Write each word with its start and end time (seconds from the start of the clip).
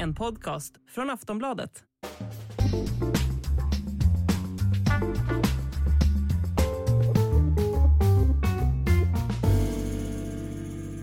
En 0.00 0.14
podcast 0.14 0.74
från 0.94 1.10
Aftonbladet. 1.10 1.70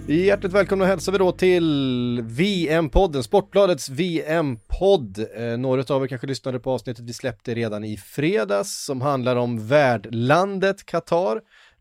Hjärtligt 0.08 0.54
välkomna 0.54 0.86
hälsar 0.86 1.12
vi 1.12 1.18
då 1.18 1.32
till 1.32 2.22
VM-podden, 2.24 3.24
Sportbladets 3.24 3.90
VM-podd. 3.90 5.26
Eh, 5.36 5.58
några 5.58 5.96
av 5.96 6.04
er 6.04 6.08
kanske 6.08 6.28
lyssnade 6.28 6.60
på 6.60 6.72
avsnittet 6.72 7.06
vi 7.06 7.14
släppte 7.14 7.54
redan 7.54 7.84
i 7.84 7.98
fredags 7.98 8.86
som 8.86 9.02
handlar 9.02 9.36
om 9.36 9.68
värdlandet 9.68 10.86
Qatar. 10.86 11.36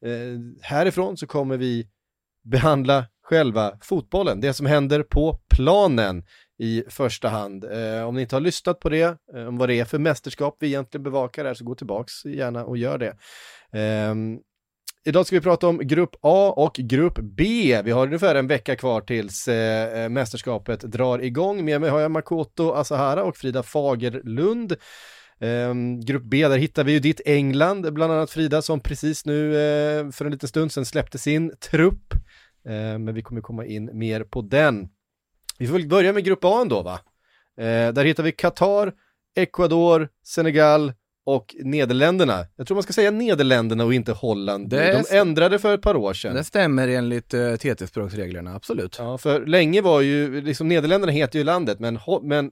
Eh, 0.04 0.10
härifrån 0.62 1.16
så 1.16 1.26
kommer 1.26 1.56
vi 1.56 1.86
behandla 2.44 3.06
själva 3.22 3.72
fotbollen, 3.80 4.40
det 4.40 4.54
som 4.54 4.66
händer 4.66 5.02
på 5.02 5.38
planen 5.50 6.24
i 6.58 6.84
första 6.88 7.28
hand. 7.28 7.64
Eh, 7.64 8.08
om 8.08 8.14
ni 8.14 8.22
inte 8.22 8.36
har 8.36 8.40
lyssnat 8.40 8.80
på 8.80 8.88
det, 8.88 9.18
eh, 9.34 9.46
om 9.46 9.58
vad 9.58 9.68
det 9.68 9.80
är 9.80 9.84
för 9.84 9.98
mästerskap 9.98 10.56
vi 10.60 10.66
egentligen 10.66 11.02
bevakar 11.02 11.44
här, 11.44 11.54
så 11.54 11.64
gå 11.64 11.74
tillbaks 11.74 12.24
gärna 12.24 12.64
och 12.64 12.76
gör 12.76 12.98
det. 12.98 13.16
Eh, 13.78 14.14
Idag 15.06 15.26
ska 15.26 15.36
vi 15.36 15.42
prata 15.42 15.68
om 15.68 15.78
grupp 15.78 16.16
A 16.20 16.54
och 16.56 16.74
grupp 16.74 17.18
B. 17.22 17.82
Vi 17.84 17.90
har 17.90 18.06
ungefär 18.06 18.34
en 18.34 18.46
vecka 18.46 18.76
kvar 18.76 19.00
tills 19.00 19.48
eh, 19.48 20.04
eh 20.04 20.08
mästerskapet 20.08 20.80
drar 20.80 21.18
igång. 21.18 21.64
Med 21.64 21.80
mig 21.80 21.90
har 21.90 22.00
jag 22.00 22.10
Makoto 22.10 22.72
Asahara 22.72 23.24
och 23.24 23.36
Frida 23.36 23.62
Fagerlund. 23.62 24.72
Eh, 25.40 25.74
grupp 26.04 26.22
B, 26.22 26.48
där 26.48 26.58
hittar 26.58 26.84
vi 26.84 26.92
ju 26.92 26.98
ditt 26.98 27.20
England, 27.24 27.94
bland 27.94 28.12
annat 28.12 28.30
Frida, 28.30 28.62
som 28.62 28.80
precis 28.80 29.26
nu 29.26 29.56
eh, 29.56 30.10
för 30.10 30.24
en 30.24 30.32
liten 30.32 30.48
stund 30.48 30.72
sedan 30.72 30.84
släppte 30.84 31.18
sin 31.18 31.52
trupp. 31.70 32.14
Eh, 32.68 32.98
men 32.98 33.14
vi 33.14 33.22
kommer 33.22 33.40
komma 33.40 33.66
in 33.66 33.98
mer 33.98 34.24
på 34.24 34.42
den. 34.42 34.88
Vi 35.58 35.66
får 35.66 35.74
väl 35.74 35.88
börja 35.88 36.12
med 36.12 36.24
grupp 36.24 36.44
A 36.44 36.60
ändå 36.62 36.82
va? 36.82 37.00
Eh, 37.58 37.92
där 37.92 38.04
hittar 38.04 38.22
vi 38.22 38.32
Qatar, 38.32 38.92
Ecuador, 39.36 40.08
Senegal, 40.26 40.92
och 41.26 41.56
Nederländerna. 41.58 42.46
Jag 42.56 42.66
tror 42.66 42.74
man 42.74 42.82
ska 42.82 42.92
säga 42.92 43.10
Nederländerna 43.10 43.84
och 43.84 43.94
inte 43.94 44.12
Holland. 44.12 44.68
Det 44.68 45.04
De 45.10 45.16
ändrade 45.16 45.58
för 45.58 45.74
ett 45.74 45.82
par 45.82 45.96
år 45.96 46.14
sedan. 46.14 46.34
Det 46.34 46.44
stämmer 46.44 46.88
enligt 46.88 47.34
uh, 47.34 47.56
TT-språksreglerna, 47.56 48.54
absolut. 48.54 48.96
Ja, 48.98 49.18
för 49.18 49.46
länge 49.46 49.80
var 49.80 50.00
ju, 50.00 50.40
liksom 50.40 50.68
Nederländerna 50.68 51.12
heter 51.12 51.38
ju 51.38 51.44
landet, 51.44 51.80
men, 51.80 51.98
men 52.22 52.50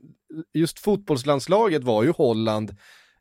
just 0.55 0.79
fotbollslandslaget 0.79 1.85
var 1.85 2.03
ju 2.03 2.11
Holland 2.11 2.71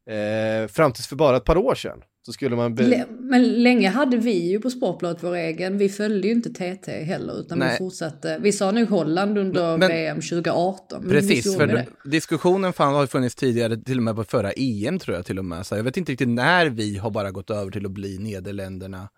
eh, 0.09 0.67
fram 0.67 0.91
tills 0.91 1.07
för 1.07 1.15
bara 1.15 1.37
ett 1.37 1.45
par 1.45 1.57
år 1.57 1.75
sedan. 1.75 2.01
Så 2.25 2.33
skulle 2.33 2.55
man 2.55 2.75
be... 2.75 3.05
Men 3.19 3.63
länge 3.63 3.89
hade 3.89 4.17
vi 4.17 4.51
ju 4.51 4.59
på 4.59 4.69
Sportbladet 4.69 5.23
vår 5.23 5.35
egen, 5.35 5.77
vi 5.77 5.89
följde 5.89 6.27
ju 6.27 6.33
inte 6.33 6.49
TT 6.49 7.03
heller 7.03 7.39
utan 7.39 7.59
Nej. 7.59 7.71
vi 7.71 7.77
fortsatte. 7.77 8.37
Vi 8.41 8.51
sa 8.51 8.71
nu 8.71 8.85
Holland 8.85 9.37
under 9.37 9.77
men, 9.77 9.89
VM 9.89 10.15
2018. 10.15 11.09
Precis, 11.09 11.57
för 11.57 11.67
det. 11.67 11.87
diskussionen 12.03 12.73
fan 12.73 12.93
har 12.93 13.07
funnits 13.07 13.35
tidigare, 13.35 13.77
till 13.77 13.97
och 13.97 14.03
med 14.03 14.15
på 14.15 14.23
förra 14.23 14.51
EM 14.51 14.99
tror 14.99 15.15
jag 15.17 15.25
till 15.25 15.39
och 15.39 15.45
med. 15.45 15.65
Så 15.65 15.75
jag 15.75 15.83
vet 15.83 15.97
inte 15.97 16.11
riktigt 16.11 16.29
när 16.29 16.65
vi 16.65 16.97
har 16.97 17.11
bara 17.11 17.31
gått 17.31 17.49
över 17.49 17.71
till 17.71 17.85
att 17.85 17.91
bli 17.91 18.17
Nederländerna. 18.17 19.09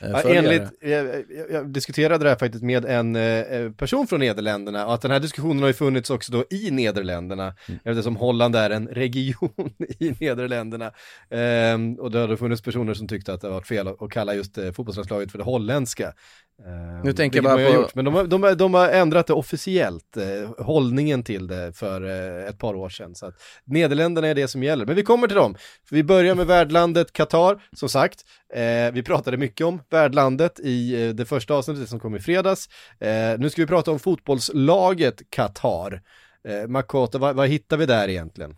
Eh, 0.00 0.10
ja, 0.10 0.22
enligt, 0.24 0.62
jag, 0.80 1.24
jag, 1.50 1.68
diskuterade 1.68 2.24
det 2.24 2.30
här 2.30 2.36
faktiskt 2.36 2.64
med 2.64 2.84
en 2.84 3.16
eh, 3.16 3.70
person 3.72 4.06
från 4.06 4.20
Nederländerna 4.20 4.86
och 4.86 4.94
att 4.94 5.02
den 5.02 5.10
här 5.10 5.20
diskussionen 5.20 5.60
har 5.60 5.66
ju 5.66 5.72
funnits 5.72 6.10
också 6.10 6.32
då 6.32 6.44
i 6.50 6.70
Nederländerna 6.70 7.54
mm. 7.68 7.80
eftersom 7.84 8.16
Holland 8.16 8.56
är 8.56 8.70
en 8.70 8.88
region 8.88 9.72
i 9.98 10.14
Nederländerna. 10.20 10.92
Ehm, 11.30 11.94
och 11.94 12.10
det 12.10 12.18
har 12.18 12.36
funnits 12.36 12.62
personer 12.62 12.94
som 12.94 13.08
tyckte 13.08 13.32
att 13.32 13.40
det 13.40 13.48
var 13.48 13.60
fel 13.60 13.88
att, 13.88 14.02
att 14.02 14.10
kalla 14.10 14.34
just 14.34 14.58
eh, 14.58 14.72
fotbollslandslaget 14.72 15.30
för 15.30 15.38
det 15.38 15.44
holländska. 15.44 16.12
Ehm, 16.66 17.00
nu 17.04 17.12
tänker 17.12 17.38
jag 17.38 17.44
bara 17.44 17.56
på... 17.56 17.74
Gjort, 17.74 17.94
men 17.94 18.04
de 18.04 18.14
har, 18.14 18.24
de, 18.24 18.54
de 18.56 18.74
har 18.74 18.88
ändrat 18.88 19.26
det 19.26 19.32
officiellt, 19.32 20.16
eh, 20.16 20.64
hållningen 20.64 21.22
till 21.22 21.46
det 21.46 21.72
för 21.76 22.04
eh, 22.04 22.48
ett 22.48 22.58
par 22.58 22.74
år 22.74 22.88
sedan. 22.88 23.14
Så 23.14 23.26
att 23.26 23.34
Nederländerna 23.64 24.28
är 24.28 24.34
det 24.34 24.48
som 24.48 24.62
gäller. 24.62 24.86
Men 24.86 24.96
vi 24.96 25.02
kommer 25.02 25.26
till 25.26 25.36
dem. 25.36 25.56
Vi 25.90 26.04
börjar 26.04 26.34
med 26.34 26.46
värdlandet 26.46 27.12
Qatar, 27.12 27.62
som 27.72 27.88
sagt. 27.88 28.24
Eh, 28.54 28.92
vi 28.92 29.02
pratade 29.02 29.36
mycket 29.36 29.66
om 29.66 29.80
värdlandet 29.92 30.60
i 30.60 31.06
eh, 31.06 31.14
det 31.14 31.24
första 31.24 31.54
avsnittet 31.54 31.88
som 31.88 32.00
kom 32.00 32.16
i 32.16 32.20
fredags. 32.20 32.68
Eh, 32.98 33.38
nu 33.38 33.50
ska 33.50 33.62
vi 33.62 33.66
prata 33.66 33.90
om 33.90 33.98
fotbollslaget 33.98 35.30
Qatar. 35.30 36.02
Eh, 36.44 36.68
Makoto, 36.68 37.18
vad, 37.18 37.36
vad 37.36 37.48
hittar 37.48 37.76
vi 37.76 37.86
där 37.86 38.08
egentligen? 38.08 38.56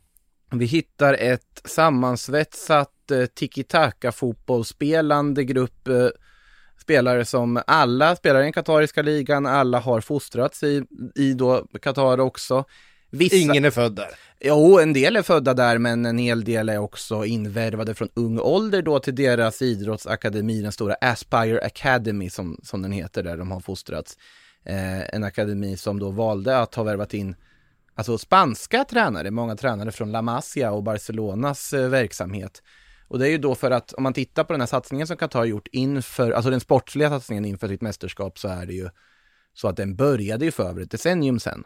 Vi 0.51 0.65
hittar 0.65 1.15
ett 1.15 1.63
sammansvetsat 1.65 3.11
eh, 3.11 3.27
tiki-taka 3.27 4.13
fotbollsspelande 4.13 5.45
grupp 5.45 5.89
eh, 5.89 6.09
spelare 6.81 7.25
som 7.25 7.63
alla 7.67 8.17
spelar 8.17 8.41
i 8.41 8.43
den 8.43 8.53
katariska 8.53 9.03
ligan, 9.03 9.47
alla 9.47 9.79
har 9.79 10.01
fostrats 10.01 10.63
i, 10.63 10.85
i 11.15 11.33
då 11.35 11.67
Qatar 11.83 12.21
också. 12.21 12.65
Vissa... 13.13 13.37
Ingen 13.37 13.65
är 13.65 13.71
född 13.71 13.95
där. 13.95 14.09
Jo, 14.41 14.79
en 14.79 14.93
del 14.93 15.17
är 15.17 15.23
födda 15.23 15.55
där, 15.55 15.79
men 15.79 16.07
en 16.07 16.19
hel 16.19 16.45
del 16.45 16.69
är 16.69 16.79
också 16.79 17.25
invärvade 17.25 17.95
från 17.95 18.09
ung 18.15 18.39
ålder 18.39 18.83
då 18.83 18.99
till 18.99 19.15
deras 19.15 19.63
idrottsakademi, 19.63 20.63
den 20.63 20.73
stora 20.73 20.95
Aspire 21.01 21.61
Academy 21.61 22.31
som, 22.31 22.61
som 22.63 22.83
den 22.83 22.93
heter, 22.93 23.23
där 23.23 23.37
de 23.37 23.51
har 23.51 23.61
fostrats. 23.61 24.17
Eh, 24.65 25.15
en 25.15 25.25
akademi 25.25 25.77
som 25.77 25.99
då 25.99 26.11
valde 26.11 26.59
att 26.59 26.75
ha 26.75 26.83
värvat 26.83 27.15
in 27.15 27.37
alltså 27.95 28.19
spanska 28.19 28.85
tränare, 28.85 29.31
många 29.31 29.57
tränare 29.57 29.93
från 29.93 30.13
La 30.13 30.23
Masia 30.23 30.73
och 30.73 30.83
Barcelonas 30.83 31.73
eh, 31.73 31.89
verksamhet. 31.89 32.63
Och 33.09 33.19
det 33.19 33.29
är 33.29 33.31
ju 33.31 33.39
då 33.39 33.55
för 33.55 33.71
att 33.71 33.93
om 33.93 34.03
man 34.03 34.13
tittar 34.13 34.45
på 34.45 34.53
den 34.53 34.61
här 34.61 34.67
satsningen 34.67 35.07
som 35.07 35.17
Qatar 35.17 35.45
gjort 35.45 35.69
inför, 35.73 36.31
alltså 36.31 36.51
den 36.51 36.61
sportsliga 36.61 37.11
satsningen 37.11 37.45
inför 37.45 37.69
sitt 37.69 37.83
mästerskap 37.83 38.39
så 38.39 38.49
är 38.49 38.67
det 38.67 38.75
ju 38.75 38.89
så 39.55 39.69
att 39.69 39.77
den 39.77 39.97
började 39.97 40.45
ju 40.45 40.51
för 40.51 40.65
över 40.69 40.83
ett 40.83 40.91
decennium 40.91 41.41
sedan. 41.41 41.65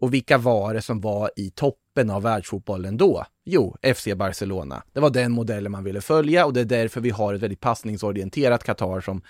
Och 0.00 0.14
vilka 0.14 0.38
var 0.38 0.74
det 0.74 0.82
som 0.82 1.00
var 1.00 1.30
i 1.36 1.50
toppen 1.50 2.10
av 2.10 2.22
världsfotbollen 2.22 2.96
då? 2.96 3.24
Jo, 3.44 3.76
FC 3.94 4.08
Barcelona. 4.16 4.82
Det 4.92 5.00
var 5.00 5.10
den 5.10 5.32
modellen 5.32 5.72
man 5.72 5.84
ville 5.84 6.00
följa 6.00 6.46
och 6.46 6.52
det 6.52 6.60
är 6.60 6.64
därför 6.64 7.00
vi 7.00 7.10
har 7.10 7.34
ett 7.34 7.40
väldigt 7.40 7.60
passningsorienterat 7.60 8.64
Qatar 8.64 9.00
som 9.00 9.22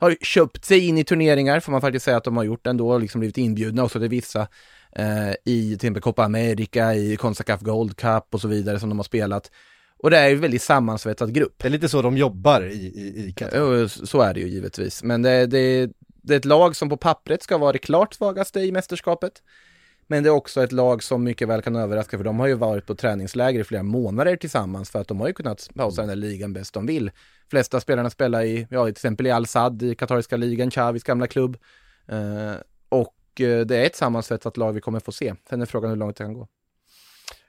har 0.00 0.16
köpt 0.20 0.64
sig 0.64 0.86
in 0.86 0.98
i 0.98 1.04
turneringar, 1.04 1.60
får 1.60 1.72
man 1.72 1.80
faktiskt 1.80 2.04
säga 2.04 2.16
att 2.16 2.24
de 2.24 2.36
har 2.36 2.44
gjort 2.44 2.66
ändå, 2.66 2.90
och 2.90 3.00
liksom 3.00 3.18
blivit 3.18 3.38
inbjudna 3.38 3.84
också 3.84 4.00
till 4.00 4.08
vissa 4.08 4.48
eh, 4.96 5.30
i 5.30 5.34
till 5.44 5.74
exempel 5.74 6.02
Copa 6.02 6.24
America, 6.24 6.94
i 6.94 7.16
Concacaf 7.16 7.60
Gold 7.60 7.96
Cup 7.96 8.24
och 8.30 8.40
så 8.40 8.48
vidare 8.48 8.80
som 8.80 8.88
de 8.88 8.98
har 8.98 9.04
spelat. 9.04 9.50
Och 9.98 10.10
det 10.10 10.18
är 10.18 10.28
ju 10.28 10.34
en 10.34 10.40
väldigt 10.40 10.62
sammansvetsad 10.62 11.34
grupp. 11.34 11.54
Det 11.58 11.68
är 11.68 11.70
lite 11.70 11.88
så 11.88 12.02
de 12.02 12.16
jobbar 12.16 12.62
i, 12.62 12.74
i, 12.74 13.28
i 13.28 13.32
Qatar. 13.32 13.86
Så 14.06 14.20
är 14.20 14.34
det 14.34 14.40
ju 14.40 14.48
givetvis. 14.48 15.02
Men 15.02 15.22
det, 15.22 15.46
det, 15.46 15.90
det 16.22 16.34
är 16.34 16.38
ett 16.38 16.44
lag 16.44 16.76
som 16.76 16.88
på 16.88 16.96
pappret 16.96 17.42
ska 17.42 17.58
vara 17.58 17.72
det 17.72 17.78
klart 17.78 18.14
svagaste 18.14 18.60
i 18.60 18.72
mästerskapet. 18.72 19.32
Men 20.06 20.22
det 20.22 20.28
är 20.28 20.30
också 20.30 20.62
ett 20.62 20.72
lag 20.72 21.02
som 21.02 21.24
mycket 21.24 21.48
väl 21.48 21.62
kan 21.62 21.76
överraska 21.76 22.16
för 22.16 22.24
de 22.24 22.40
har 22.40 22.46
ju 22.46 22.54
varit 22.54 22.86
på 22.86 22.94
träningsläger 22.94 23.60
i 23.60 23.64
flera 23.64 23.82
månader 23.82 24.36
tillsammans 24.36 24.90
för 24.90 25.00
att 25.00 25.08
de 25.08 25.20
har 25.20 25.26
ju 25.26 25.32
kunnat 25.32 25.68
pausa 25.74 26.02
den 26.02 26.08
där 26.08 26.16
ligan 26.16 26.52
bäst 26.52 26.74
de 26.74 26.86
vill. 26.86 27.04
De 27.04 27.50
flesta 27.50 27.80
spelarna 27.80 28.10
spelar 28.10 28.42
i, 28.42 28.66
ja 28.70 28.84
till 28.84 28.90
exempel 28.90 29.26
i 29.26 29.30
Al-Sad 29.30 29.82
i 29.82 29.94
katariska 29.94 30.36
ligan, 30.36 30.70
Chavis 30.70 31.02
gamla 31.02 31.26
klubb. 31.26 31.56
Eh, 32.06 32.54
och 32.88 33.40
eh, 33.40 33.66
det 33.66 33.76
är 33.76 33.86
ett 33.86 33.96
sammansvetsat 33.96 34.56
lag 34.56 34.72
vi 34.72 34.80
kommer 34.80 35.00
få 35.00 35.12
se. 35.12 35.34
Sen 35.48 35.62
är 35.62 35.66
frågan 35.66 35.90
hur 35.90 35.96
långt 35.96 36.16
det 36.16 36.24
kan 36.24 36.34
gå. 36.34 36.48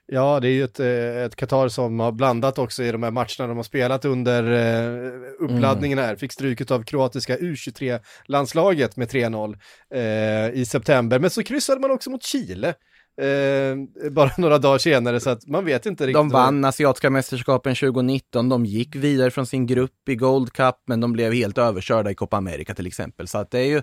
Ja, 0.08 0.40
det 0.40 0.48
är 0.48 0.52
ju 0.52 0.64
ett, 0.64 0.80
eh, 0.80 1.24
ett 1.24 1.36
Qatar 1.36 1.68
som 1.68 2.00
har 2.00 2.12
blandat 2.12 2.58
också 2.58 2.82
i 2.82 2.92
de 2.92 3.02
här 3.02 3.10
matcherna 3.10 3.46
de 3.46 3.56
har 3.56 3.62
spelat 3.62 4.04
under 4.04 4.52
eh, 4.52 5.12
uppladdningen 5.38 5.98
här. 5.98 6.16
Fick 6.16 6.32
stryket 6.32 6.70
av 6.70 6.82
kroatiska 6.82 7.36
U23-landslaget 7.36 8.96
med 8.96 9.08
3-0 9.08 9.58
eh, 9.94 10.60
i 10.60 10.66
september. 10.66 11.18
Men 11.18 11.30
så 11.30 11.42
kryssade 11.42 11.80
man 11.80 11.90
också 11.90 12.10
mot 12.10 12.22
Chile. 12.22 12.74
Eh, 13.20 14.10
bara 14.10 14.30
några 14.38 14.58
dagar 14.58 14.78
senare 14.78 15.20
så 15.20 15.30
att 15.30 15.46
man 15.46 15.64
vet 15.64 15.86
inte 15.86 16.06
riktigt. 16.06 16.14
De 16.14 16.28
vann 16.28 16.62
vad... 16.62 16.68
asiatiska 16.68 17.10
mästerskapen 17.10 17.74
2019, 17.74 18.48
de 18.48 18.66
gick 18.66 18.96
vidare 18.96 19.30
från 19.30 19.46
sin 19.46 19.66
grupp 19.66 20.08
i 20.08 20.14
Gold 20.14 20.52
Cup 20.52 20.76
men 20.86 21.00
de 21.00 21.12
blev 21.12 21.32
helt 21.32 21.58
överkörda 21.58 22.10
i 22.10 22.14
Copa 22.14 22.36
America 22.36 22.74
till 22.74 22.86
exempel. 22.86 23.28
Så 23.28 23.38
att 23.38 23.50
det 23.50 23.58
är 23.58 23.68
ju 23.68 23.82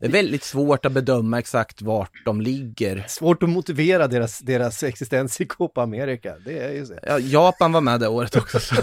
det 0.00 0.06
är 0.06 0.10
väldigt 0.10 0.42
svårt 0.42 0.86
att 0.86 0.92
bedöma 0.92 1.38
exakt 1.38 1.82
vart 1.82 2.24
de 2.24 2.40
ligger. 2.40 3.04
Svårt 3.08 3.42
att 3.42 3.48
motivera 3.48 4.06
deras, 4.06 4.38
deras 4.38 4.82
existens 4.82 5.40
i 5.40 5.46
Copa 5.46 5.82
America, 5.82 6.34
det 6.44 6.58
är 6.58 6.72
ju 6.72 6.86
så. 6.86 6.94
Ja, 7.02 7.18
Japan 7.18 7.72
var 7.72 7.80
med 7.80 8.00
det 8.00 8.08
året 8.08 8.36
också, 8.36 8.60
så, 8.60 8.74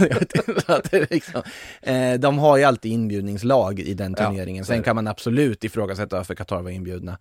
det 0.91 1.11
liksom, 1.11 1.41
eh, 1.81 2.13
de 2.13 2.39
har 2.39 2.57
ju 2.57 2.63
alltid 2.63 2.91
inbjudningslag 2.91 3.79
i 3.79 3.93
den 3.93 4.13
turneringen. 4.13 4.65
Sen 4.65 4.83
kan 4.83 4.95
man 4.95 5.07
absolut 5.07 5.63
ifrågasätta 5.63 6.17
varför 6.17 6.35
Qatar 6.35 6.61
var 6.61 6.69
inbjudna. 6.69 7.17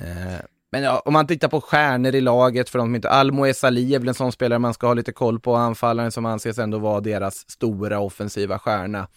Eh, 0.00 0.40
men 0.72 0.82
ja, 0.82 1.02
om 1.04 1.12
man 1.12 1.26
tittar 1.26 1.48
på 1.48 1.60
stjärnor 1.60 2.14
i 2.14 2.20
laget, 2.20 2.68
för 2.68 2.78
de 2.78 2.94
inte, 2.94 3.10
Almo 3.10 3.46
Esali 3.46 3.94
är 3.94 3.98
väl 3.98 4.08
en 4.08 4.14
sån 4.14 4.32
spelare 4.32 4.58
man 4.58 4.74
ska 4.74 4.86
ha 4.86 4.94
lite 4.94 5.12
koll 5.12 5.40
på, 5.40 5.54
anfallaren 5.54 6.12
som 6.12 6.26
anses 6.26 6.58
ändå 6.58 6.78
vara 6.78 7.00
deras 7.00 7.50
stora 7.50 7.98
offensiva 7.98 8.58
stjärna. 8.58 9.08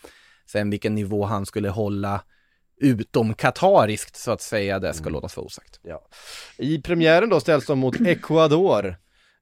Sen 0.46 0.70
vilken 0.70 0.96
nivå 0.96 1.26
han 1.26 1.46
skulle 1.46 1.70
hålla 1.70 2.22
utom 2.80 3.34
katariskt 3.34 4.16
så 4.16 4.32
att 4.32 4.42
säga, 4.42 4.80
det 4.80 4.94
ska 4.94 5.04
mm. 5.04 5.14
låtas 5.14 5.38
vara 5.38 5.46
osagt. 5.46 5.80
Ja. 5.84 6.08
I 6.58 6.82
premiären 6.82 7.30
då 7.30 7.40
ställs 7.40 7.66
de 7.66 7.80
mot 7.80 8.02
Ecuador. 8.06 8.96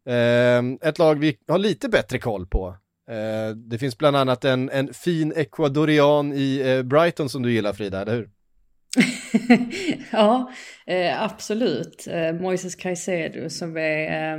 Eh, 0.10 0.90
ett 0.90 1.00
lag 1.00 1.20
vi 1.20 1.38
har 1.48 1.58
lite 1.58 1.90
bättre 1.90 2.20
koll 2.20 2.48
på. 2.48 2.78
Eh, 3.10 3.56
det 3.56 3.78
finns 3.78 3.98
bland 3.98 4.18
annat 4.18 4.46
en, 4.46 4.70
en 4.70 4.94
fin 4.94 5.34
ecuadorian 5.36 6.34
i 6.34 6.62
eh, 6.66 6.84
Brighton 6.84 7.30
som 7.30 7.44
du 7.44 7.52
gillar 7.52 7.74
Frida, 7.74 8.02
eller 8.02 8.16
hur? 8.16 8.30
ja, 10.12 10.52
eh, 10.86 11.24
absolut. 11.24 12.08
Eh, 12.08 12.34
Moises 12.34 12.76
Caicedo 12.76 13.50
som 13.50 13.78
är... 13.78 14.38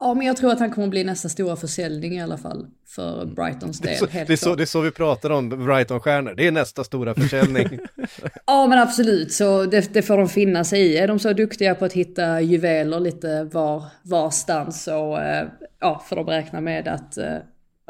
Ja, 0.00 0.14
men 0.14 0.26
jag 0.26 0.36
tror 0.36 0.52
att 0.52 0.60
han 0.60 0.70
kommer 0.70 0.88
bli 0.88 1.04
nästa 1.04 1.28
stora 1.28 1.56
försäljning 1.56 2.16
i 2.16 2.22
alla 2.22 2.38
fall 2.38 2.66
för 2.86 3.26
Brightons 3.26 3.80
del. 3.80 3.88
Det 3.88 3.94
är, 3.94 3.98
så, 3.98 4.06
det 4.06 4.32
är, 4.32 4.36
så, 4.36 4.54
det 4.54 4.62
är 4.62 4.66
så, 4.66 4.80
vi 4.80 4.90
pratar 4.90 5.30
om 5.30 5.48
Brighton-stjärnor, 5.48 6.34
det 6.34 6.46
är 6.46 6.52
nästa 6.52 6.84
stora 6.84 7.14
försäljning. 7.14 7.66
ja, 8.46 8.66
men 8.66 8.78
absolut, 8.78 9.32
så 9.32 9.64
det, 9.64 9.94
det, 9.94 10.02
får 10.02 10.16
de 10.16 10.28
finna 10.28 10.64
sig 10.64 10.80
i. 10.80 10.96
Är 10.96 11.08
de 11.08 11.18
så 11.18 11.32
duktiga 11.32 11.74
på 11.74 11.84
att 11.84 11.92
hitta 11.92 12.40
juveler 12.40 13.00
lite 13.00 13.44
var, 13.44 13.84
varstans 14.02 14.84
så 14.84 15.18
eh, 15.18 15.44
ja, 15.80 16.04
får 16.08 16.16
de 16.16 16.26
räkna 16.26 16.60
med 16.60 16.88
att 16.88 17.18
eh, 17.18 17.36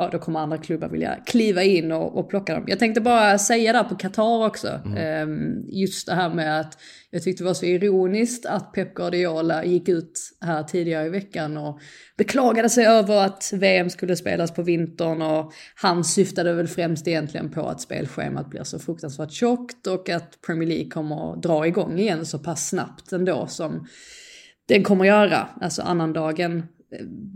ja, 0.00 0.08
då 0.12 0.18
kommer 0.18 0.40
andra 0.40 0.58
klubbar 0.58 0.88
vilja 0.88 1.18
kliva 1.26 1.62
in 1.62 1.92
och, 1.92 2.18
och 2.18 2.30
plocka 2.30 2.54
dem. 2.54 2.64
Jag 2.66 2.78
tänkte 2.78 3.00
bara 3.00 3.38
säga 3.38 3.72
där 3.72 3.84
på 3.84 3.94
Qatar 3.94 4.46
också, 4.46 4.80
mm. 4.86 5.30
um, 5.30 5.64
just 5.68 6.06
det 6.06 6.14
här 6.14 6.34
med 6.34 6.60
att 6.60 6.78
jag 7.10 7.22
tyckte 7.22 7.42
det 7.42 7.46
var 7.46 7.54
så 7.54 7.66
ironiskt 7.66 8.46
att 8.46 8.72
Pep 8.72 8.94
Guardiola 8.94 9.64
gick 9.64 9.88
ut 9.88 10.20
här 10.40 10.62
tidigare 10.62 11.06
i 11.06 11.08
veckan 11.08 11.56
och 11.56 11.80
beklagade 12.16 12.68
sig 12.68 12.86
över 12.86 13.24
att 13.24 13.50
VM 13.54 13.90
skulle 13.90 14.16
spelas 14.16 14.54
på 14.54 14.62
vintern 14.62 15.22
och 15.22 15.52
han 15.74 16.04
syftade 16.04 16.52
väl 16.52 16.68
främst 16.68 17.08
egentligen 17.08 17.50
på 17.50 17.68
att 17.68 17.80
spelschemat 17.80 18.50
blir 18.50 18.64
så 18.64 18.78
fruktansvärt 18.78 19.32
tjockt 19.32 19.86
och 19.86 20.08
att 20.08 20.40
Premier 20.46 20.68
League 20.68 20.90
kommer 20.90 21.32
att 21.32 21.42
dra 21.42 21.66
igång 21.66 21.98
igen 21.98 22.26
så 22.26 22.38
pass 22.38 22.68
snabbt 22.68 23.12
ändå 23.12 23.46
som 23.46 23.86
den 24.68 24.82
kommer 24.82 25.04
göra. 25.04 25.48
Alltså 25.60 25.82
annandagen 25.82 26.62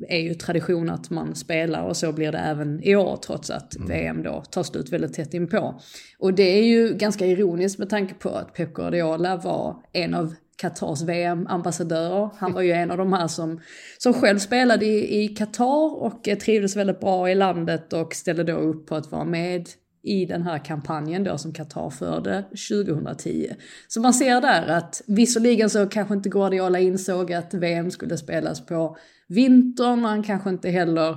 är 0.08 0.18
ju 0.18 0.34
tradition 0.34 0.90
att 0.90 1.10
man 1.10 1.34
spelar 1.34 1.82
och 1.82 1.96
så 1.96 2.12
blir 2.12 2.32
det 2.32 2.38
även 2.38 2.82
i 2.82 2.96
år 2.96 3.16
trots 3.16 3.50
att 3.50 3.76
mm. 3.76 3.88
VM 3.88 4.22
då 4.22 4.42
tar 4.50 4.62
slut 4.62 4.92
väldigt 4.92 5.14
tätt 5.14 5.34
inpå. 5.34 5.80
Och 6.18 6.34
det 6.34 6.58
är 6.58 6.64
ju 6.64 6.94
ganska 6.94 7.26
ironiskt 7.26 7.78
med 7.78 7.90
tanke 7.90 8.14
på 8.14 8.28
att 8.28 8.54
Pep 8.54 8.74
Guardiola 8.74 9.36
var 9.36 9.76
en 9.92 10.14
av 10.14 10.34
Qatars 10.56 11.02
VM-ambassadörer. 11.02 12.30
Han 12.38 12.52
var 12.52 12.62
ju 12.62 12.72
en 12.72 12.90
av 12.90 12.98
de 12.98 13.12
här 13.12 13.28
som, 13.28 13.60
som 13.98 14.12
själv 14.14 14.38
spelade 14.38 14.86
i, 14.86 15.24
i 15.24 15.28
Qatar 15.28 16.02
och 16.02 16.28
trivdes 16.40 16.76
väldigt 16.76 17.00
bra 17.00 17.30
i 17.30 17.34
landet 17.34 17.92
och 17.92 18.14
ställde 18.14 18.44
då 18.44 18.52
upp 18.52 18.86
på 18.86 18.94
att 18.94 19.12
vara 19.12 19.24
med 19.24 19.68
i 20.02 20.26
den 20.26 20.42
här 20.42 20.64
kampanjen 20.64 21.24
då 21.24 21.38
som 21.38 21.52
Qatar 21.52 21.90
förde 21.90 22.44
2010. 22.70 23.50
Så 23.88 24.00
man 24.00 24.14
ser 24.14 24.40
där 24.40 24.66
att 24.66 25.02
visserligen 25.06 25.70
så 25.70 25.86
kanske 25.86 26.14
inte 26.14 26.28
Guardiola 26.28 26.78
insåg 26.78 27.32
att 27.32 27.54
VM 27.54 27.90
skulle 27.90 28.16
spelas 28.16 28.66
på 28.66 28.96
vintern, 29.28 30.04
han 30.04 30.22
kanske 30.22 30.50
inte 30.50 30.70
heller 30.70 31.16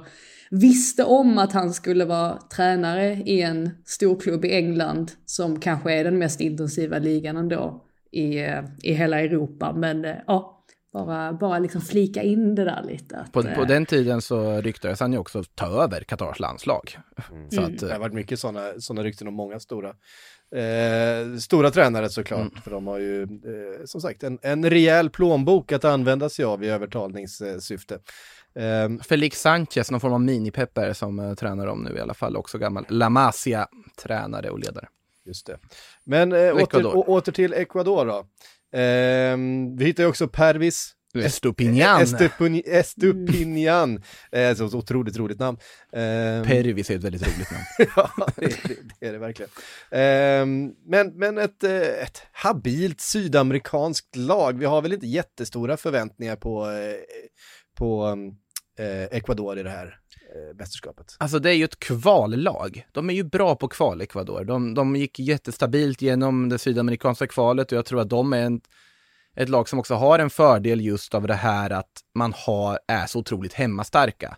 visste 0.51 1.04
om 1.04 1.38
att 1.38 1.54
han 1.54 1.74
skulle 1.74 2.06
vara 2.06 2.38
tränare 2.38 3.13
i 3.13 3.42
en 3.42 3.69
storklubb 3.86 4.45
i 4.45 4.56
England 4.56 5.12
som 5.25 5.59
kanske 5.59 5.94
är 5.94 6.04
den 6.04 6.18
mest 6.18 6.42
intensiva 6.42 7.00
ligan 7.00 7.38
ändå 7.38 7.83
i, 8.12 8.39
eh, 8.39 8.63
i 8.83 8.94
hela 8.94 9.19
Europa. 9.19 9.74
Men 9.74 10.06
eh, 10.06 10.15
ja, 10.27 10.63
bara, 11.06 11.34
bara 11.34 11.60
liksom 11.60 11.82
flika 11.82 12.24
in 12.24 12.56
det 12.56 12.64
där 12.64 12.84
lite. 12.84 13.18
Att, 13.18 13.32
på, 13.32 13.42
på 13.42 13.50
eh, 13.62 13.68
den 13.68 13.86
tiden 13.86 14.22
så 14.22 14.62
ryktades 14.62 15.00
han 15.00 15.14
ju 15.14 15.20
också 15.20 15.44
ta 15.56 15.84
över 15.84 16.02
Qatars 16.02 16.40
landslag. 16.40 16.98
Mm. 17.32 17.52
Så 17.52 17.62
att, 17.62 17.80
det 17.80 17.92
har 17.92 18.00
varit 18.00 18.14
mycket 18.14 18.40
sådana 18.40 18.74
såna 18.80 19.04
rykten 19.04 19.28
om 19.28 19.34
många 19.34 19.60
stora, 19.60 19.90
eh, 20.56 21.38
stora 21.40 21.72
tränare 21.72 22.10
såklart. 22.10 22.40
Mm. 22.40 22.62
För 22.64 22.72
de 22.72 22.88
har 22.88 23.00
ju 23.00 23.24
eh, 23.24 23.86
som 23.86 24.02
sagt 24.02 24.24
en, 24.24 24.40
en 24.42 24.70
rejäl 24.70 25.10
plånbok 25.10 25.72
att 25.72 25.86
använda 25.86 26.30
sig 26.30 26.46
av 26.46 26.64
i 26.64 26.70
övertalningssyfte. 26.70 28.00
Eh, 28.56 28.90
Felix 29.04 29.42
Sanchez, 29.42 29.92
någon 29.92 30.00
form 30.00 30.14
av 30.14 30.22
minipeppare 30.22 30.94
som 30.94 31.20
uh, 31.20 31.36
tränar 31.36 31.68
om 31.68 31.84
nu 31.84 31.98
i 31.98 32.00
alla 32.00 32.14
fall, 32.14 32.36
också 32.36 32.58
gammal 32.58 32.86
La 32.90 33.10
Masia-tränare 33.10 34.50
och 34.50 34.60
ledare. 34.60 34.88
Just 35.28 35.46
det. 35.46 35.58
Men 36.04 36.34
eh, 36.34 36.56
åter, 36.56 37.10
åter 37.10 37.32
till 37.32 37.54
Ecuador 37.54 38.06
då. 38.06 38.28
Eh, 38.74 39.38
vi 39.78 39.86
hittar 39.86 40.04
ju 40.04 40.10
också 40.10 40.28
Pervis 40.28 40.94
Estupinian. 41.16 42.02
Estupinian. 42.66 44.04
Eh, 44.31 44.56
så, 44.56 44.69
så 44.69 44.78
otroligt 44.78 45.18
roligt 45.18 45.40
namn. 45.40 45.58
Eh, 45.94 46.48
Pervis 46.48 46.90
är 46.90 46.96
ett 46.96 47.04
väldigt 47.04 47.28
roligt 47.28 47.52
namn. 47.52 47.64
ja, 47.96 48.28
det, 48.36 48.46
det, 48.46 48.75
det, 49.00 49.08
är 49.08 49.12
det 49.12 49.18
verkligen. 49.18 49.50
Eh, 49.92 50.72
men 50.86 51.18
men 51.18 51.38
ett, 51.38 51.64
eh, 51.64 51.72
ett 51.81 52.22
habilt 52.31 53.02
sydamerikanskt 53.02 54.16
lag. 54.16 54.60
Vi 54.60 54.66
har 54.66 54.81
väl 54.81 54.94
inte 54.94 55.08
jättestora 55.08 55.78
förväntningar 55.78 56.36
på, 56.36 56.70
eh, 56.70 56.96
på 57.78 58.18
eh, 58.80 59.04
Ecuador 59.04 59.60
i 59.60 59.63
det 59.63 59.70
här 59.70 60.00
Eh, 60.38 60.56
mästerskapet. 60.56 61.16
Alltså 61.19 61.39
det 61.39 61.50
är 61.50 61.54
ju 61.54 61.63
ett 61.63 61.80
kvallag. 61.80 62.88
De 62.92 63.10
är 63.10 63.13
ju 63.13 63.24
bra 63.24 63.56
på 63.56 63.68
kval, 63.68 64.01
Ecuador. 64.01 64.44
De, 64.44 64.74
de 64.74 64.95
gick 64.95 65.19
jättestabilt 65.19 66.01
genom 66.01 66.50
det 66.50 66.57
sydamerikanska 66.57 67.28
kvalet 67.28 67.72
och 67.72 67.78
jag 67.78 67.86
tror 67.86 68.01
att 68.01 68.10
de 68.10 68.34
är 68.34 68.42
en, 68.42 68.62
ett 69.36 69.50
lag 69.50 69.69
som 69.69 69.80
också 69.80 69.95
har 69.95 70.19
en 70.19 70.30
fördel 70.30 70.81
just 70.81 71.16
av 71.16 71.28
det 71.28 71.34
här 71.34 71.69
att 71.69 72.01
man 72.16 72.34
har, 72.36 72.80
är 72.88 73.06
så 73.06 73.20
otroligt 73.20 73.53
hemmastarka. 73.53 74.38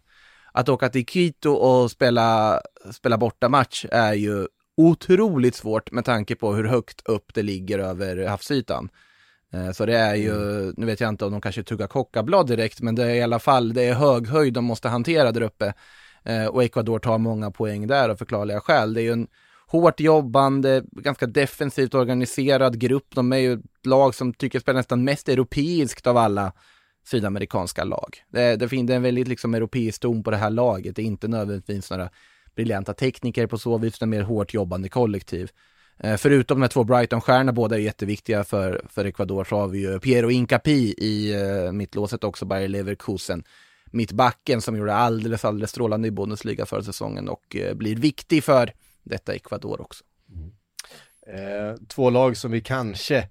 Att 0.52 0.70
åka 0.70 0.90
till 0.90 1.06
Quito 1.06 1.52
och 1.52 1.92
spela, 1.92 2.62
spela 2.92 3.18
bortamatch 3.18 3.86
är 3.92 4.14
ju 4.14 4.48
otroligt 4.78 5.56
svårt 5.56 5.92
med 5.92 6.06
tanke 6.06 6.36
på 6.36 6.54
hur 6.54 6.64
högt 6.64 7.02
upp 7.06 7.34
det 7.34 7.44
ligger 7.44 7.80
över 7.80 8.28
havsytan. 8.28 8.90
Eh, 9.54 9.72
så 9.72 9.86
det 9.86 9.98
är 9.98 10.16
ju, 10.16 10.62
mm. 10.62 10.74
nu 10.78 10.86
vet 10.86 11.00
jag 11.00 11.10
inte 11.10 11.26
om 11.26 11.32
de 11.32 11.42
kanske 11.42 11.64
tuggar 11.64 11.88
kockablad 11.88 12.48
direkt, 12.48 12.82
men 12.82 12.96
det 12.96 13.04
är 13.04 13.16
i 13.16 13.22
alla 13.22 13.40
fall, 13.40 13.74
det 13.74 13.84
är 13.84 13.94
hög 13.94 14.28
höjd 14.28 14.54
de 14.54 14.66
måste 14.66 14.90
hantera 14.90 15.32
där 15.32 15.42
uppe. 15.42 15.74
Eh, 16.24 16.46
och 16.46 16.64
Ecuador 16.64 17.00
tar 17.00 17.18
många 17.18 17.52
poäng 17.52 17.88
där 17.88 18.10
av 18.10 18.16
förklarliga 18.16 18.62
skäl. 18.62 18.94
Det 18.94 19.02
är 19.02 19.04
ju 19.04 19.12
en 19.12 19.28
hårt 19.68 20.00
jobbande, 20.00 20.84
ganska 20.92 21.26
defensivt 21.26 21.94
organiserad 21.94 22.80
grupp. 22.80 23.16
De 23.16 23.34
är 23.34 23.38
ju 23.38 23.54
ett 23.54 23.86
lag 23.86 24.16
som 24.16 24.34
tycker 24.34 24.60
spelar 24.60 24.80
nästan 24.80 25.04
mest 25.04 25.30
europeiskt 25.30 26.08
av 26.08 26.18
alla 26.18 26.54
sydamerikanska 27.06 27.84
lag. 27.84 28.18
Det, 28.30 28.56
det, 28.56 28.70
finns 28.70 28.92
en 28.92 29.02
väldigt 29.02 29.28
liksom 29.28 29.54
europeisk 29.54 30.02
ton 30.02 30.24
på 30.24 30.32
det 30.32 30.38
här 30.38 30.50
laget. 30.50 30.96
Det 30.96 31.02
är 31.02 31.06
inte 31.06 31.28
nödvändigtvis 31.28 31.92
några 31.92 32.10
briljanta 32.56 32.94
tekniker 32.94 33.48
på 33.48 33.58
så 33.58 33.78
vis, 33.78 33.96
utan 33.96 34.10
mer 34.10 34.22
hårt 34.22 34.54
jobbande 34.54 34.90
kollektiv. 34.90 35.52
Eh, 36.04 36.18
förutom 36.18 36.58
de 36.58 36.62
här 36.62 36.70
två 36.70 36.84
Brighton-stjärnorna, 36.84 37.52
båda 37.52 37.76
är 37.76 37.80
jätteviktiga 37.80 38.44
för, 38.44 38.86
för 38.90 39.06
Ecuador, 39.06 39.44
så 39.44 39.56
har 39.56 39.68
vi 39.68 39.80
ju 39.80 40.00
Piero 40.00 40.32
Incapi 40.32 40.94
i 40.98 41.34
eh, 41.34 41.72
mittlåset 41.72 42.24
också, 42.24 42.46
Bayer 42.46 42.68
Leverkusen. 42.68 43.44
Mittbacken 43.92 44.62
som 44.62 44.78
gjorde 44.78 44.94
alldeles, 44.96 45.46
alldeles 45.46 45.72
strålande 45.72 46.08
i 46.08 46.12
Bundesliga 46.12 46.66
förra 46.66 46.84
säsongen 46.84 47.30
och 47.30 47.56
eh, 47.56 47.76
blir 47.76 47.96
viktig 47.96 48.44
för 48.44 48.74
detta 49.04 49.34
Ecuador 49.34 49.82
också. 49.82 50.04
Mm. 50.36 50.52
Eh, 51.28 51.76
två 51.88 52.10
lag 52.10 52.38
som 52.38 52.52
vi 52.52 52.62
kanske 52.62 53.28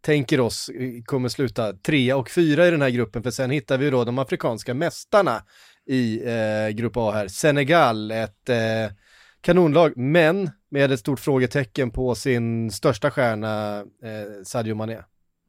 tänker 0.00 0.40
oss 0.40 0.68
eh, 0.68 1.02
kommer 1.04 1.28
sluta 1.28 1.72
trea 1.72 2.16
och 2.16 2.30
fyra 2.30 2.66
i 2.66 2.70
den 2.70 2.82
här 2.82 2.90
gruppen, 2.90 3.22
för 3.22 3.30
sen 3.30 3.50
hittar 3.50 3.78
vi 3.78 3.90
då 3.90 4.04
de 4.04 4.18
afrikanska 4.18 4.74
mästarna 4.74 5.42
i 5.86 6.22
eh, 6.24 6.68
grupp 6.68 6.96
A 6.96 7.10
här. 7.10 7.28
Senegal, 7.28 8.10
ett 8.10 8.48
eh, 8.48 8.96
kanonlag, 9.40 9.96
men 9.96 10.50
med 10.76 10.92
ett 10.92 11.00
stort 11.00 11.20
frågetecken 11.20 11.90
på 11.90 12.14
sin 12.14 12.70
största 12.70 13.10
stjärna, 13.10 13.78
eh, 13.78 14.44
Sadio 14.44 14.74
Mané. 14.74 14.98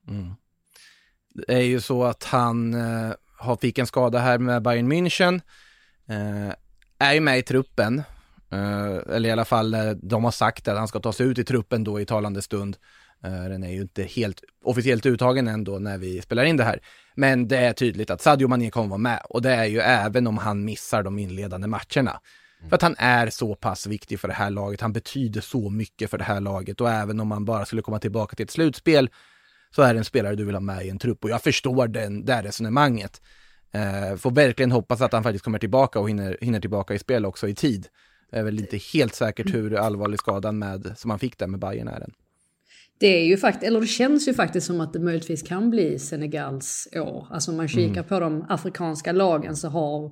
Mm. 0.08 0.34
Det 1.34 1.54
är 1.54 1.62
ju 1.62 1.82
så 1.82 2.04
att 2.04 2.24
han 2.24 2.74
eh, 2.74 3.58
fick 3.62 3.78
en 3.78 3.88
skada 3.88 4.20
här 4.20 4.38
med 4.38 4.62
Bayern 4.62 4.92
München. 4.92 5.42
Eh, 6.10 6.54
är 7.00 7.14
ju 7.14 7.20
med 7.20 7.40
i 7.40 7.42
truppen. 7.42 8.04
Eh, 8.52 9.16
eller 9.16 9.30
i 9.30 9.32
alla 9.32 9.46
fall, 9.46 9.74
eh, 9.74 9.90
de 9.90 10.24
har 10.24 10.32
sagt 10.32 10.68
att 10.68 10.78
han 10.78 10.88
ska 10.88 11.00
ta 11.00 11.14
sig 11.14 11.28
ut 11.28 11.38
i 11.38 11.44
truppen 11.44 11.84
då 11.84 12.02
i 12.02 12.06
talande 12.06 12.42
stund. 12.42 12.78
Eh, 13.24 13.44
den 13.50 13.64
är 13.64 13.72
ju 13.72 13.82
inte 13.82 14.04
helt 14.04 14.42
officiellt 14.64 15.06
uttagen 15.06 15.48
ändå 15.48 15.80
när 15.80 15.98
vi 15.98 16.22
spelar 16.22 16.44
in 16.44 16.58
det 16.58 16.64
här. 16.64 16.80
Men 17.16 17.48
det 17.48 17.58
är 17.58 17.74
tydligt 17.74 18.10
att 18.10 18.22
Sadio 18.22 18.48
Mané 18.48 18.70
kommer 18.70 18.88
vara 18.88 18.98
med 18.98 19.22
och 19.30 19.42
det 19.42 19.52
är 19.52 19.66
ju 19.66 19.80
även 19.80 20.28
om 20.28 20.38
han 20.38 20.66
missar 20.66 21.04
de 21.04 21.20
inledande 21.20 21.68
matcherna. 21.68 22.20
För 22.70 22.76
att 22.76 22.82
han 22.82 22.96
är 22.98 23.30
så 23.30 23.56
pass 23.56 23.88
viktig 23.88 24.20
för 24.20 24.28
det 24.28 24.34
här 24.34 24.50
laget. 24.50 24.82
Han 24.82 24.94
betyder 24.94 25.42
så 25.42 25.70
mycket 25.70 26.10
för 26.10 26.18
det 26.18 26.24
här 26.24 26.42
laget 26.42 26.82
och 26.82 26.90
även 26.90 27.20
om 27.20 27.28
man 27.28 27.46
bara 27.46 27.66
skulle 27.66 27.82
komma 27.82 28.00
tillbaka 28.00 28.36
till 28.36 28.44
ett 28.44 28.52
slutspel 28.52 29.10
så 29.76 29.82
är 29.82 29.94
det 29.94 30.00
en 30.00 30.06
spelare 30.06 30.36
du 30.36 30.46
vill 30.46 30.56
ha 30.56 30.60
med 30.60 30.86
i 30.86 30.90
en 30.90 31.00
trupp 31.00 31.24
och 31.24 31.30
jag 31.30 31.42
förstår 31.42 31.88
den, 31.88 32.26
det 32.26 32.42
resonemanget. 32.42 33.22
Eh, 33.72 34.18
får 34.18 34.32
verkligen 34.32 34.72
hoppas 34.72 35.02
att 35.02 35.14
han 35.14 35.24
faktiskt 35.24 35.44
kommer 35.44 35.60
tillbaka 35.60 36.00
och 36.00 36.10
hinner, 36.10 36.38
hinner 36.42 36.60
tillbaka 36.60 36.94
i 36.94 37.00
spel 37.00 37.26
också 37.26 37.48
i 37.48 37.56
tid. 37.56 37.88
Det 38.32 38.38
är 38.38 38.44
väl 38.44 38.60
inte 38.60 38.78
helt 38.78 39.16
säkert 39.16 39.54
hur 39.54 39.76
allvarlig 39.76 40.20
skadan 40.20 40.60
med, 40.60 40.94
som 40.98 41.10
han 41.10 41.20
fick 41.20 41.38
där 41.38 41.48
med 41.48 41.60
Bayern 41.60 41.88
är 41.88 42.02
än. 42.02 42.14
Det 43.00 43.08
är 43.08 43.26
ju 43.26 43.38
faktiskt, 43.38 43.64
eller 43.64 43.82
det 43.82 43.88
känns 43.88 44.28
ju 44.28 44.34
faktiskt 44.34 44.68
som 44.68 44.82
att 44.82 44.94
det 44.94 45.00
möjligtvis 45.00 45.42
kan 45.42 45.70
bli 45.70 46.00
Senegals 46.00 46.88
år. 46.96 47.28
Alltså 47.32 47.52
om 47.52 47.58
man 47.58 47.68
kikar 47.68 47.92
mm. 47.92 48.04
på 48.04 48.20
de 48.20 48.46
afrikanska 48.50 49.12
lagen 49.12 49.56
så 49.56 49.70
har, 49.70 50.12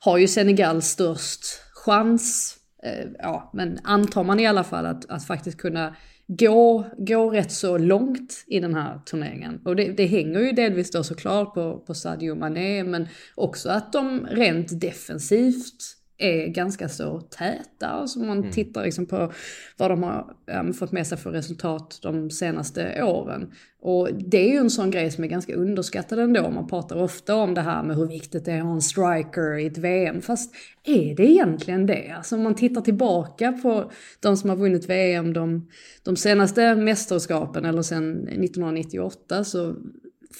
har 0.00 0.18
ju 0.18 0.28
Senegal 0.28 0.82
störst 0.82 1.44
chans. 1.84 2.56
Eh, 2.82 3.06
ja, 3.18 3.50
men 3.54 3.78
antar 3.84 4.24
man 4.24 4.40
i 4.40 4.46
alla 4.46 4.64
fall 4.64 4.86
att, 4.86 5.10
att 5.10 5.26
faktiskt 5.26 5.58
kunna 5.58 5.96
gå, 6.26 6.86
gå 6.98 7.30
rätt 7.30 7.52
så 7.52 7.78
långt 7.78 8.44
i 8.46 8.60
den 8.60 8.74
här 8.74 8.98
turneringen. 8.98 9.60
Och 9.64 9.76
det, 9.76 9.92
det 9.92 10.06
hänger 10.06 10.40
ju 10.40 10.52
delvis 10.52 10.90
då 10.90 11.04
såklart 11.04 11.54
på, 11.54 11.78
på 11.78 11.94
Sadio 11.94 12.34
Mané, 12.34 12.84
men 12.84 13.08
också 13.34 13.70
att 13.70 13.92
de 13.92 14.26
rent 14.26 14.80
defensivt 14.80 15.99
är 16.20 16.48
ganska 16.48 16.88
så 16.88 17.20
täta. 17.20 17.86
Alltså 17.86 18.18
man 18.18 18.38
mm. 18.38 18.50
tittar 18.50 18.84
liksom 18.84 19.06
på 19.06 19.32
vad 19.76 19.90
de 19.90 20.02
har 20.02 20.34
um, 20.60 20.72
fått 20.72 20.92
med 20.92 21.06
sig 21.06 21.18
för 21.18 21.30
resultat 21.30 21.98
de 22.02 22.30
senaste 22.30 23.02
åren. 23.02 23.52
Och 23.82 24.08
det 24.14 24.38
är 24.48 24.52
ju 24.52 24.56
en 24.56 24.70
sån 24.70 24.90
grej 24.90 25.10
som 25.10 25.24
är 25.24 25.28
ganska 25.28 25.54
underskattad 25.54 26.18
ändå. 26.18 26.50
Man 26.50 26.68
pratar 26.68 26.96
ofta 26.96 27.34
om 27.34 27.54
det 27.54 27.60
här 27.60 27.82
med 27.82 27.96
hur 27.96 28.06
viktigt 28.06 28.44
det 28.44 28.52
är 28.52 28.58
att 28.58 28.64
ha 28.64 28.72
en 28.72 28.82
striker 28.82 29.58
i 29.58 29.66
ett 29.66 29.78
VM. 29.78 30.22
Fast 30.22 30.54
är 30.84 31.16
det 31.16 31.30
egentligen 31.30 31.86
det? 31.86 32.14
Alltså 32.16 32.36
om 32.36 32.42
man 32.42 32.54
tittar 32.54 32.80
tillbaka 32.80 33.52
på 33.52 33.90
de 34.20 34.36
som 34.36 34.50
har 34.50 34.56
vunnit 34.56 34.90
VM 34.90 35.32
de, 35.32 35.68
de 36.02 36.16
senaste 36.16 36.74
mästerskapen 36.74 37.64
eller 37.64 37.82
sedan 37.82 38.28
1998 38.28 39.44
så 39.44 39.74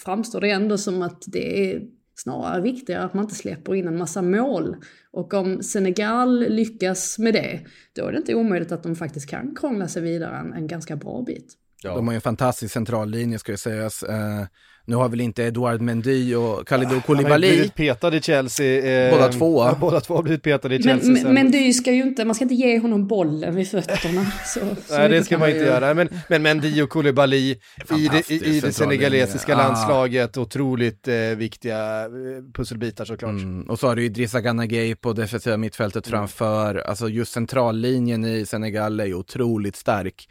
framstår 0.04 0.40
det 0.40 0.50
ändå 0.50 0.78
som 0.78 1.02
att 1.02 1.24
det 1.26 1.72
är 1.72 1.82
snarare 2.22 2.60
viktigare 2.60 3.02
att 3.02 3.14
man 3.14 3.24
inte 3.24 3.34
släpper 3.34 3.74
in 3.74 3.88
en 3.88 3.98
massa 3.98 4.22
mål. 4.22 4.76
Och 5.12 5.34
om 5.34 5.62
Senegal 5.62 6.38
lyckas 6.48 7.18
med 7.18 7.34
det, 7.34 7.60
då 7.96 8.06
är 8.06 8.12
det 8.12 8.18
inte 8.18 8.34
omöjligt 8.34 8.72
att 8.72 8.82
de 8.82 8.96
faktiskt 8.96 9.30
kan 9.30 9.54
krångla 9.54 9.88
sig 9.88 10.02
vidare 10.02 10.36
en, 10.36 10.52
en 10.52 10.66
ganska 10.66 10.96
bra 10.96 11.22
bit. 11.22 11.56
Ja. 11.82 11.94
De 11.94 12.06
har 12.06 12.12
ju 12.12 12.16
en 12.16 12.20
fantastisk 12.20 12.72
centrallinje 12.72 13.38
ska 13.38 13.52
ju 13.52 13.58
sägas. 13.58 14.02
Uh, 14.02 14.44
nu 14.84 14.96
har 14.96 15.08
väl 15.08 15.20
inte 15.20 15.42
Edouard 15.42 15.80
Mendy 15.80 16.34
och 16.34 16.68
Kalidou 16.68 17.00
Koulibaly... 17.00 17.30
Han 17.30 17.32
har 17.32 17.38
blivit 17.38 17.74
petad 17.74 18.16
i 18.16 18.20
Chelsea. 18.20 19.06
Eh, 19.06 19.10
båda 19.10 19.32
två. 19.32 19.64
Ja, 19.64 19.76
båda 19.80 20.00
två 20.00 20.14
har 20.14 20.22
blivit 20.22 20.42
petade 20.42 20.74
i 20.74 20.82
Chelsea. 20.82 21.10
Men, 21.10 21.22
men 21.22 21.34
Mendy 21.34 21.72
ska 21.72 21.92
ju 21.92 22.02
inte, 22.02 22.24
man 22.24 22.34
ska 22.34 22.44
inte 22.44 22.54
ge 22.54 22.78
honom 22.78 23.06
bollen 23.06 23.56
vid 23.56 23.70
fötterna. 23.70 24.26
Så, 24.46 24.60
Nej, 24.90 25.08
det 25.08 25.24
ska 25.24 25.38
man 25.38 25.48
inte 25.48 25.64
göra. 25.64 25.94
Men, 25.94 26.08
men 26.28 26.42
Mendy 26.42 26.82
och 26.82 26.90
Koulibaly 26.90 27.36
i 27.36 27.58
det, 27.88 28.30
i, 28.30 28.56
i 28.56 28.60
det 28.60 28.72
senegalesiska 28.72 29.56
landslaget, 29.56 30.36
otroligt 30.36 31.08
eh, 31.08 31.14
viktiga 31.36 32.04
eh, 32.04 32.10
pusselbitar 32.54 33.04
såklart. 33.04 33.30
Mm. 33.30 33.62
Och 33.62 33.78
så 33.78 33.86
har 33.86 33.96
du 33.96 34.04
Idrissa 34.04 34.40
Ganagay 34.40 34.94
på 34.94 35.12
defensiva 35.12 35.56
mittfältet 35.56 36.08
mm. 36.08 36.18
framför. 36.18 36.74
Alltså 36.74 37.08
just 37.08 37.32
centrallinjen 37.32 38.24
i 38.24 38.46
Senegal 38.46 39.00
är 39.00 39.06
ju 39.06 39.14
otroligt 39.14 39.76
stark. 39.76 40.28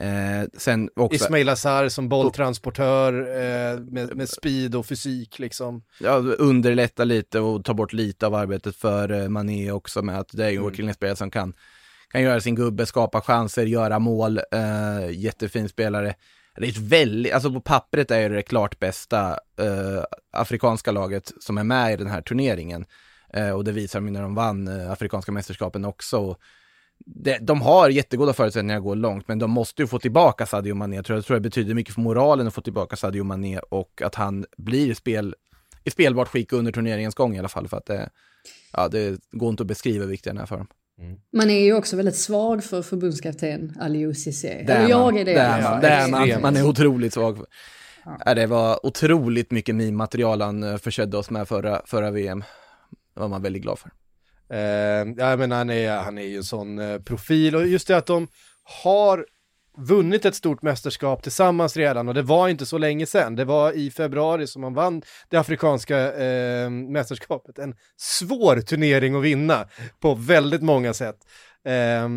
Eh, 0.00 0.48
sen 0.56 0.90
också... 0.96 1.24
Ismail 1.24 1.48
Azar 1.48 1.88
som 1.88 2.08
bolltransportör 2.08 3.12
eh, 3.12 3.80
med, 3.80 4.16
med, 4.16 4.28
speed 4.28 4.74
och 4.74 4.86
fysik 4.86 5.38
liksom. 5.38 5.82
Ja, 6.00 6.16
underlätta 6.18 7.04
lite 7.04 7.40
och 7.40 7.64
ta 7.64 7.74
bort 7.74 7.92
lite 7.92 8.26
av 8.26 8.34
arbetet 8.34 8.76
för 8.76 9.12
eh, 9.12 9.28
Mané 9.28 9.70
också 9.70 10.02
med 10.02 10.18
att 10.18 10.28
det 10.32 10.44
är 10.44 10.50
ju 10.50 10.58
mm. 10.58 10.88
en 10.88 10.94
spelare 10.94 11.16
som 11.16 11.30
kan, 11.30 11.52
kan 12.10 12.22
göra 12.22 12.40
sin 12.40 12.54
gubbe, 12.54 12.86
skapa 12.86 13.20
chanser, 13.20 13.66
göra 13.66 13.98
mål. 13.98 14.38
Eh, 14.52 15.10
jättefin 15.10 15.68
spelare. 15.68 16.14
Det 16.56 16.66
är 16.66 16.70
ett 16.70 16.78
väldigt, 16.78 17.32
alltså 17.32 17.52
på 17.52 17.60
pappret 17.60 18.10
är 18.10 18.28
det 18.28 18.36
det 18.36 18.42
klart 18.42 18.78
bästa 18.78 19.30
eh, 19.58 20.04
afrikanska 20.32 20.92
laget 20.92 21.32
som 21.40 21.58
är 21.58 21.64
med 21.64 21.92
i 21.92 21.96
den 21.96 22.10
här 22.10 22.22
turneringen. 22.22 22.84
Eh, 23.32 23.50
och 23.50 23.64
det 23.64 23.72
visar 23.72 24.00
de 24.00 24.10
när 24.10 24.22
de 24.22 24.34
vann 24.34 24.68
eh, 24.68 24.90
afrikanska 24.90 25.32
mästerskapen 25.32 25.84
också 25.84 26.36
det, 27.06 27.38
de 27.38 27.62
har 27.62 27.88
jättegoda 27.88 28.32
förutsättningar 28.32 28.76
att 28.76 28.82
gå 28.82 28.94
långt, 28.94 29.28
men 29.28 29.38
de 29.38 29.50
måste 29.50 29.82
ju 29.82 29.88
få 29.88 29.98
tillbaka 29.98 30.46
Sadio 30.46 30.74
Mané. 30.74 30.96
Jag 30.96 31.04
tror, 31.04 31.18
jag 31.18 31.24
tror 31.24 31.34
det 31.34 31.40
betyder 31.40 31.74
mycket 31.74 31.94
för 31.94 32.00
moralen 32.00 32.46
att 32.46 32.54
få 32.54 32.60
tillbaka 32.60 32.96
Sadio 32.96 33.24
Mané 33.24 33.58
och 33.58 34.02
att 34.04 34.14
han 34.14 34.46
blir 34.56 34.94
spel, 34.94 35.34
i 35.84 35.90
spelbart 35.90 36.28
skick 36.28 36.52
under 36.52 36.72
turneringens 36.72 37.14
gång 37.14 37.36
i 37.36 37.38
alla 37.38 37.48
fall. 37.48 37.68
För 37.68 37.76
att 37.76 37.86
det, 37.86 38.10
ja, 38.72 38.88
det 38.88 39.20
går 39.30 39.50
inte 39.50 39.62
att 39.62 39.66
beskriva 39.66 40.04
hur 40.04 40.10
viktig 40.10 40.32
den 40.32 40.42
är 40.42 40.46
för 40.46 40.56
dem. 40.56 40.66
Mm. 41.00 41.16
Man 41.32 41.50
är 41.50 41.64
ju 41.64 41.74
också 41.74 41.96
väldigt 41.96 42.16
svag 42.16 42.64
för 42.64 42.82
förbundskapten 42.82 43.76
Aliou 43.80 44.14
Cissé. 44.14 44.48
Eller 44.48 44.88
jag 44.88 45.18
är 45.18 45.24
det. 45.24 45.32
Det 45.32 45.40
är 45.40 45.62
man. 45.62 45.80
Det 45.80 45.88
är 45.88 46.08
man. 46.08 46.42
man 46.42 46.56
är 46.56 46.68
otroligt 46.68 47.12
svag. 47.12 47.36
För. 47.36 47.46
Ja. 48.24 48.34
Det 48.34 48.46
var 48.46 48.86
otroligt 48.86 49.50
mycket 49.50 49.74
meme-material 49.74 50.42
han 50.42 50.62
eh, 50.62 50.76
försedde 50.76 51.16
oss 51.16 51.30
med 51.30 51.48
förra, 51.48 51.82
förra 51.86 52.10
VM. 52.10 52.44
Det 53.14 53.20
var 53.20 53.28
man 53.28 53.42
väldigt 53.42 53.62
glad 53.62 53.78
för. 53.78 53.90
Eh, 54.52 55.06
ja, 55.16 55.36
men 55.36 55.52
han, 55.52 55.70
är, 55.70 55.96
han 55.96 56.18
är 56.18 56.26
ju 56.26 56.36
en 56.36 56.44
sån 56.44 56.78
eh, 56.78 56.98
profil 56.98 57.54
och 57.56 57.66
just 57.66 57.88
det 57.88 57.96
att 57.96 58.06
de 58.06 58.28
har 58.82 59.26
vunnit 59.76 60.24
ett 60.24 60.34
stort 60.34 60.62
mästerskap 60.62 61.22
tillsammans 61.22 61.76
redan 61.76 62.08
och 62.08 62.14
det 62.14 62.22
var 62.22 62.48
inte 62.48 62.66
så 62.66 62.78
länge 62.78 63.06
sedan. 63.06 63.36
Det 63.36 63.44
var 63.44 63.72
i 63.72 63.90
februari 63.90 64.46
som 64.46 64.62
man 64.62 64.74
vann 64.74 65.02
det 65.28 65.36
afrikanska 65.36 66.12
eh, 66.12 66.70
mästerskapet. 66.70 67.58
En 67.58 67.74
svår 67.96 68.60
turnering 68.60 69.14
att 69.14 69.22
vinna 69.22 69.68
på 70.00 70.14
väldigt 70.14 70.62
många 70.62 70.94
sätt. 70.94 71.16
Eh, 71.64 72.08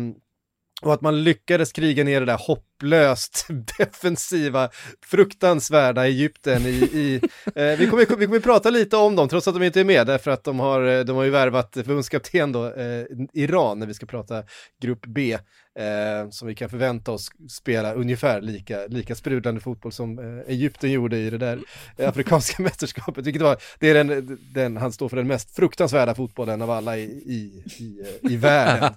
och 0.82 0.94
att 0.94 1.00
man 1.00 1.24
lyckades 1.24 1.72
kriga 1.72 2.04
ner 2.04 2.20
det 2.20 2.26
där 2.26 2.40
hoppet 2.46 2.73
hopplöst 2.74 3.46
defensiva, 3.78 4.70
fruktansvärda 5.06 6.06
Egypten 6.06 6.66
i... 6.66 6.70
i 6.70 7.20
eh, 7.54 7.78
vi, 7.78 7.86
kommer, 7.86 8.16
vi 8.16 8.26
kommer 8.26 8.40
prata 8.40 8.70
lite 8.70 8.96
om 8.96 9.16
dem, 9.16 9.28
trots 9.28 9.48
att 9.48 9.54
de 9.54 9.62
inte 9.62 9.80
är 9.80 9.84
med, 9.84 10.06
därför 10.06 10.30
att 10.30 10.44
de 10.44 10.60
har, 10.60 10.84
eh, 10.84 11.04
de 11.04 11.16
har 11.16 11.24
ju 11.24 11.30
värvat 11.30 11.72
förbundskapten 11.74 12.52
då, 12.52 12.74
eh, 12.74 13.04
Iran, 13.32 13.78
när 13.78 13.86
vi 13.86 13.94
ska 13.94 14.06
prata 14.06 14.42
Grupp 14.80 15.06
B 15.06 15.38
eh, 15.78 16.30
som 16.30 16.48
vi 16.48 16.54
kan 16.54 16.68
förvänta 16.68 17.12
oss 17.12 17.30
spela 17.50 17.92
ungefär 17.92 18.40
lika, 18.40 18.86
lika 18.86 19.14
sprudlande 19.14 19.60
fotboll 19.60 19.92
som 19.92 20.18
eh, 20.18 20.52
Egypten 20.52 20.90
gjorde 20.90 21.16
i 21.16 21.30
det 21.30 21.38
där 21.38 21.58
eh, 21.96 22.08
afrikanska 22.08 22.62
mästerskapet, 22.62 23.26
vilket 23.26 23.42
var, 23.42 23.56
det 23.78 23.90
är 23.90 24.04
den, 24.04 24.38
den, 24.54 24.76
han 24.76 24.92
står 24.92 25.08
för 25.08 25.16
den 25.16 25.26
mest 25.26 25.56
fruktansvärda 25.56 26.14
fotbollen 26.14 26.62
av 26.62 26.70
alla 26.70 26.96
i, 26.96 27.02
i, 27.02 27.62
i, 27.78 28.00
eh, 28.00 28.32
i 28.32 28.36
världen. 28.36 28.92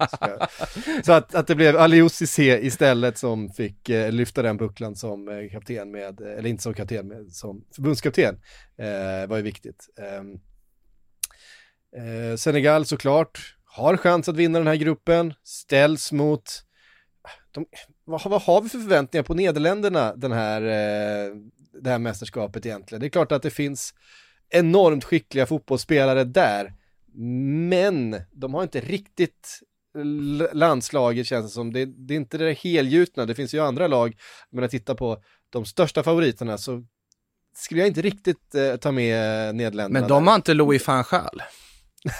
Så 1.03 1.11
att, 1.11 1.35
att 1.35 1.47
det 1.47 1.55
blev 1.55 1.77
Aliou 1.77 2.09
Cissé 2.09 2.65
istället 2.65 3.17
som 3.17 3.49
fick 3.49 3.66
eh, 3.89 4.11
lyfta 4.11 4.41
den 4.41 4.57
bucklan 4.57 4.95
som 4.95 5.27
eh, 5.27 5.49
kapten 5.51 5.91
med, 5.91 6.21
eh, 6.21 6.31
eller 6.31 6.49
inte 6.49 6.63
som 6.63 6.73
kapten, 6.73 7.07
med, 7.07 7.31
som 7.31 7.65
förbundskapten, 7.75 8.35
eh, 8.77 9.27
var 9.27 9.37
ju 9.37 9.43
viktigt. 9.43 9.89
Ehm, 9.99 10.33
eh, 11.95 12.35
Senegal 12.35 12.85
såklart, 12.85 13.55
har 13.65 13.97
chans 13.97 14.29
att 14.29 14.35
vinna 14.35 14.59
den 14.59 14.67
här 14.67 14.75
gruppen, 14.75 15.33
ställs 15.43 16.11
mot 16.11 16.43
de, 17.51 17.65
vad, 18.05 18.23
vad, 18.23 18.41
har 18.41 18.61
vi 18.61 18.69
för 18.69 18.79
förväntningar 18.79 19.23
på 19.23 19.33
Nederländerna 19.33 20.15
den 20.15 20.31
här, 20.31 20.61
eh, 20.61 21.35
det 21.81 21.89
här 21.89 21.99
mästerskapet 21.99 22.65
egentligen? 22.65 22.99
Det 22.99 23.07
är 23.07 23.09
klart 23.09 23.31
att 23.31 23.41
det 23.41 23.49
finns 23.49 23.93
enormt 24.49 25.03
skickliga 25.03 25.45
fotbollsspelare 25.45 26.23
där, 26.23 26.73
men 27.69 28.21
de 28.31 28.53
har 28.53 28.63
inte 28.63 28.79
riktigt 28.79 29.59
landslaget 30.53 31.27
känns 31.27 31.45
det 31.45 31.51
som. 31.51 31.73
Det, 31.73 31.85
det 31.85 32.13
är 32.13 32.15
inte 32.15 32.37
det 32.37 32.53
helgjutna, 32.53 33.25
det 33.25 33.35
finns 33.35 33.53
ju 33.53 33.59
andra 33.59 33.87
lag, 33.87 34.15
men 34.51 34.63
att 34.63 34.71
titta 34.71 34.95
på 34.95 35.23
de 35.49 35.65
största 35.65 36.03
favoriterna 36.03 36.57
så 36.57 36.83
skulle 37.57 37.81
jag 37.81 37.87
inte 37.87 38.01
riktigt 38.01 38.55
eh, 38.55 38.75
ta 38.75 38.91
med 38.91 39.55
Nederländerna. 39.55 39.99
Men 39.99 40.09
de 40.09 40.27
har 40.27 40.35
inte 40.35 40.53
Louis 40.53 40.87
van 40.87 41.03
Gaal. 41.11 41.41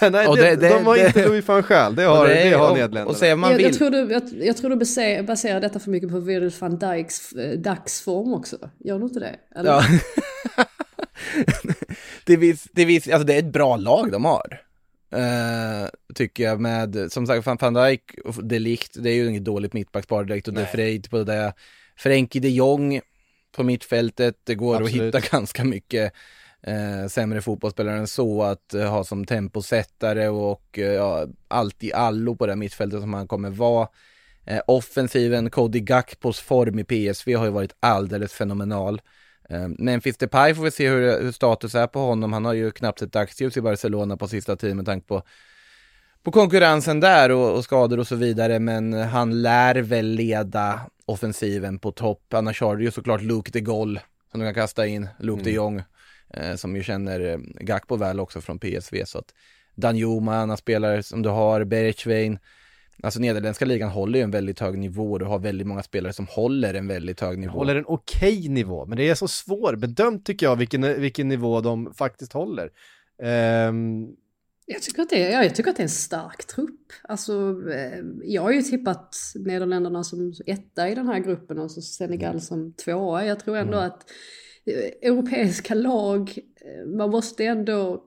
Nej, 0.00 0.10
det, 0.10 0.56
det, 0.56 0.68
de 0.68 0.86
har 0.86 0.96
det, 0.96 1.06
inte 1.06 1.28
Louis 1.28 1.48
van 1.48 1.64
Gaal, 1.68 1.94
det 1.94 2.02
har, 2.02 2.28
det, 2.28 2.50
har 2.50 2.74
Nederländerna. 2.74 3.36
man 3.36 3.52
jag, 3.52 3.60
jag, 3.60 3.74
tror 3.74 3.90
du, 3.90 4.12
jag, 4.12 4.22
jag 4.32 4.56
tror 4.56 4.70
du 4.70 4.76
baserar, 4.76 5.22
baserar 5.22 5.60
detta 5.60 5.80
för 5.80 5.90
mycket 5.90 6.10
på 6.10 6.20
Virgil 6.20 6.52
van 6.60 6.78
Dijks 6.78 7.32
eh, 7.32 7.58
dagsform 7.58 8.34
också. 8.34 8.56
Gör 8.78 8.98
du 8.98 9.04
inte 9.04 9.20
det? 9.20 9.36
Eller? 9.56 9.70
Ja. 9.70 9.82
det, 12.24 12.36
vis, 12.36 12.66
det, 12.72 12.84
vis, 12.84 13.08
alltså 13.08 13.26
det 13.26 13.34
är 13.34 13.38
ett 13.38 13.52
bra 13.52 13.76
lag 13.76 14.12
de 14.12 14.24
har. 14.24 14.67
Uh, 15.14 15.88
tycker 16.14 16.44
jag 16.44 16.60
med, 16.60 17.12
som 17.12 17.26
sagt, 17.26 17.46
van, 17.46 17.58
van 17.60 17.74
Dijk 17.74 18.02
och 18.24 18.44
De 18.44 18.58
Ligt, 18.58 19.02
det 19.02 19.10
är 19.10 19.14
ju 19.14 19.28
inget 19.28 19.44
dåligt 19.44 19.72
mittbackspar 19.72 20.24
direkt 20.24 20.48
och 20.48 20.54
De 20.54 20.66
Freyt 20.66 21.10
på 21.10 21.18
det 21.18 21.24
där. 21.24 21.52
Frenkie 21.96 22.42
de 22.42 22.48
Jong 22.48 23.00
på 23.56 23.62
mittfältet, 23.62 24.36
det 24.44 24.54
går 24.54 24.76
Absolut. 24.76 25.14
att 25.14 25.22
hitta 25.22 25.30
ganska 25.36 25.64
mycket 25.64 26.12
eh, 26.62 27.08
sämre 27.08 27.40
fotbollsspelare 27.40 27.96
än 27.96 28.06
så 28.06 28.42
att 28.42 28.74
eh, 28.74 28.90
ha 28.90 29.04
som 29.04 29.24
temposättare 29.24 30.28
och 30.28 30.78
eh, 30.78 30.92
ja, 30.92 31.26
allt 31.48 31.84
i 31.84 31.92
allo 31.92 32.36
på 32.36 32.46
det 32.46 32.56
mittfältet 32.56 33.00
som 33.00 33.14
han 33.14 33.28
kommer 33.28 33.50
vara. 33.50 33.88
Eh, 34.44 34.60
offensiven, 34.66 35.50
Cody 35.50 35.80
Gakpos 35.80 36.40
form 36.40 36.78
i 36.78 36.84
PSV 36.84 37.34
har 37.34 37.44
ju 37.44 37.50
varit 37.50 37.76
alldeles 37.80 38.32
fenomenal. 38.32 39.00
Eh, 39.48 39.68
Memphis 39.78 40.16
Depay 40.16 40.54
får 40.54 40.62
vi 40.62 40.70
se 40.70 40.88
hur, 40.88 41.22
hur 41.22 41.32
status 41.32 41.74
är 41.74 41.86
på 41.86 42.00
honom. 42.00 42.32
Han 42.32 42.44
har 42.44 42.52
ju 42.52 42.70
knappt 42.70 43.02
ett 43.02 43.12
dagsljus 43.12 43.56
i 43.56 43.60
Barcelona 43.60 44.16
på 44.16 44.28
sista 44.28 44.56
tiden 44.56 44.76
med 44.76 44.86
tanke 44.86 45.06
på 45.06 45.22
på 46.22 46.32
konkurrensen 46.32 47.00
där 47.00 47.30
och, 47.30 47.56
och, 47.56 47.64
skador 47.64 47.98
och 47.98 48.06
så 48.06 48.16
vidare, 48.16 48.58
men 48.58 48.92
han 48.92 49.42
lär 49.42 49.74
väl 49.74 50.06
leda 50.06 50.80
offensiven 51.04 51.78
på 51.78 51.92
topp. 51.92 52.34
Annars 52.34 52.60
har 52.60 52.76
du 52.76 52.84
ju 52.84 52.90
såklart 52.90 53.22
Luke 53.22 53.50
de 53.50 53.60
Gaulle 53.60 54.00
som 54.30 54.40
du 54.40 54.46
kan 54.46 54.54
kasta 54.54 54.86
in, 54.86 55.08
Luke 55.18 55.40
mm. 55.40 55.44
de 55.44 55.50
Jong, 55.50 55.82
eh, 56.30 56.54
som 56.54 56.76
ju 56.76 56.82
känner 56.82 57.20
eh, 57.20 57.38
Gakpo 57.60 57.96
väl 57.96 58.20
också 58.20 58.40
från 58.40 58.58
PSV. 58.58 59.04
Så 59.06 59.18
att 59.18 59.34
Danjuma, 59.74 60.36
andra 60.36 60.56
spelare 60.56 61.02
som 61.02 61.22
du 61.22 61.28
har, 61.28 61.64
Berechwein, 61.64 62.38
Alltså 63.02 63.20
nederländska 63.20 63.64
ligan 63.64 63.90
håller 63.90 64.18
ju 64.18 64.22
en 64.22 64.30
väldigt 64.30 64.60
hög 64.60 64.78
nivå 64.78 65.12
och 65.12 65.18
du 65.18 65.24
har 65.24 65.38
väldigt 65.38 65.66
många 65.66 65.82
spelare 65.82 66.12
som 66.12 66.26
håller 66.26 66.74
en 66.74 66.88
väldigt 66.88 67.20
hög 67.20 67.38
nivå. 67.38 67.52
Håller 67.52 67.76
en 67.76 67.84
okej 67.86 68.38
okay 68.38 68.48
nivå, 68.48 68.86
men 68.86 68.98
det 68.98 69.08
är 69.08 69.14
så 69.14 69.28
svårbedömt 69.28 70.26
tycker 70.26 70.46
jag 70.46 70.56
vilken, 70.56 71.00
vilken 71.00 71.28
nivå 71.28 71.60
de 71.60 71.94
faktiskt 71.94 72.32
håller. 72.32 72.70
Um... 73.68 74.16
Jag 74.70 74.82
tycker, 74.82 75.02
att 75.02 75.10
det 75.10 75.32
är, 75.32 75.42
jag 75.42 75.54
tycker 75.54 75.70
att 75.70 75.76
det 75.76 75.80
är 75.80 75.84
en 75.84 75.88
stark 75.88 76.46
trupp. 76.46 76.92
Alltså, 77.02 77.62
eh, 77.70 78.04
jag 78.22 78.42
har 78.42 78.52
ju 78.52 78.62
tippat 78.62 79.16
Nederländerna 79.34 80.04
som 80.04 80.32
etta 80.46 80.88
i 80.88 80.94
den 80.94 81.06
här 81.06 81.18
gruppen 81.18 81.58
och 81.58 81.70
så 81.70 81.80
Senegal 81.80 82.30
mm. 82.30 82.40
som 82.40 82.72
tvåa. 82.72 83.26
Jag 83.26 83.40
tror 83.40 83.56
ändå 83.56 83.78
mm. 83.78 83.86
att 83.86 84.10
eh, 84.66 85.10
europeiska 85.10 85.74
lag, 85.74 86.38
eh, 86.60 86.86
man 86.86 87.10
måste 87.10 87.44
ändå 87.44 88.04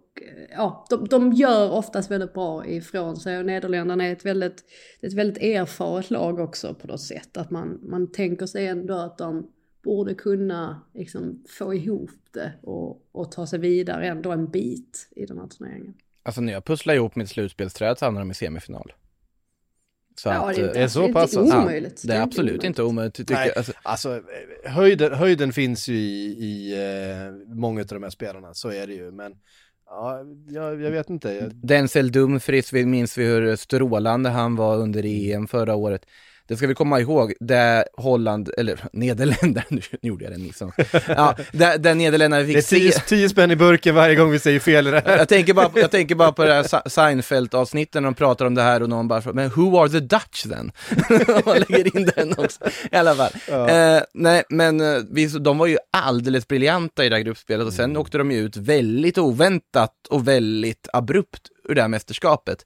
ja, 0.51 0.86
de, 0.89 1.08
de 1.08 1.34
gör 1.34 1.72
oftast 1.72 2.12
väldigt 2.12 2.34
bra 2.34 2.65
ifrån 2.65 3.18
sig 3.18 3.39
och 3.39 3.46
Nederländerna 3.46 4.06
är 4.06 4.12
ett 4.12 4.25
väldigt, 4.25 4.63
ett 5.01 5.13
väldigt 5.13 5.44
erfaret 5.44 6.10
lag 6.10 6.39
också 6.39 6.74
på 6.74 6.88
något 6.88 7.01
sätt. 7.01 7.38
Att 7.38 7.51
man, 7.51 7.80
man 7.84 8.12
tänker 8.12 8.46
sig 8.46 8.68
ändå 8.68 8.94
att 8.94 9.18
de 9.18 9.51
borde 9.84 10.13
kunna 10.13 10.82
liksom, 10.94 11.44
få 11.50 11.74
ihop 11.74 12.12
det 12.34 12.53
och, 12.62 13.10
och 13.12 13.32
ta 13.32 13.48
sig 13.48 13.60
vidare 13.60 14.08
ändå 14.08 14.32
en 14.32 14.51
bit 14.51 15.08
i 15.15 15.25
den 15.25 15.38
här 15.38 15.48
turneringen. 15.48 15.94
Alltså 16.24 16.41
när 16.41 16.53
jag 16.53 16.65
pusslar 16.65 16.94
ihop 16.94 17.15
mitt 17.15 17.30
slutspelsträd 17.30 17.98
så 17.98 18.06
hamnar 18.06 18.22
de 18.22 18.32
i 18.32 18.34
semifinal. 18.34 18.94
Så 20.15 20.30
ja, 20.30 20.50
att, 20.50 20.56
det 20.56 20.62
är, 20.62 20.68
inte, 20.68 20.80
är 20.80 20.88
så 20.88 21.08
det 21.08 21.13
pass? 21.13 21.34
Inte 21.34 21.58
omöjligt. 21.58 22.01
Ja, 22.03 22.13
det 22.13 22.20
är 22.20 22.24
absolut 22.24 22.53
inte, 22.53 22.68
inte 22.68 22.84
omöjligt. 22.84 23.15
Tycker, 23.15 23.34
Nej, 23.34 23.53
alltså, 23.56 23.74
alltså 23.84 24.22
höjden, 24.65 25.13
höjden 25.13 25.53
finns 25.53 25.88
ju 25.88 25.96
i, 25.96 26.38
i 26.39 26.75
uh, 26.75 27.56
många 27.56 27.82
av 27.82 27.88
de 27.88 28.03
här 28.03 28.10
spelarna, 28.10 28.53
så 28.53 28.70
är 28.70 28.88
det 28.88 28.94
ju. 28.94 29.12
Men 29.12 29.34
Ja, 29.94 30.26
jag, 30.48 30.82
jag 30.82 30.92
vet 30.92 31.10
inte. 31.10 31.52
Denzel 31.54 32.12
Dumfries, 32.12 32.74
vi 32.74 32.86
minns 32.86 33.18
vi 33.18 33.26
hur 33.26 33.56
strålande 33.56 34.30
han 34.30 34.56
var 34.56 34.78
under 34.78 35.06
EM 35.06 35.48
förra 35.48 35.76
året. 35.76 36.06
Det 36.51 36.58
ska 36.58 36.67
vi 36.67 36.75
komma 36.75 37.00
ihåg, 37.00 37.34
där 37.39 37.86
Holland, 37.98 38.51
eller 38.58 38.79
Nederländerna, 38.93 39.63
nu 39.70 39.81
gjorde 40.01 40.24
jag 40.24 40.34
den 40.34 40.43
liksom. 40.43 40.72
Ja, 41.08 41.36
där, 41.51 41.77
där 41.77 41.96
Nederländerna 41.96 42.46
fick 42.46 42.55
Det 42.55 42.60
är 42.60 42.79
tio, 42.79 42.91
tio 42.91 43.29
spänn 43.29 43.51
i 43.51 43.55
burken 43.55 43.96
varje 43.96 44.15
gång 44.15 44.31
vi 44.31 44.39
säger 44.39 44.60
fel 44.60 44.88
i 44.88 44.91
det 44.91 45.03
här. 45.05 45.17
Jag 45.17 45.29
tänker 45.29 45.53
bara, 45.53 45.70
jag 45.75 45.91
tänker 45.91 46.15
bara 46.15 46.31
på 46.31 46.46
det 46.46 46.53
här 46.53 46.89
Seinfeld-avsnitten 46.89 48.03
när 48.03 48.08
de 48.08 48.13
pratar 48.13 48.46
om 48.46 48.55
det 48.55 48.62
här 48.62 48.84
och 48.84 48.89
någon 48.89 49.08
bara, 49.08 49.34
men 49.34 49.50
who 49.50 49.81
are 49.81 49.89
the 49.89 50.00
Dutch 50.00 50.43
then? 50.43 50.72
Man 51.46 51.58
lägger 51.70 51.98
in 51.98 52.12
den 52.15 52.34
också, 52.38 52.60
i 52.91 52.96
alla 52.96 53.15
fall. 53.15 53.31
Ja. 53.48 53.70
Eh, 53.70 54.01
nej, 54.13 54.43
men 54.50 54.81
eh, 54.81 55.01
vi, 55.12 55.27
de 55.27 55.58
var 55.58 55.67
ju 55.67 55.77
alldeles 55.91 56.48
briljanta 56.48 57.05
i 57.05 57.10
det 57.10 57.15
här 57.15 57.24
gruppspelet 57.24 57.67
och 57.67 57.74
sen 57.74 57.86
mm. 57.86 58.01
åkte 58.01 58.17
de 58.17 58.31
ju 58.31 58.39
ut 58.39 58.58
väldigt 58.58 59.17
oväntat 59.17 60.08
och 60.10 60.27
väldigt 60.27 60.88
abrupt 60.93 61.41
ur 61.70 61.75
det 61.75 61.81
här 61.81 61.89
mästerskapet. 61.89 62.65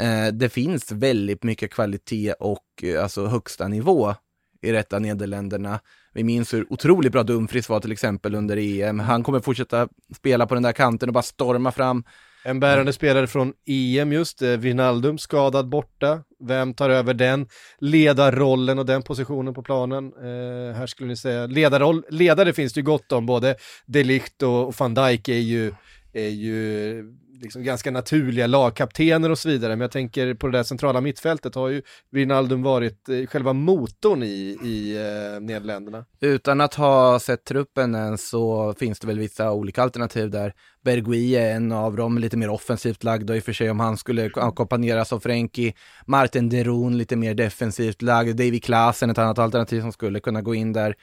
Eh, 0.00 0.26
det 0.32 0.48
finns 0.48 0.92
väldigt 0.92 1.42
mycket 1.42 1.70
kvalitet 1.70 2.32
och 2.32 2.64
eh, 2.82 3.02
alltså 3.02 3.26
högsta 3.26 3.68
nivå 3.68 4.14
i 4.62 4.70
detta 4.70 4.98
Nederländerna. 4.98 5.80
Vi 6.14 6.24
minns 6.24 6.54
hur 6.54 6.72
otroligt 6.72 7.12
bra 7.12 7.22
Dumfries 7.22 7.68
var 7.68 7.80
till 7.80 7.92
exempel 7.92 8.34
under 8.34 8.56
EM. 8.56 8.98
Han 9.00 9.22
kommer 9.22 9.40
fortsätta 9.40 9.88
spela 10.16 10.46
på 10.46 10.54
den 10.54 10.62
där 10.62 10.72
kanten 10.72 11.08
och 11.08 11.12
bara 11.12 11.22
storma 11.22 11.72
fram. 11.72 12.04
En 12.46 12.60
bärande 12.60 12.92
spelare 12.92 13.26
från 13.26 13.52
EM 13.66 14.12
just, 14.12 14.42
eh, 14.42 14.50
Wijnaldum 14.50 15.18
skadad 15.18 15.68
borta. 15.68 16.22
Vem 16.40 16.74
tar 16.74 16.90
över 16.90 17.14
den 17.14 17.48
ledarrollen 17.78 18.78
och 18.78 18.86
den 18.86 19.02
positionen 19.02 19.54
på 19.54 19.62
planen? 19.62 20.04
Eh, 20.04 20.76
här 20.76 20.86
skulle 20.86 21.08
ni 21.08 21.16
säga, 21.16 21.46
ledarroll, 21.46 22.04
ledare 22.10 22.52
finns 22.52 22.72
det 22.72 22.80
ju 22.80 22.84
gott 22.84 23.12
om, 23.12 23.26
både 23.26 23.56
de 23.86 24.04
Ligt 24.04 24.42
och 24.42 24.74
van 24.78 24.94
Dijk 24.94 25.28
är 25.28 25.38
ju, 25.38 25.72
är 26.12 26.28
ju 26.28 27.04
liksom 27.40 27.62
ganska 27.62 27.90
naturliga 27.90 28.46
lagkaptener 28.46 29.30
och 29.30 29.38
så 29.38 29.48
vidare. 29.48 29.72
Men 29.72 29.80
jag 29.80 29.90
tänker 29.90 30.34
på 30.34 30.46
det 30.46 30.58
där 30.58 30.62
centrala 30.62 31.00
mittfältet 31.00 31.54
har 31.54 31.68
ju 31.68 31.82
Wijnaldum 32.10 32.62
varit 32.62 33.08
eh, 33.08 33.26
själva 33.26 33.52
motorn 33.52 34.22
i, 34.22 34.58
i 34.62 34.96
eh, 34.96 35.40
Nederländerna. 35.40 36.04
Utan 36.20 36.60
att 36.60 36.74
ha 36.74 37.20
sett 37.20 37.44
truppen 37.44 37.94
än 37.94 38.18
så 38.18 38.74
finns 38.78 39.00
det 39.00 39.06
väl 39.06 39.18
vissa 39.18 39.52
olika 39.52 39.82
alternativ 39.82 40.30
där. 40.30 40.54
Bergui 40.84 41.36
är 41.36 41.56
en 41.56 41.72
av 41.72 41.96
dem, 41.96 42.18
lite 42.18 42.36
mer 42.36 42.48
offensivt 42.48 43.04
lagd 43.04 43.30
och 43.30 43.36
i 43.36 43.40
och 43.40 43.44
för 43.44 43.52
sig 43.52 43.70
om 43.70 43.80
han 43.80 43.96
skulle 43.96 44.30
ackompanjeras 44.34 45.12
av 45.12 45.20
Frenkie. 45.20 45.72
Martin 46.06 46.48
Deron 46.48 46.98
lite 46.98 47.16
mer 47.16 47.34
defensivt 47.34 48.02
lagd. 48.02 48.36
David 48.36 48.64
Klasen 48.64 49.10
ett 49.10 49.18
annat 49.18 49.38
alternativ 49.38 49.80
som 49.80 49.92
skulle 49.92 50.20
kunna 50.20 50.42
gå 50.42 50.54
in 50.54 50.72
där. 50.72 50.94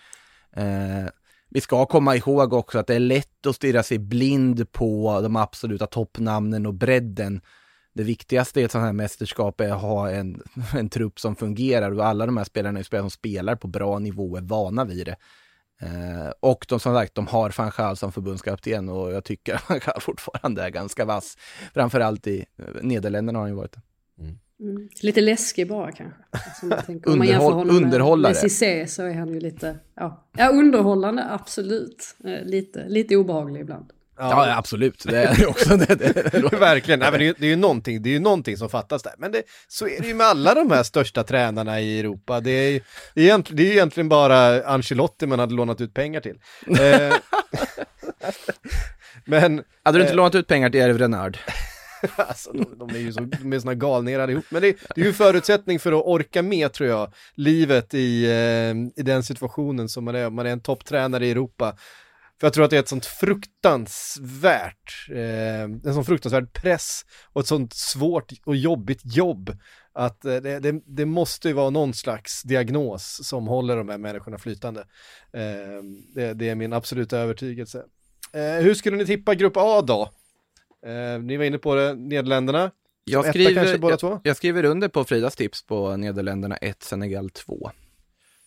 Eh, 0.55 1.09
vi 1.53 1.61
ska 1.61 1.85
komma 1.85 2.15
ihåg 2.15 2.53
också 2.53 2.79
att 2.79 2.87
det 2.87 2.95
är 2.95 2.99
lätt 2.99 3.45
att 3.45 3.55
stirra 3.55 3.83
sig 3.83 3.99
blind 3.99 4.71
på 4.71 5.19
de 5.21 5.35
absoluta 5.35 5.87
toppnamnen 5.87 6.65
och 6.65 6.73
bredden. 6.73 7.41
Det 7.93 8.03
viktigaste 8.03 8.61
i 8.61 8.63
ett 8.63 8.71
sånt 8.71 8.83
här 8.83 8.93
mästerskap 8.93 9.61
är 9.61 9.71
att 9.71 9.81
ha 9.81 10.09
en, 10.11 10.43
en 10.73 10.89
trupp 10.89 11.19
som 11.19 11.35
fungerar 11.35 11.91
och 11.91 12.05
alla 12.05 12.25
de 12.25 12.37
här 12.37 12.43
spelarna 12.43 12.79
är 12.79 12.83
spelare 12.83 13.03
som 13.03 13.11
spelar 13.11 13.55
på 13.55 13.67
bra 13.67 13.99
nivå 13.99 14.37
är 14.37 14.41
vana 14.41 14.85
vid 14.85 15.05
det. 15.05 15.15
Eh, 15.81 16.31
och 16.39 16.65
de 16.69 16.79
som 16.79 16.95
sagt, 16.95 17.15
de 17.15 17.27
har 17.27 17.53
van 17.57 17.71
Gaal 17.77 17.97
som 17.97 18.11
förbundskapten 18.11 18.89
och 18.89 19.11
jag 19.11 19.23
tycker 19.23 19.55
att 19.55 19.63
van 19.69 19.79
Gaal 19.85 20.01
fortfarande 20.01 20.63
är 20.63 20.69
ganska 20.69 21.05
vass. 21.05 21.37
Framförallt 21.73 22.27
i 22.27 22.45
eh, 22.57 22.65
Nederländerna 22.81 23.39
har 23.39 23.43
han 23.43 23.51
ju 23.51 23.55
varit 23.55 23.71
det. 23.71 23.81
Mm. 24.23 24.39
Mm. 24.61 24.89
Lite 25.01 25.21
läskig 25.21 25.67
bara 25.67 25.91
kanske. 25.91 26.21
Alltså, 26.31 26.65
om 27.11 27.17
man 27.17 27.27
jämför 27.27 27.51
honom 27.51 27.75
underhållare. 27.75 28.33
med, 28.33 28.37
Cissé 28.37 28.87
så 28.87 29.03
är 29.03 29.13
han 29.13 29.33
ju 29.33 29.39
lite, 29.39 29.75
ja, 29.95 30.27
ja 30.37 30.49
underhållande 30.49 31.25
absolut. 31.29 32.15
Eh, 32.23 32.45
lite, 32.45 32.85
lite 32.87 33.15
obehaglig 33.15 33.61
ibland. 33.61 33.91
Ja, 34.17 34.47
ja 34.47 34.57
absolut, 34.57 35.03
det 35.07 35.17
är 35.17 35.49
också 35.49 35.77
det. 35.77 35.95
det. 35.95 36.51
Verkligen, 36.59 36.99
Nej, 36.99 37.11
men 37.11 37.19
det, 37.19 37.27
är, 37.27 37.35
det, 37.37 37.45
är 37.45 37.49
ju 37.49 37.55
någonting, 37.55 38.01
det 38.01 38.09
är 38.09 38.13
ju 38.13 38.19
någonting 38.19 38.57
som 38.57 38.69
fattas 38.69 39.03
där. 39.03 39.13
Men 39.17 39.31
det, 39.31 39.43
så 39.67 39.87
är 39.87 40.01
det 40.01 40.07
ju 40.07 40.13
med 40.13 40.27
alla 40.27 40.53
de 40.53 40.71
här 40.71 40.83
största 40.83 41.23
tränarna 41.23 41.81
i 41.81 41.99
Europa. 41.99 42.39
Det 42.39 42.51
är, 42.51 42.81
det 43.13 43.21
är, 43.21 43.25
egentligen, 43.25 43.57
det 43.57 43.69
är 43.69 43.71
egentligen 43.71 44.09
bara 44.09 44.63
Ancelotti 44.63 45.27
man 45.27 45.39
hade 45.39 45.53
lånat 45.53 45.81
ut 45.81 45.93
pengar 45.93 46.21
till. 46.21 46.39
Eh, 46.67 47.13
men, 49.25 49.63
hade 49.83 49.97
du 49.97 50.01
inte 50.01 50.13
eh, 50.13 50.17
lånat 50.17 50.35
ut 50.35 50.47
pengar 50.47 50.69
till 50.69 50.81
Erv 50.81 50.97
Renard? 50.97 51.37
alltså, 52.15 52.51
de, 52.51 52.77
de, 52.77 52.89
är 52.89 52.99
ju 52.99 53.13
så, 53.13 53.19
de 53.19 53.53
är 53.53 53.59
såna 53.59 53.73
galningar 53.73 54.19
allihop. 54.19 54.45
Men 54.49 54.61
det, 54.61 54.77
det 54.95 55.01
är 55.01 55.05
ju 55.05 55.07
en 55.07 55.13
förutsättning 55.13 55.79
för 55.79 55.91
att 55.91 56.05
orka 56.05 56.41
med, 56.41 56.73
tror 56.73 56.89
jag, 56.89 57.13
livet 57.35 57.93
i, 57.93 58.25
eh, 58.25 59.01
i 59.01 59.03
den 59.03 59.23
situationen 59.23 59.89
som 59.89 60.03
man 60.03 60.15
är. 60.15 60.29
Man 60.29 60.45
är 60.45 60.51
en 60.51 60.61
topptränare 60.61 61.27
i 61.27 61.31
Europa. 61.31 61.75
För 62.39 62.47
jag 62.47 62.53
tror 62.53 62.63
att 62.63 62.69
det 62.69 62.75
är 62.75 62.79
ett 62.79 62.87
sånt 62.87 63.05
fruktansvärt, 63.05 65.09
eh, 65.11 65.61
en 65.61 65.93
sån 65.93 66.05
fruktansvärd 66.05 66.53
press 66.53 67.01
och 67.33 67.41
ett 67.41 67.47
sånt 67.47 67.73
svårt 67.73 68.31
och 68.45 68.55
jobbigt 68.55 69.01
jobb. 69.03 69.57
Att 69.93 70.25
eh, 70.25 70.35
det, 70.35 70.59
det, 70.59 70.81
det, 70.85 71.05
måste 71.05 71.47
ju 71.47 71.53
vara 71.53 71.69
någon 71.69 71.93
slags 71.93 72.43
diagnos 72.43 73.19
som 73.23 73.47
håller 73.47 73.77
de 73.77 73.89
här 73.89 73.97
människorna 73.97 74.37
flytande. 74.37 74.81
Eh, 75.33 75.83
det, 76.15 76.33
det, 76.33 76.49
är 76.49 76.55
min 76.55 76.73
absoluta 76.73 77.17
övertygelse. 77.17 77.83
Eh, 78.33 78.63
hur 78.63 78.73
skulle 78.73 78.97
ni 78.97 79.05
tippa 79.05 79.35
grupp 79.35 79.53
A 79.55 79.81
då? 79.81 80.11
Eh, 80.85 81.21
ni 81.21 81.37
var 81.37 81.45
inne 81.45 81.57
på 81.57 81.75
det, 81.75 81.93
Nederländerna. 81.95 82.71
Jag 83.03 83.25
skriver, 83.25 83.77
båda 83.77 83.97
två. 83.97 84.09
Jag, 84.09 84.19
jag, 84.23 84.37
skriver 84.37 84.65
under 84.65 84.87
på 84.87 85.03
Fridas 85.03 85.35
tips 85.35 85.63
på 85.63 85.97
Nederländerna 85.97 86.57
1, 86.57 86.83
Senegal 86.83 87.29
2. 87.29 87.71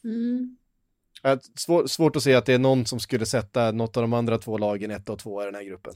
Mm. 0.05 0.57
Svår, 1.57 1.87
svårt 1.87 2.16
att 2.16 2.23
se 2.23 2.35
att 2.35 2.47
det 2.47 2.55
är 2.55 2.59
någon 2.59 2.87
som 2.87 3.01
skulle 3.01 3.27
sätta 3.27 3.73
något 3.73 3.97
av 3.97 4.03
de 4.03 4.12
andra 4.12 4.38
två 4.38 4.59
lagen 4.59 4.90
1 4.90 5.09
och 5.09 5.18
2 5.18 5.42
i 5.42 5.44
den 5.44 5.55
här 5.55 5.62
gruppen. 5.62 5.92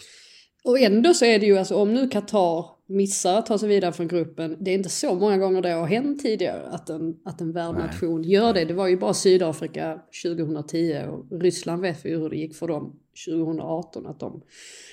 Och 0.64 0.78
ändå 0.78 1.14
så 1.14 1.24
är 1.24 1.38
det 1.38 1.46
ju 1.46 1.58
alltså 1.58 1.76
om 1.76 1.94
nu 1.94 2.08
Qatar 2.08 2.66
missar 2.86 3.38
att 3.38 3.46
ta 3.46 3.58
sig 3.58 3.68
vidare 3.68 3.92
från 3.92 4.08
gruppen, 4.08 4.56
det 4.60 4.70
är 4.70 4.74
inte 4.74 4.88
så 4.88 5.14
många 5.14 5.38
gånger 5.38 5.62
det 5.62 5.70
har 5.70 5.86
hänt 5.86 6.22
tidigare 6.22 6.62
att 6.62 6.90
en, 6.90 7.16
att 7.24 7.40
en 7.40 7.52
värdnation 7.52 8.24
gör 8.24 8.54
det. 8.54 8.64
Det 8.64 8.74
var 8.74 8.86
ju 8.86 8.96
bara 8.96 9.14
Sydafrika 9.14 10.00
2010 10.24 11.02
och 11.08 11.40
Ryssland 11.40 11.82
vet 11.82 12.04
vi 12.04 12.10
hur 12.10 12.30
det 12.30 12.36
gick 12.36 12.56
för 12.56 12.68
dem 12.68 13.00
2018 13.26 14.06
att 14.06 14.20
de 14.20 14.42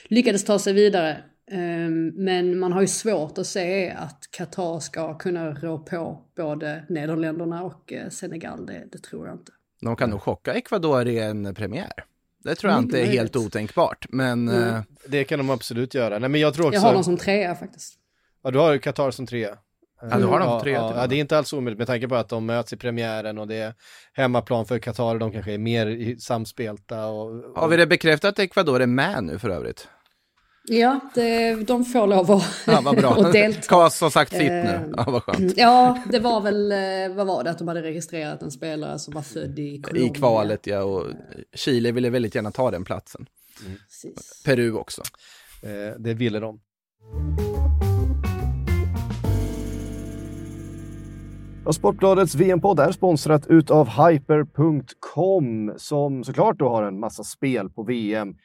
lyckades 0.07 0.45
ta 0.45 0.59
sig 0.59 0.73
vidare. 0.73 1.23
Ehm, 1.51 2.07
men 2.15 2.59
man 2.59 2.73
har 2.73 2.81
ju 2.81 2.87
svårt 2.87 3.37
att 3.37 3.47
se 3.47 3.89
att 3.89 4.27
Qatar 4.31 4.79
ska 4.79 5.17
kunna 5.17 5.51
rå 5.51 5.79
på 5.79 6.21
både 6.37 6.83
Nederländerna 6.89 7.63
och 7.63 7.93
eh, 7.93 8.09
Senegal, 8.09 8.65
det, 8.65 8.83
det 8.91 8.97
tror 8.97 9.27
jag 9.27 9.35
inte. 9.35 9.51
De 9.81 9.95
kan 9.95 10.09
nog 10.09 10.21
chocka 10.21 10.53
Ecuador 10.53 11.07
i 11.07 11.19
en 11.19 11.55
premiär. 11.55 11.93
Det 12.43 12.55
tror 12.55 12.73
jag 12.73 12.83
Mycket 12.83 12.97
inte 12.99 13.09
är 13.09 13.13
helt 13.13 13.35
otänkbart, 13.35 14.05
men 14.09 14.49
Mm. 14.49 14.69
eh, 14.75 14.81
Det 15.07 15.23
kan 15.23 15.39
de 15.39 15.49
absolut 15.49 15.93
göra. 15.93 16.19
Nej 16.19 16.29
men 16.29 16.41
jag 16.41 16.53
tror 16.53 16.65
också... 16.67 16.75
Jag 16.75 16.81
har 16.81 16.93
dem 16.93 17.03
som 17.03 17.17
trea 17.17 17.55
faktiskt. 17.55 17.93
Ja, 18.43 18.51
du 18.51 18.59
har 18.59 18.73
ju 18.73 18.79
Qatar 18.79 19.11
som 19.11 19.25
trea. 19.27 19.57
Ja, 20.01 20.17
du 20.17 20.25
har 20.25 20.39
dem 20.39 20.61
trea 20.61 20.73
ja, 20.73 20.93
ja, 20.95 21.07
det 21.07 21.15
är 21.15 21.19
inte 21.19 21.37
alls 21.37 21.53
omöjligt 21.53 21.77
med 21.77 21.87
tanke 21.87 22.07
på 22.07 22.15
att 22.15 22.29
de 22.29 22.45
möts 22.45 22.73
i 22.73 22.77
premiären 22.77 23.37
och 23.37 23.47
det 23.47 23.55
är 23.55 23.73
hemmaplan 24.13 24.65
för 24.65 24.79
Qatar 24.79 25.13
och 25.13 25.19
de 25.19 25.31
kanske 25.31 25.53
är 25.53 25.57
mer 25.57 26.15
samspelta 26.19 27.05
och... 27.07 27.43
har 27.55 27.67
vi 27.67 27.77
det 27.77 27.87
bekräftat 27.87 28.29
att 28.29 28.39
Ecuador 28.39 28.81
är 28.81 28.87
med 28.87 29.23
nu 29.23 29.39
för 29.39 29.49
övrigt? 29.49 29.87
Ja, 30.67 30.99
det, 31.13 31.55
de 31.55 31.85
får 31.85 32.07
lov 32.07 32.31
att 32.31 32.43
Ja, 32.67 32.81
vad 32.83 32.95
bra. 32.95 33.09
och 33.17 33.31
delta. 33.31 33.61
Kas 33.67 34.01
har 34.01 34.09
sagt 34.09 34.31
sitt 34.31 34.41
Eh, 34.41 34.47
nu. 34.63 34.93
Ja, 34.97 35.03
vad 35.07 35.23
skönt. 35.23 35.53
Ja, 35.57 35.97
det 36.11 36.19
var 36.19 36.41
väl, 36.41 36.71
eh, 36.71 37.15
vad 37.15 37.27
var 37.27 37.43
det, 37.43 37.49
att 37.49 37.57
de 37.59 37.67
hade 37.67 37.81
registrerat 37.81 38.41
en 38.41 38.51
spelare 38.51 38.99
som 38.99 39.13
var 39.13 39.21
född 39.21 39.59
i 39.59 39.81
Colombia. 39.81 40.11
I 40.11 40.15
kvalet, 40.15 40.67
ja, 40.67 40.83
och 40.83 41.05
Chile 41.53 41.91
ville 41.91 42.09
väldigt 42.09 42.35
gärna 42.35 42.51
ta 42.51 42.71
den 42.71 42.83
platsen. 42.83 43.25
Precis. 43.87 44.43
Peru 44.45 44.73
också. 44.73 45.01
Eh, 45.63 45.99
det 45.99 46.13
ville 46.13 46.39
de. 46.39 46.59
Ja, 51.65 51.73
Sportbladets 51.73 52.35
VM-podd 52.35 52.79
är 52.79 52.91
sponsrat 52.91 53.47
utav 53.47 53.89
Hyper.com 53.89 55.73
som 55.77 56.23
såklart 56.23 56.59
då 56.59 56.69
har 56.69 56.83
en 56.83 56.99
massa 56.99 57.23
spel 57.23 57.69
på 57.69 57.83
VM 57.83 58.29
eh, 58.29 58.35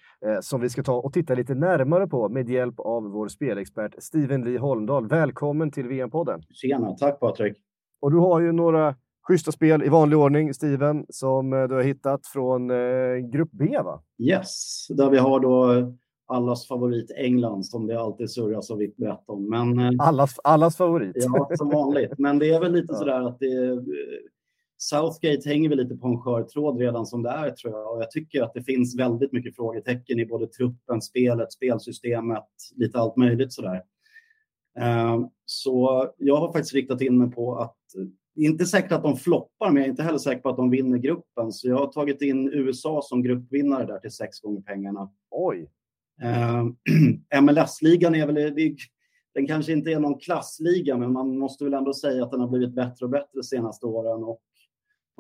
som 0.40 0.61
vi 0.61 0.68
ska 0.68 0.83
ta 0.83 0.94
och 0.94 1.12
titta 1.12 1.35
lite 1.35 1.54
närmare 1.54 2.06
på 2.06 2.28
med 2.28 2.48
hjälp 2.48 2.80
av 2.80 3.02
vår 3.02 3.28
spelexpert 3.28 3.94
Steven 3.98 4.44
Lee 4.44 4.59
Holmdahl. 4.59 5.06
Välkommen 5.09 5.70
till 5.70 5.88
VM-podden! 5.88 6.42
Tjena, 6.50 6.92
tack 6.92 7.20
Patrik. 7.20 7.56
Och 8.00 8.11
du 8.11 8.16
har 8.16 8.40
ju 8.40 8.52
några 8.52 8.94
schyssta 9.22 9.52
spel 9.52 9.83
i 9.83 9.88
vanlig 9.88 10.18
ordning, 10.18 10.54
Steven, 10.54 11.06
som 11.09 11.52
eh, 11.52 11.62
du 11.62 11.74
har 11.74 11.83
hittat 11.83 12.26
från 12.26 12.70
eh, 12.70 13.16
Grupp 13.33 13.50
B, 13.52 13.78
va? 13.85 14.02
Yes, 14.18 14.87
där 14.88 15.11
vi 15.11 15.18
har 15.18 15.40
då 15.40 15.87
allas 16.26 16.68
favorit 16.68 17.11
England 17.16 17.66
som 17.66 17.87
det 17.87 18.00
alltid 18.00 18.30
surras 18.30 18.66
så 18.66 18.76
vitt 18.76 18.96
brett 18.96 19.24
om. 19.26 19.50
Men 19.50 19.78
eh, 19.78 19.90
Allas, 19.98 20.38
allas 20.44 20.76
favorit. 20.76 21.16
ja, 21.16 21.50
som 21.54 21.68
vanligt. 21.68 22.18
Men 22.18 22.38
det 22.38 22.50
är 22.50 22.61
väl 22.61 22.72
lite 22.72 22.94
sådär 22.94 23.20
att 23.20 23.38
det 23.38 23.66
eh, 23.68 23.76
Southgate 24.82 25.48
hänger 25.48 25.68
väl 25.68 25.78
lite 25.78 25.96
på 25.96 26.08
en 26.08 26.20
skör 26.20 26.42
tråd 26.42 26.78
redan 26.78 27.06
som 27.06 27.22
det 27.22 27.30
är 27.30 27.50
tror 27.50 27.72
jag. 27.72 27.94
Och 27.94 28.02
jag 28.02 28.10
tycker 28.10 28.42
att 28.42 28.54
det 28.54 28.62
finns 28.62 28.98
väldigt 28.98 29.32
mycket 29.32 29.56
frågetecken 29.56 30.18
i 30.18 30.26
både 30.26 30.46
truppen, 30.46 31.02
spelet, 31.02 31.52
spelsystemet, 31.52 32.48
lite 32.76 32.98
allt 32.98 33.16
möjligt 33.16 33.52
sådär. 33.52 33.82
Eh, 34.78 35.20
Så 35.44 36.08
jag 36.18 36.36
har 36.36 36.52
faktiskt 36.52 36.74
riktat 36.74 37.00
in 37.00 37.18
mig 37.18 37.30
på 37.30 37.56
att 37.56 37.76
är 38.34 38.44
inte 38.44 38.66
säkert 38.66 38.92
att 38.92 39.02
de 39.02 39.16
floppar, 39.16 39.70
men 39.70 39.76
jag 39.76 39.84
är 39.84 39.90
inte 39.90 40.02
heller 40.02 40.18
säker 40.18 40.40
på 40.40 40.48
att 40.48 40.56
de 40.56 40.70
vinner 40.70 40.98
gruppen. 40.98 41.52
Så 41.52 41.68
jag 41.68 41.76
har 41.76 41.86
tagit 41.86 42.22
in 42.22 42.50
USA 42.52 43.02
som 43.04 43.22
gruppvinnare 43.22 43.86
där 43.86 43.98
till 43.98 44.10
sex 44.10 44.40
gånger 44.40 44.60
pengarna. 44.60 45.10
Oj! 45.30 45.70
Eh, 46.22 46.64
MLS-ligan 47.42 48.14
är 48.14 48.26
väl, 48.26 48.34
det, 48.34 48.76
den 49.34 49.46
kanske 49.46 49.72
inte 49.72 49.90
är 49.90 50.00
någon 50.00 50.18
klassliga, 50.18 50.96
men 50.96 51.12
man 51.12 51.38
måste 51.38 51.64
väl 51.64 51.74
ändå 51.74 51.94
säga 51.94 52.24
att 52.24 52.30
den 52.30 52.40
har 52.40 52.48
blivit 52.48 52.74
bättre 52.74 53.06
och 53.06 53.10
bättre 53.10 53.30
de 53.32 53.42
senaste 53.42 53.86
åren. 53.86 54.24
Och 54.24 54.40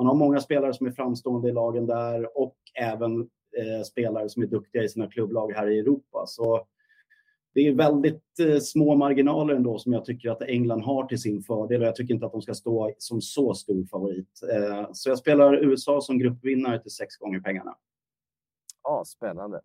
man 0.00 0.06
har 0.06 0.14
många 0.14 0.40
spelare 0.40 0.74
som 0.74 0.86
är 0.86 0.90
framstående 0.90 1.48
i 1.48 1.52
lagen 1.52 1.86
där 1.86 2.38
och 2.38 2.56
även 2.74 3.20
eh, 3.20 3.82
spelare 3.84 4.28
som 4.28 4.42
är 4.42 4.46
duktiga 4.46 4.82
i 4.82 4.88
sina 4.88 5.10
klubblag 5.10 5.52
här 5.52 5.70
i 5.70 5.78
Europa. 5.78 6.24
Så 6.26 6.66
det 7.54 7.60
är 7.60 7.74
väldigt 7.74 8.38
eh, 8.40 8.58
små 8.58 8.94
marginaler 8.94 9.54
ändå 9.54 9.78
som 9.78 9.92
jag 9.92 10.04
tycker 10.04 10.30
att 10.30 10.42
England 10.42 10.82
har 10.82 11.06
till 11.06 11.20
sin 11.20 11.42
fördel 11.42 11.80
och 11.80 11.88
jag 11.88 11.96
tycker 11.96 12.14
inte 12.14 12.26
att 12.26 12.32
de 12.32 12.42
ska 12.42 12.54
stå 12.54 12.94
som 12.98 13.20
så 13.20 13.54
stor 13.54 13.84
favorit. 13.84 14.40
Eh, 14.52 14.88
så 14.92 15.08
jag 15.08 15.18
spelar 15.18 15.64
USA 15.64 16.00
som 16.00 16.18
gruppvinnare 16.18 16.82
till 16.82 16.90
sex 16.90 17.16
gånger 17.16 17.40
pengarna. 17.40 17.76
Ja, 18.82 19.04
spännande. 19.06 19.60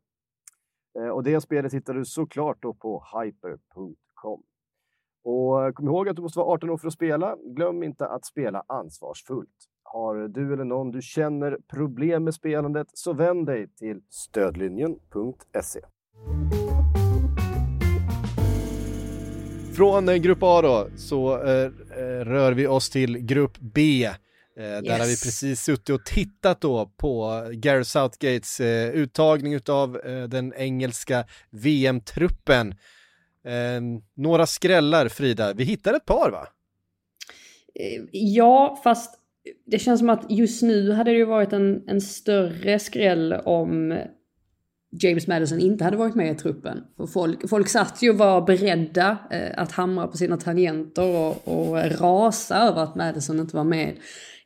Eh, 0.99 1.09
och 1.09 1.23
det 1.23 1.41
spelet 1.41 1.73
hittar 1.73 1.93
du 1.93 2.05
såklart 2.05 2.61
då 2.61 2.73
på 2.73 3.03
hyper.com. 3.13 4.43
Och 5.23 5.65
eh, 5.65 5.71
kom 5.71 5.87
ihåg 5.87 6.09
att 6.09 6.15
du 6.15 6.21
måste 6.21 6.39
vara 6.39 6.53
18 6.53 6.69
år 6.69 6.77
för 6.77 6.87
att 6.87 6.93
spela. 6.93 7.37
Glöm 7.43 7.83
inte 7.83 8.07
att 8.07 8.25
spela 8.25 8.63
ansvarsfullt. 8.67 9.69
Har 9.87 10.27
du 10.27 10.53
eller 10.53 10.63
någon 10.63 10.91
du 10.91 11.01
känner 11.01 11.57
problem 11.73 12.23
med 12.23 12.33
spelandet 12.33 12.87
så 12.93 13.13
vänd 13.13 13.45
dig 13.45 13.67
till 13.79 14.01
stödlinjen.se. 14.09 15.79
Från 19.75 20.09
eh, 20.09 20.15
Grupp 20.15 20.37
A 20.41 20.61
då 20.61 20.87
så 20.97 21.43
eh, 21.43 21.63
eh, 21.63 22.25
rör 22.25 22.51
vi 22.51 22.67
oss 22.67 22.89
till 22.89 23.17
Grupp 23.17 23.57
B. 23.59 24.05
Eh, 24.05 24.13
Där 24.55 24.73
har 24.99 25.05
vi 25.05 25.11
Yes. 25.11 25.23
precis 25.23 25.61
suttit 25.63 25.89
och 25.89 26.05
tittat 26.05 26.61
då 26.61 26.91
på 26.97 27.43
Gareth 27.53 27.87
Southgates 27.89 28.59
eh, 28.59 28.89
uttagning 28.89 29.59
av 29.69 29.97
eh, 30.05 30.23
den 30.23 30.53
engelska 30.53 31.25
VM-truppen. 31.49 32.71
Eh, 33.45 33.81
några 34.15 34.45
skrällar 34.45 35.07
Frida, 35.07 35.53
vi 35.53 35.63
hittade 35.63 35.97
ett 35.97 36.05
par 36.05 36.29
va? 36.31 36.47
Ja, 38.11 38.79
fast 38.83 39.19
det 39.65 39.79
känns 39.79 39.99
som 39.99 40.09
att 40.09 40.31
just 40.31 40.61
nu 40.63 40.91
hade 40.91 41.11
det 41.11 41.17
ju 41.17 41.25
varit 41.25 41.53
en, 41.53 41.83
en 41.87 42.01
större 42.01 42.79
skräll 42.79 43.33
om 43.33 43.97
James 45.01 45.27
Madison 45.27 45.59
inte 45.59 45.83
hade 45.83 45.97
varit 45.97 46.15
med 46.15 46.31
i 46.31 46.35
truppen. 46.35 46.83
För 46.97 47.07
folk, 47.07 47.49
folk 47.49 47.67
satt 47.67 48.01
ju 48.01 48.09
och 48.09 48.17
var 48.17 48.41
beredda 48.41 49.17
eh, 49.31 49.61
att 49.61 49.71
hamra 49.71 50.07
på 50.07 50.17
sina 50.17 50.37
tangenter 50.37 51.03
och, 51.03 51.47
och 51.47 51.99
rasa 51.99 52.57
över 52.57 52.83
att 52.83 52.95
Madison 52.95 53.39
inte 53.39 53.55
var 53.55 53.63
med 53.63 53.95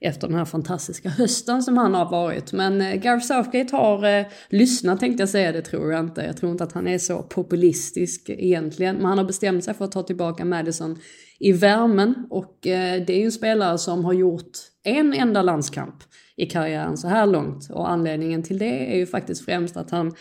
efter 0.01 0.27
den 0.27 0.37
här 0.37 0.45
fantastiska 0.45 1.09
hösten 1.09 1.63
som 1.63 1.77
han 1.77 1.93
har 1.93 2.11
varit. 2.11 2.53
Men 2.53 2.81
eh, 2.81 2.95
Gareth 2.95 3.25
Southgate 3.25 3.75
har 3.75 4.19
eh, 4.19 4.25
lyssnat 4.49 4.99
tänkte 4.99 5.21
jag 5.21 5.29
säga, 5.29 5.51
det 5.51 5.61
tror 5.61 5.91
jag 5.91 5.99
inte. 5.99 6.21
Jag 6.21 6.37
tror 6.37 6.51
inte 6.51 6.63
att 6.63 6.73
han 6.73 6.87
är 6.87 6.97
så 6.97 7.23
populistisk 7.23 8.29
egentligen. 8.29 8.95
Men 8.95 9.05
han 9.05 9.17
har 9.17 9.25
bestämt 9.25 9.63
sig 9.63 9.73
för 9.73 9.85
att 9.85 9.91
ta 9.91 10.03
tillbaka 10.03 10.45
Madison 10.45 10.99
i 11.39 11.51
värmen 11.51 12.27
och 12.29 12.67
eh, 12.67 13.05
det 13.05 13.13
är 13.13 13.17
ju 13.17 13.25
en 13.25 13.31
spelare 13.31 13.77
som 13.77 14.05
har 14.05 14.13
gjort 14.13 14.51
en 14.83 15.13
enda 15.13 15.41
landskamp 15.41 15.95
i 16.35 16.45
karriären 16.45 16.97
så 16.97 17.07
här 17.07 17.25
långt 17.25 17.69
och 17.69 17.89
anledningen 17.89 18.43
till 18.43 18.57
det 18.57 18.93
är 18.93 18.97
ju 18.97 19.05
faktiskt 19.05 19.45
främst 19.45 19.77
att 19.77 19.91
han 19.91 20.13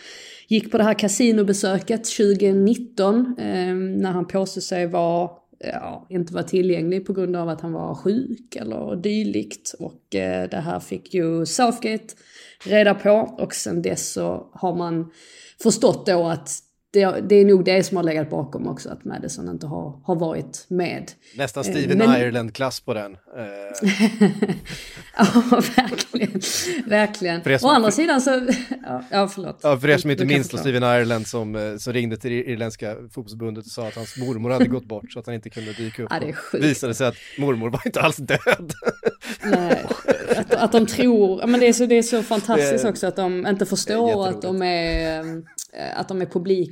gick 0.47 0.71
på 0.71 0.77
det 0.77 0.83
här 0.83 0.93
kasinobesöket 0.93 2.03
2019 2.17 3.35
eh, 3.39 3.73
när 3.75 4.11
han 4.11 4.27
påstod 4.27 4.63
sig 4.63 4.87
vara 4.87 5.29
ja, 5.59 6.07
inte 6.09 6.33
var 6.33 6.43
tillgänglig 6.43 7.05
på 7.05 7.13
grund 7.13 7.35
av 7.35 7.49
att 7.49 7.61
han 7.61 7.73
var 7.73 7.95
sjuk 7.95 8.55
eller 8.55 8.95
dylikt. 8.95 9.75
Och 9.79 10.15
eh, 10.15 10.49
det 10.49 10.57
här 10.57 10.79
fick 10.79 11.13
ju 11.13 11.45
Southgate 11.45 12.15
reda 12.65 12.93
på 12.93 13.35
och 13.37 13.53
sen 13.53 13.81
dess 13.81 14.11
så 14.11 14.49
har 14.53 14.75
man 14.75 15.11
förstått 15.63 16.05
då 16.05 16.27
att 16.27 16.49
det, 16.91 17.05
det 17.29 17.35
är 17.35 17.45
nog 17.45 17.65
det 17.65 17.83
som 17.83 17.97
har 17.97 18.03
legat 18.03 18.29
bakom 18.29 18.67
också 18.67 18.89
att 18.89 19.05
Madison 19.05 19.49
inte 19.49 19.67
har, 19.67 19.99
har 20.03 20.15
varit 20.15 20.65
med. 20.67 21.11
Nästan 21.37 21.63
Eh, 21.65 21.71
Steven 21.71 21.97
men- 21.97 22.21
Ireland-klass 22.21 22.79
på 22.79 22.93
den. 22.93 23.13
Eh, 23.13 23.89
ja, 25.17 25.25
verkligen. 25.75 26.41
verkligen. 26.89 27.41
Er 27.47 27.57
som- 27.57 27.69
Å 27.69 27.73
andra 27.73 27.91
sidan 27.91 28.21
så... 28.21 28.47
Ja, 28.83 29.03
ja 29.11 29.27
förlåt. 29.27 29.59
ja, 29.63 29.77
för 29.77 29.89
er 29.89 29.97
som 29.97 30.11
inte 30.11 30.25
minns. 30.25 30.47
Steven 30.59 30.83
Ireland 30.83 31.27
som, 31.27 31.55
eh, 31.55 31.77
som 31.77 31.93
ringde 31.93 32.17
till 32.17 32.31
irländska 32.31 32.95
fotbollsförbundet 32.95 33.65
och 33.65 33.71
sa 33.71 33.87
att 33.87 33.95
hans 33.95 34.17
mormor 34.17 34.49
hade 34.49 34.65
gått 34.67 34.85
bort 34.85 35.11
så 35.11 35.19
att 35.19 35.25
han 35.25 35.35
inte 35.35 35.49
kunde 35.49 35.73
dyka 35.73 36.03
upp. 36.03 36.09
Ja, 36.11 36.19
det 36.19 36.29
är 36.29 36.33
sjukt. 36.33 36.63
visade 36.63 36.93
sig 36.93 37.07
att 37.07 37.15
mormor 37.37 37.69
var 37.69 37.81
inte 37.85 38.01
alls 38.01 38.17
död. 38.17 38.73
Nej, 39.43 39.85
att, 40.37 40.53
att 40.53 40.71
de 40.71 40.85
tror, 40.85 41.47
men 41.47 41.59
det 41.59 41.67
är 41.67 41.73
så, 41.73 41.85
det 41.85 41.97
är 41.97 42.01
så 42.01 42.23
fantastiskt 42.23 42.85
också 42.85 43.07
att 43.07 43.15
de 43.15 43.47
inte 43.47 43.65
förstår 43.65 44.27
att 44.27 44.41
de 44.41 44.61
är, 44.61 45.23
att 45.95 46.07
de 46.07 46.21
är 46.21 46.25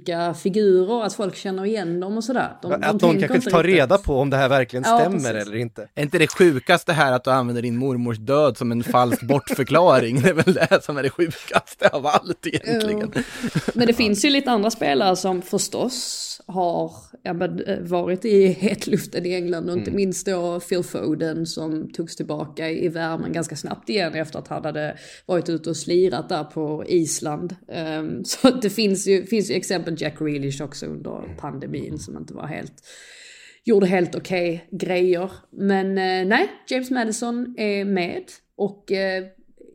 publika 0.08 0.34
figurer, 0.34 1.04
att 1.06 1.14
folk 1.14 1.36
känner 1.36 1.66
igen 1.66 2.00
dem 2.00 2.18
och 2.18 2.24
sådär. 2.24 2.50
De, 2.62 2.74
att 2.74 2.82
de 2.82 3.00
tänker 3.00 3.20
kanske 3.20 3.36
inte 3.36 3.50
tar 3.50 3.64
riktigt. 3.64 3.80
reda 3.80 3.98
på 3.98 4.20
om 4.20 4.30
det 4.30 4.38
här 4.38 4.50
verkligen 4.50 4.84
Ja, 4.88 5.00
stämmer 5.00 5.34
precis. 5.34 5.48
eller 5.48 5.58
inte. 5.58 5.88
Är 5.96 6.04
inte 6.04 6.18
det 6.18 6.28
sjukaste 6.28 6.94
här 6.94 7.12
att 7.14 7.24
du 7.24 7.32
använder 7.32 7.62
din 7.62 7.78
mormors 7.78 8.18
död 8.18 8.58
som 8.58 8.72
en 8.72 8.84
falsk 8.84 9.22
bortförklaring? 9.28 10.22
Det 10.22 10.30
är 10.30 10.34
väl 10.34 10.54
det 10.54 10.84
som 10.84 10.98
är 10.98 11.04
det 11.04 11.10
sjukaste 11.10 11.88
av 11.88 12.08
allt 12.08 12.48
egentligen. 12.48 13.12
Men 13.74 13.88
det 13.88 13.94
finns 13.94 14.26
ju 14.26 14.30
lite 14.30 14.52
andra 14.52 14.72
spelare 14.72 15.16
som 15.16 15.42
förstås 15.42 16.24
har 16.48 16.92
ja, 17.24 17.34
men, 17.34 17.64
eh, 17.64 17.80
varit 17.80 18.26
i 18.26 18.48
hetluften 18.48 19.26
i 19.26 19.34
England 19.34 19.70
och 19.70 19.78
inte 19.78 19.92
minst 19.92 20.26
då 20.26 20.60
Phil 20.60 20.84
Foden 20.84 21.46
som 21.46 21.92
togs 21.94 22.16
tillbaka 22.16 22.70
i 22.70 22.88
värmen 22.88 23.34
ganska 23.34 23.56
snabbt 23.56 23.90
igen 23.90 24.16
efter 24.16 24.40
att 24.40 24.48
han 24.48 24.66
hade 24.66 24.98
varit 25.26 25.50
ute 25.50 25.70
och 25.70 25.78
slirat 25.78 26.30
där 26.30 26.44
på 26.44 26.84
Island. 26.88 27.56
Ehm, 27.72 28.26
så 28.26 28.50
det 28.50 28.70
finns 28.70 29.08
ju, 29.08 29.26
finns 29.26 29.52
ju 29.52 29.56
exempel 29.56 29.97
Jack 30.02 30.20
Grealish 30.20 30.62
också 30.62 30.86
under 30.86 31.36
pandemin 31.40 32.00
som 32.00 32.18
inte 32.18 32.34
var 32.34 32.48
helt 32.48 32.84
gjorde 33.68 33.88
helt 33.88 34.16
okej 34.16 34.68
grejer. 34.72 35.32
Men 35.52 35.88
eh, 35.98 36.28
nej, 36.28 36.50
James 36.68 36.92
Madison 36.92 37.56
är 37.58 37.86
med 37.86 38.24
och 38.56 38.92
eh, 38.92 39.24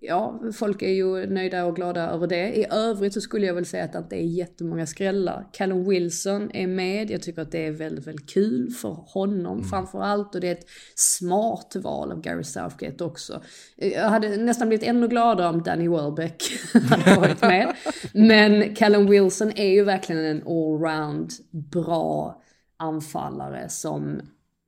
ja, 0.02 0.40
folk 0.54 0.82
är 0.82 0.88
ju 0.88 1.26
nöjda 1.26 1.64
och 1.64 1.76
glada 1.76 2.10
över 2.10 2.26
det. 2.26 2.58
I 2.58 2.66
övrigt 2.70 3.14
så 3.14 3.20
skulle 3.20 3.46
jag 3.46 3.54
väl 3.54 3.66
säga 3.66 3.84
att 3.84 3.92
det 3.92 3.98
inte 3.98 4.16
är 4.16 4.26
jättemånga 4.26 4.86
skrällar. 4.86 5.48
Callum 5.52 5.88
Wilson 5.88 6.50
är 6.54 6.66
med, 6.66 7.10
jag 7.10 7.22
tycker 7.22 7.42
att 7.42 7.52
det 7.52 7.66
är 7.66 7.70
väldigt, 7.70 8.06
väldigt 8.06 8.30
kul 8.30 8.70
för 8.70 8.88
honom 9.06 9.58
mm. 9.58 9.68
framför 9.68 10.02
allt 10.02 10.34
och 10.34 10.40
det 10.40 10.48
är 10.48 10.52
ett 10.52 10.66
smart 10.94 11.76
val 11.76 12.12
av 12.12 12.20
Gary 12.20 12.44
Southgate 12.44 13.04
också. 13.04 13.42
Jag 13.76 14.08
hade 14.08 14.36
nästan 14.36 14.68
blivit 14.68 14.86
ännu 14.86 15.08
gladare 15.08 15.48
om 15.48 15.62
Danny 15.62 15.88
Welbeck 15.88 16.42
hade 16.90 17.20
varit 17.20 17.42
med. 17.42 17.76
Men 18.14 18.74
Callum 18.74 19.06
Wilson 19.06 19.52
är 19.56 19.70
ju 19.70 19.84
verkligen 19.84 20.24
en 20.24 20.42
allround 20.46 21.30
bra 21.50 22.42
anfallare 22.76 23.68
som 23.68 24.20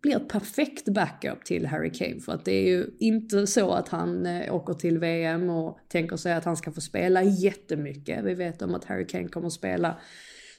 blir 0.05 0.17
ett 0.17 0.29
perfekt 0.29 0.89
backup 0.89 1.45
till 1.45 1.67
Harry 1.67 1.93
Kane. 1.93 2.21
För 2.21 2.33
att 2.33 2.45
det 2.45 2.53
är 2.53 2.69
ju 2.69 2.87
inte 2.99 3.47
så 3.47 3.73
att 3.73 3.89
han 3.89 4.27
eh, 4.27 4.55
åker 4.55 4.75
till 4.75 4.99
VM 4.99 5.51
och 5.51 5.79
tänker 5.89 6.17
sig 6.17 6.33
att 6.33 6.45
han 6.45 6.57
ska 6.57 6.73
få 6.73 6.81
spela 6.81 7.23
jättemycket. 7.23 8.25
Vi 8.25 8.35
vet 8.35 8.63
om 8.63 8.75
att 8.75 8.85
Harry 8.85 9.07
Kane 9.07 9.29
kommer 9.29 9.47
att 9.47 9.53
spela 9.53 9.99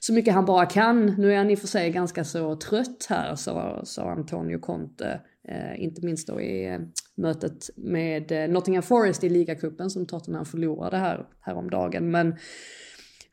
så 0.00 0.12
mycket 0.12 0.34
han 0.34 0.44
bara 0.44 0.66
kan. 0.66 1.06
Nu 1.06 1.32
är 1.32 1.36
han 1.36 1.50
i 1.50 1.54
och 1.54 1.58
för 1.58 1.66
sig 1.66 1.90
ganska 1.90 2.24
så 2.24 2.56
trött 2.56 3.06
här, 3.08 3.34
sa, 3.34 3.84
sa 3.84 4.10
Antonio 4.10 4.58
Conte. 4.58 5.20
Eh, 5.48 5.84
inte 5.84 6.04
minst 6.04 6.28
då 6.28 6.40
i 6.40 6.66
eh, 6.66 6.78
mötet 7.14 7.70
med 7.76 8.32
eh, 8.32 8.48
Nottingham 8.48 8.82
Forest 8.82 9.24
i 9.24 9.28
ligacupen 9.28 9.90
som 9.90 10.06
Tottenham 10.06 10.44
förlorade 10.44 10.96
här, 10.96 11.26
häromdagen. 11.40 12.10
Men 12.10 12.36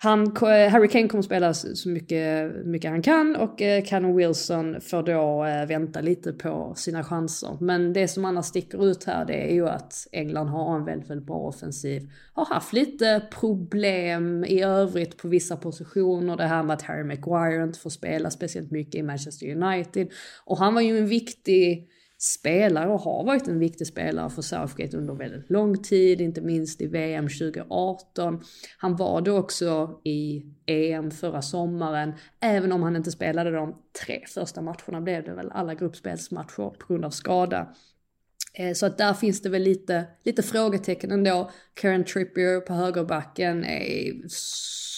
han, 0.03 0.23
eh, 0.27 0.69
Harry 0.69 0.87
Kane 0.87 1.07
kommer 1.07 1.21
spela 1.21 1.53
så 1.53 1.89
mycket, 1.89 2.55
mycket 2.65 2.91
han 2.91 3.01
kan 3.01 3.35
och 3.35 3.61
eh, 3.61 3.83
Cannon 3.83 4.15
Wilson 4.15 4.81
får 4.81 5.03
då 5.03 5.45
eh, 5.45 5.65
vänta 5.65 6.01
lite 6.01 6.33
på 6.33 6.73
sina 6.75 7.03
chanser. 7.03 7.57
Men 7.61 7.93
det 7.93 8.07
som 8.07 8.25
annars 8.25 8.45
sticker 8.45 8.85
ut 8.85 9.03
här 9.03 9.25
det 9.25 9.51
är 9.51 9.53
ju 9.53 9.67
att 9.69 10.07
England 10.11 10.47
har 10.47 10.75
en 10.75 10.85
väldigt, 10.85 11.09
väldigt 11.09 11.27
bra 11.27 11.37
offensiv. 11.37 12.09
Har 12.33 12.45
haft 12.45 12.73
lite 12.73 13.27
problem 13.39 14.45
i 14.45 14.61
övrigt 14.61 15.17
på 15.17 15.27
vissa 15.27 15.57
positioner. 15.57 16.37
Det 16.37 16.47
här 16.47 16.63
med 16.63 16.73
att 16.73 16.81
Harry 16.81 17.03
Maguire 17.03 17.63
inte 17.63 17.79
får 17.79 17.89
spela 17.89 18.29
speciellt 18.29 18.71
mycket 18.71 18.95
i 18.95 19.03
Manchester 19.03 19.55
United. 19.55 20.07
Och 20.45 20.57
han 20.57 20.73
var 20.73 20.81
ju 20.81 20.97
en 20.97 21.07
viktig 21.07 21.89
spelare 22.23 22.89
och 22.89 22.99
har 22.99 23.23
varit 23.23 23.47
en 23.47 23.59
viktig 23.59 23.87
spelare 23.87 24.29
för 24.29 24.41
Southgate 24.41 24.97
under 24.97 25.13
väldigt 25.13 25.49
lång 25.49 25.83
tid, 25.83 26.21
inte 26.21 26.41
minst 26.41 26.81
i 26.81 26.87
VM 26.87 27.27
2018. 27.27 28.43
Han 28.77 28.95
var 28.95 29.21
det 29.21 29.31
också 29.31 29.99
i 30.03 30.43
EM 30.65 31.11
förra 31.11 31.41
sommaren, 31.41 32.13
även 32.39 32.71
om 32.71 32.83
han 32.83 32.95
inte 32.95 33.11
spelade 33.11 33.51
de 33.51 33.75
tre 34.05 34.23
första 34.27 34.61
matcherna 34.61 35.01
blev 35.01 35.23
det 35.23 35.33
väl 35.33 35.51
alla 35.51 35.73
gruppspelsmatcher 35.73 36.69
på 36.79 36.87
grund 36.87 37.05
av 37.05 37.09
skada. 37.09 37.75
Eh, 38.53 38.73
så 38.73 38.85
att 38.85 38.97
där 38.97 39.13
finns 39.13 39.41
det 39.41 39.49
väl 39.49 39.61
lite, 39.61 40.05
lite 40.23 40.43
frågetecken 40.43 41.11
ändå. 41.11 41.51
Karen 41.73 42.03
Trippier 42.03 42.59
på 42.59 42.73
högerbacken 42.73 43.65
är 43.65 44.13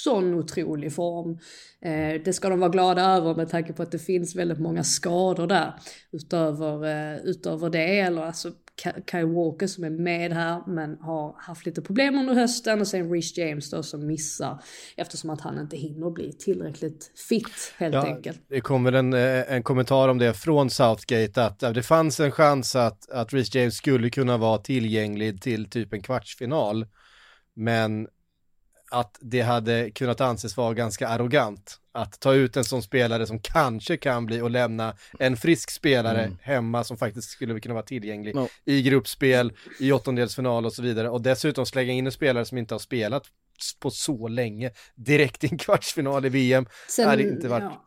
sån 0.05 0.33
otrolig 0.33 0.93
form. 0.93 1.39
Eh, 1.81 2.21
det 2.25 2.33
ska 2.33 2.49
de 2.49 2.59
vara 2.59 2.69
glada 2.69 3.01
över 3.01 3.35
med 3.35 3.49
tanke 3.49 3.73
på 3.73 3.83
att 3.83 3.91
det 3.91 3.99
finns 3.99 4.35
väldigt 4.35 4.59
många 4.59 4.83
skador 4.83 5.47
där. 5.47 5.73
Utöver, 6.11 6.85
eh, 6.85 7.17
utöver 7.23 7.69
det, 7.69 7.99
eller 7.99 8.21
alltså 8.21 8.51
Kyle 9.11 9.25
Walker 9.25 9.67
som 9.67 9.83
är 9.83 9.89
med 9.89 10.33
här 10.33 10.63
men 10.67 10.97
har 10.99 11.35
haft 11.37 11.65
lite 11.65 11.81
problem 11.81 12.15
under 12.15 12.33
hösten 12.33 12.81
och 12.81 12.87
sen 12.87 13.11
Reece 13.11 13.37
James 13.37 13.69
då 13.69 13.83
som 13.83 14.07
missar 14.07 14.63
eftersom 14.97 15.29
att 15.29 15.41
han 15.41 15.59
inte 15.59 15.77
hinner 15.77 16.09
bli 16.09 16.33
tillräckligt 16.33 17.11
fit 17.29 17.73
helt 17.77 17.95
ja, 17.95 18.05
enkelt. 18.05 18.41
Det 18.49 18.61
kommer 18.61 18.91
en, 18.91 19.13
eh, 19.13 19.53
en 19.53 19.63
kommentar 19.63 20.09
om 20.09 20.17
det 20.17 20.33
från 20.33 20.69
Southgate 20.69 21.45
att 21.45 21.59
det 21.59 21.83
fanns 21.83 22.19
en 22.19 22.31
chans 22.31 22.75
att, 22.75 23.09
att 23.09 23.33
Reece 23.33 23.55
James 23.55 23.75
skulle 23.75 24.09
kunna 24.09 24.37
vara 24.37 24.57
tillgänglig 24.57 25.41
till 25.41 25.69
typ 25.69 25.93
en 25.93 26.01
kvartsfinal. 26.01 26.85
Men 27.55 28.07
att 28.95 29.17
det 29.21 29.41
hade 29.41 29.91
kunnat 29.91 30.21
anses 30.21 30.57
vara 30.57 30.73
ganska 30.73 31.07
arrogant 31.07 31.79
att 31.91 32.19
ta 32.19 32.33
ut 32.33 32.57
en 32.57 32.63
sån 32.63 32.81
spelare 32.81 33.27
som 33.27 33.39
kanske 33.39 33.97
kan 33.97 34.25
bli 34.25 34.41
och 34.41 34.49
lämna 34.49 34.95
en 35.19 35.37
frisk 35.37 35.71
spelare 35.71 36.23
mm. 36.23 36.37
hemma 36.41 36.83
som 36.83 36.97
faktiskt 36.97 37.29
skulle 37.29 37.59
kunna 37.59 37.73
vara 37.73 37.85
tillgänglig 37.85 38.35
no. 38.35 38.47
i 38.65 38.81
gruppspel, 38.81 39.53
i 39.79 39.91
åttondelsfinal 39.91 40.65
och 40.65 40.73
så 40.73 40.81
vidare 40.81 41.09
och 41.09 41.21
dessutom 41.21 41.65
slänga 41.65 41.93
in 41.93 42.05
en 42.05 42.11
spelare 42.11 42.45
som 42.45 42.57
inte 42.57 42.73
har 42.73 42.79
spelat 42.79 43.23
på 43.79 43.91
så 43.91 44.27
länge 44.27 44.71
direkt 44.95 45.43
i 45.43 45.47
en 45.51 45.57
kvartsfinal 45.57 46.25
i 46.25 46.29
VM. 46.29 46.65
Sen, 46.89 47.09
hade 47.09 47.23
inte 47.23 47.47
varit... 47.47 47.63
Ja. 47.63 47.81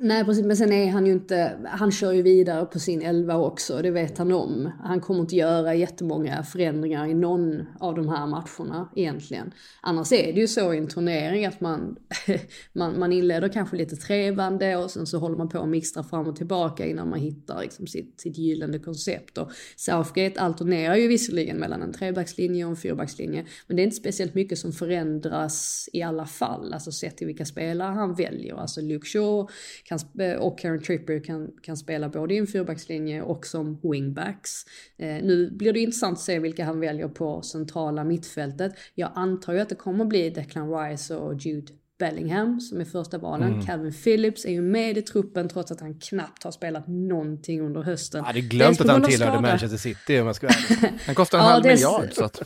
Nej 0.00 0.24
precis, 0.24 0.44
men 0.44 0.56
sen 0.56 0.72
är 0.72 0.90
han 0.90 1.06
ju 1.06 1.12
inte, 1.12 1.58
han 1.66 1.92
kör 1.92 2.12
ju 2.12 2.22
vidare 2.22 2.66
på 2.66 2.78
sin 2.78 3.02
elva 3.02 3.36
också, 3.36 3.82
det 3.82 3.90
vet 3.90 4.18
han 4.18 4.32
om. 4.32 4.70
Han 4.82 5.00
kommer 5.00 5.20
inte 5.20 5.36
göra 5.36 5.74
jättemånga 5.74 6.42
förändringar 6.42 7.06
i 7.06 7.14
någon 7.14 7.66
av 7.80 7.94
de 7.94 8.08
här 8.08 8.26
matcherna 8.26 8.88
egentligen. 8.96 9.52
Annars 9.80 10.12
är 10.12 10.32
det 10.32 10.40
ju 10.40 10.48
så 10.48 10.74
i 10.74 10.78
en 10.78 10.88
turnering 10.88 11.46
att 11.46 11.60
man, 11.60 11.96
man, 12.72 12.98
man 12.98 13.12
inleder 13.12 13.48
kanske 13.48 13.76
lite 13.76 13.96
trevande 13.96 14.76
och 14.76 14.90
sen 14.90 15.06
så 15.06 15.18
håller 15.18 15.36
man 15.36 15.48
på 15.48 15.58
och 15.58 15.68
mixtrar 15.68 16.02
fram 16.02 16.26
och 16.26 16.36
tillbaka 16.36 16.86
innan 16.86 17.10
man 17.10 17.18
hittar 17.18 17.62
liksom 17.62 17.86
sitt, 17.86 18.20
sitt 18.20 18.38
gyllene 18.38 18.78
koncept. 18.78 19.38
Och 19.38 19.50
Southgate 19.76 20.40
alternerar 20.40 20.96
ju 20.96 21.08
visserligen 21.08 21.56
mellan 21.56 21.82
en 21.82 21.92
trebackslinje 21.92 22.64
och 22.64 22.70
en 22.70 22.76
fyrbackslinje, 22.76 23.46
men 23.66 23.76
det 23.76 23.82
är 23.82 23.84
inte 23.84 23.96
speciellt 23.96 24.34
mycket 24.34 24.58
som 24.58 24.72
förändras 24.72 25.88
i 25.92 26.02
alla 26.02 26.26
fall, 26.26 26.72
alltså 26.72 26.92
sett 26.92 27.16
till 27.16 27.26
vilka 27.26 27.44
spelare 27.44 27.92
han 27.92 28.14
väljer. 28.14 28.54
Alltså 28.54 28.80
Luke 28.80 29.06
Shaw 29.06 29.48
kan, 29.88 29.98
och 30.38 30.58
Karen 30.58 30.82
Tripper 30.82 31.24
kan, 31.24 31.50
kan 31.62 31.76
spela 31.76 32.08
både 32.08 32.34
i 32.34 32.38
en 32.38 32.46
fyrbackslinje 32.46 33.22
och 33.22 33.46
som 33.46 33.80
wingbacks. 33.82 34.64
Eh, 34.96 35.06
nu 35.06 35.50
blir 35.50 35.72
det 35.72 35.80
intressant 35.80 36.18
att 36.18 36.24
se 36.24 36.38
vilka 36.38 36.64
han 36.64 36.80
väljer 36.80 37.08
på 37.08 37.42
centrala 37.42 38.04
mittfältet. 38.04 38.72
Jag 38.94 39.10
antar 39.14 39.52
ju 39.52 39.60
att 39.60 39.68
det 39.68 39.74
kommer 39.74 40.04
bli 40.04 40.30
Declan 40.30 40.70
Rice 40.70 41.16
och 41.16 41.34
Jude 41.34 41.72
Bellingham 41.98 42.60
som 42.60 42.80
är 42.80 42.84
första 42.84 43.18
valen. 43.18 43.52
Mm. 43.52 43.66
Calvin 43.66 43.92
Phillips 43.92 44.44
är 44.44 44.50
ju 44.50 44.62
med 44.62 44.98
i 44.98 45.02
truppen 45.02 45.48
trots 45.48 45.72
att 45.72 45.80
han 45.80 46.00
knappt 46.00 46.44
har 46.44 46.50
spelat 46.50 46.88
någonting 46.88 47.60
under 47.60 47.82
hösten. 47.82 48.18
Jag 48.18 48.26
hade 48.26 48.40
glömt 48.40 48.80
att 48.80 48.88
han 48.88 49.02
tillhörde 49.02 49.40
Manchester 49.40 49.78
City 49.78 50.20
om 50.20 50.26
jag 50.26 50.36
ska 50.36 50.46
vara 50.46 50.92
Han 51.06 51.14
kostar 51.14 51.38
en 51.38 51.44
ja, 51.44 51.50
halv 51.50 51.64
miljard. 51.64 52.08
Så 52.12 52.24
att... 52.24 52.42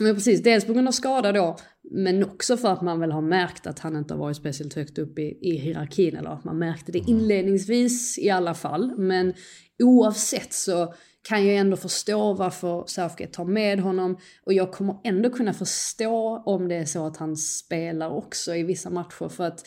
Men 0.00 0.14
precis, 0.14 0.42
dels 0.42 0.64
på 0.64 0.72
grund 0.72 0.88
av 0.88 0.92
skada 0.92 1.32
då, 1.32 1.56
men 1.90 2.24
också 2.24 2.56
för 2.56 2.72
att 2.72 2.82
man 2.82 3.00
väl 3.00 3.12
har 3.12 3.22
märkt 3.22 3.66
att 3.66 3.78
han 3.78 3.96
inte 3.96 4.14
har 4.14 4.18
varit 4.18 4.36
speciellt 4.36 4.74
högt 4.74 4.98
upp 4.98 5.18
i, 5.18 5.38
i 5.42 5.56
hierarkin, 5.56 6.16
eller 6.16 6.30
att 6.30 6.44
man 6.44 6.58
märkte 6.58 6.92
det 6.92 6.98
mm. 6.98 7.10
inledningsvis 7.10 8.18
i 8.18 8.30
alla 8.30 8.54
fall. 8.54 8.98
Men 8.98 9.34
oavsett 9.82 10.52
så 10.52 10.94
kan 11.28 11.46
jag 11.46 11.56
ändå 11.56 11.76
förstå 11.76 12.32
varför 12.32 12.84
Southgate 12.86 13.32
tar 13.32 13.44
med 13.44 13.80
honom 13.80 14.18
och 14.46 14.52
jag 14.52 14.72
kommer 14.72 14.96
ändå 15.04 15.30
kunna 15.30 15.52
förstå 15.52 16.42
om 16.46 16.68
det 16.68 16.74
är 16.74 16.84
så 16.84 17.06
att 17.06 17.16
han 17.16 17.36
spelar 17.36 18.10
också 18.10 18.54
i 18.54 18.62
vissa 18.62 18.90
matcher 18.90 19.28
för 19.28 19.44
att 19.44 19.66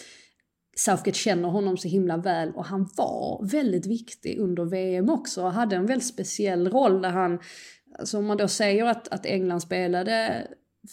Southgate 0.75 1.17
känner 1.17 1.49
honom 1.49 1.77
så 1.77 1.87
himla 1.87 2.17
väl 2.17 2.51
och 2.55 2.65
han 2.65 2.89
var 2.97 3.49
väldigt 3.51 3.85
viktig 3.85 4.39
under 4.39 4.65
VM 4.65 5.09
också 5.09 5.43
och 5.43 5.51
hade 5.51 5.75
en 5.75 5.85
väldigt 5.85 6.07
speciell 6.07 6.69
roll 6.69 7.01
där 7.01 7.09
han 7.09 7.39
Alltså 7.99 8.17
om 8.17 8.25
man 8.25 8.37
då 8.37 8.47
säger 8.47 8.85
att, 8.85 9.07
att 9.07 9.25
England 9.25 9.61
spelade 9.61 10.47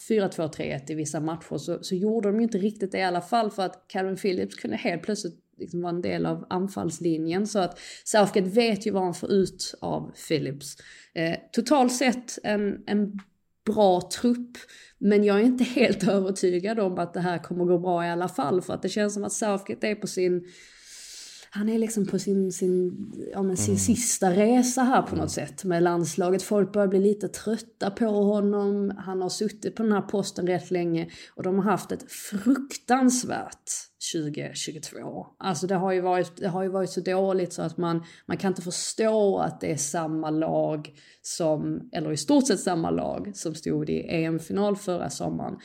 4-2-3-1 0.09 0.91
i 0.91 0.95
vissa 0.95 1.19
matcher 1.19 1.57
så, 1.57 1.83
så 1.83 1.95
gjorde 1.95 2.29
de 2.29 2.37
ju 2.37 2.43
inte 2.43 2.57
riktigt 2.57 2.91
det 2.91 2.97
i 2.97 3.03
alla 3.03 3.21
fall 3.21 3.51
för 3.51 3.63
att 3.63 3.85
Calvin 3.87 4.17
Phillips 4.17 4.55
kunde 4.55 4.77
helt 4.77 5.01
plötsligt 5.01 5.43
liksom 5.57 5.81
vara 5.81 5.95
en 5.95 6.01
del 6.01 6.25
av 6.25 6.45
anfallslinjen 6.49 7.47
så 7.47 7.59
att 7.59 7.79
Southgate 8.03 8.49
vet 8.49 8.87
ju 8.87 8.91
vad 8.91 9.03
han 9.03 9.13
får 9.13 9.31
ut 9.31 9.75
av 9.81 10.11
Phillips. 10.27 10.77
Eh, 11.13 11.35
totalt 11.51 11.93
sett 11.93 12.39
en, 12.43 12.83
en 12.87 13.19
bra 13.65 14.09
trupp 14.21 14.57
men 14.97 15.23
jag 15.23 15.39
är 15.39 15.43
inte 15.43 15.63
helt 15.63 16.03
övertygad 16.07 16.79
om 16.79 16.97
att 16.97 17.13
det 17.13 17.19
här 17.19 17.43
kommer 17.43 17.65
gå 17.65 17.79
bra 17.79 18.05
i 18.05 18.09
alla 18.09 18.27
fall 18.27 18.61
för 18.61 18.73
att 18.73 18.81
det 18.81 18.89
känns 18.89 19.13
som 19.13 19.23
att 19.23 19.33
Southgate 19.33 19.87
är 19.87 19.95
på 19.95 20.07
sin 20.07 20.47
han 21.57 21.69
är 21.69 21.79
liksom 21.79 22.05
på 22.05 22.19
sin, 22.19 22.51
sin, 22.51 23.11
ja, 23.33 23.43
men 23.43 23.57
sin 23.57 23.73
mm. 23.73 23.79
sista 23.79 24.31
resa 24.31 24.81
här 24.81 25.01
på 25.01 25.15
något 25.15 25.31
sätt 25.31 25.63
med 25.63 25.83
landslaget. 25.83 26.43
Folk 26.43 26.73
börjar 26.73 26.87
bli 26.87 26.99
lite 26.99 27.27
trötta 27.27 27.91
på 27.91 28.05
honom. 28.05 28.93
Han 28.97 29.21
har 29.21 29.29
suttit 29.29 29.75
på 29.75 29.83
den 29.83 29.91
här 29.91 30.01
posten 30.01 30.47
rätt 30.47 30.71
länge 30.71 31.09
och 31.35 31.43
de 31.43 31.55
har 31.55 31.63
haft 31.63 31.91
ett 31.91 32.11
fruktansvärt 32.11 33.71
2022. 34.13 35.27
Alltså 35.37 35.67
det 35.67 35.75
har 35.75 35.91
ju 35.91 36.01
varit, 36.01 36.37
det 36.37 36.47
har 36.47 36.63
ju 36.63 36.69
varit 36.69 36.89
så 36.89 37.01
dåligt 37.01 37.53
så 37.53 37.61
att 37.61 37.77
man, 37.77 38.03
man 38.25 38.37
kan 38.37 38.51
inte 38.51 38.61
förstå 38.61 39.37
att 39.37 39.61
det 39.61 39.71
är 39.71 39.77
samma 39.77 40.29
lag 40.29 40.93
som, 41.21 41.89
eller 41.91 42.11
i 42.11 42.17
stort 42.17 42.47
sett 42.47 42.59
samma 42.59 42.89
lag 42.89 43.31
som 43.35 43.55
stod 43.55 43.89
i 43.89 44.01
EM-final 44.09 44.75
förra 44.75 45.09
sommaren. 45.09 45.57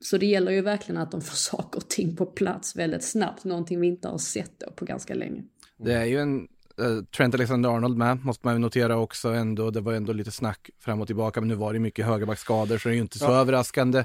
Så 0.00 0.18
det 0.18 0.26
gäller 0.26 0.52
ju 0.52 0.60
verkligen 0.60 1.00
att 1.00 1.10
de 1.10 1.20
får 1.20 1.36
saker 1.36 1.78
och 1.78 1.88
ting 1.88 2.16
på 2.16 2.26
plats 2.26 2.76
väldigt 2.76 3.04
snabbt, 3.04 3.44
någonting 3.44 3.80
vi 3.80 3.86
inte 3.86 4.08
har 4.08 4.18
sett 4.18 4.52
då 4.58 4.70
på 4.70 4.84
ganska 4.84 5.14
länge. 5.14 5.42
Det 5.76 5.92
är 5.92 6.04
ju 6.04 6.20
en 6.20 6.48
uh, 6.80 7.04
Trent 7.16 7.34
Alexander-Arnold 7.34 7.96
med, 7.96 8.24
måste 8.24 8.46
man 8.46 8.54
ju 8.54 8.58
notera 8.58 8.96
också 8.96 9.28
ändå. 9.28 9.70
Det 9.70 9.80
var 9.80 9.92
ändå 9.92 10.12
lite 10.12 10.30
snack 10.30 10.70
fram 10.80 11.00
och 11.00 11.06
tillbaka, 11.06 11.40
men 11.40 11.48
nu 11.48 11.54
var 11.54 11.72
det 11.72 11.78
mycket 11.78 12.06
högerbackskador, 12.06 12.78
så 12.78 12.88
det 12.88 12.92
är 12.92 12.96
ju 12.96 13.02
inte 13.02 13.18
så 13.18 13.24
ja. 13.24 13.40
överraskande. 13.40 14.04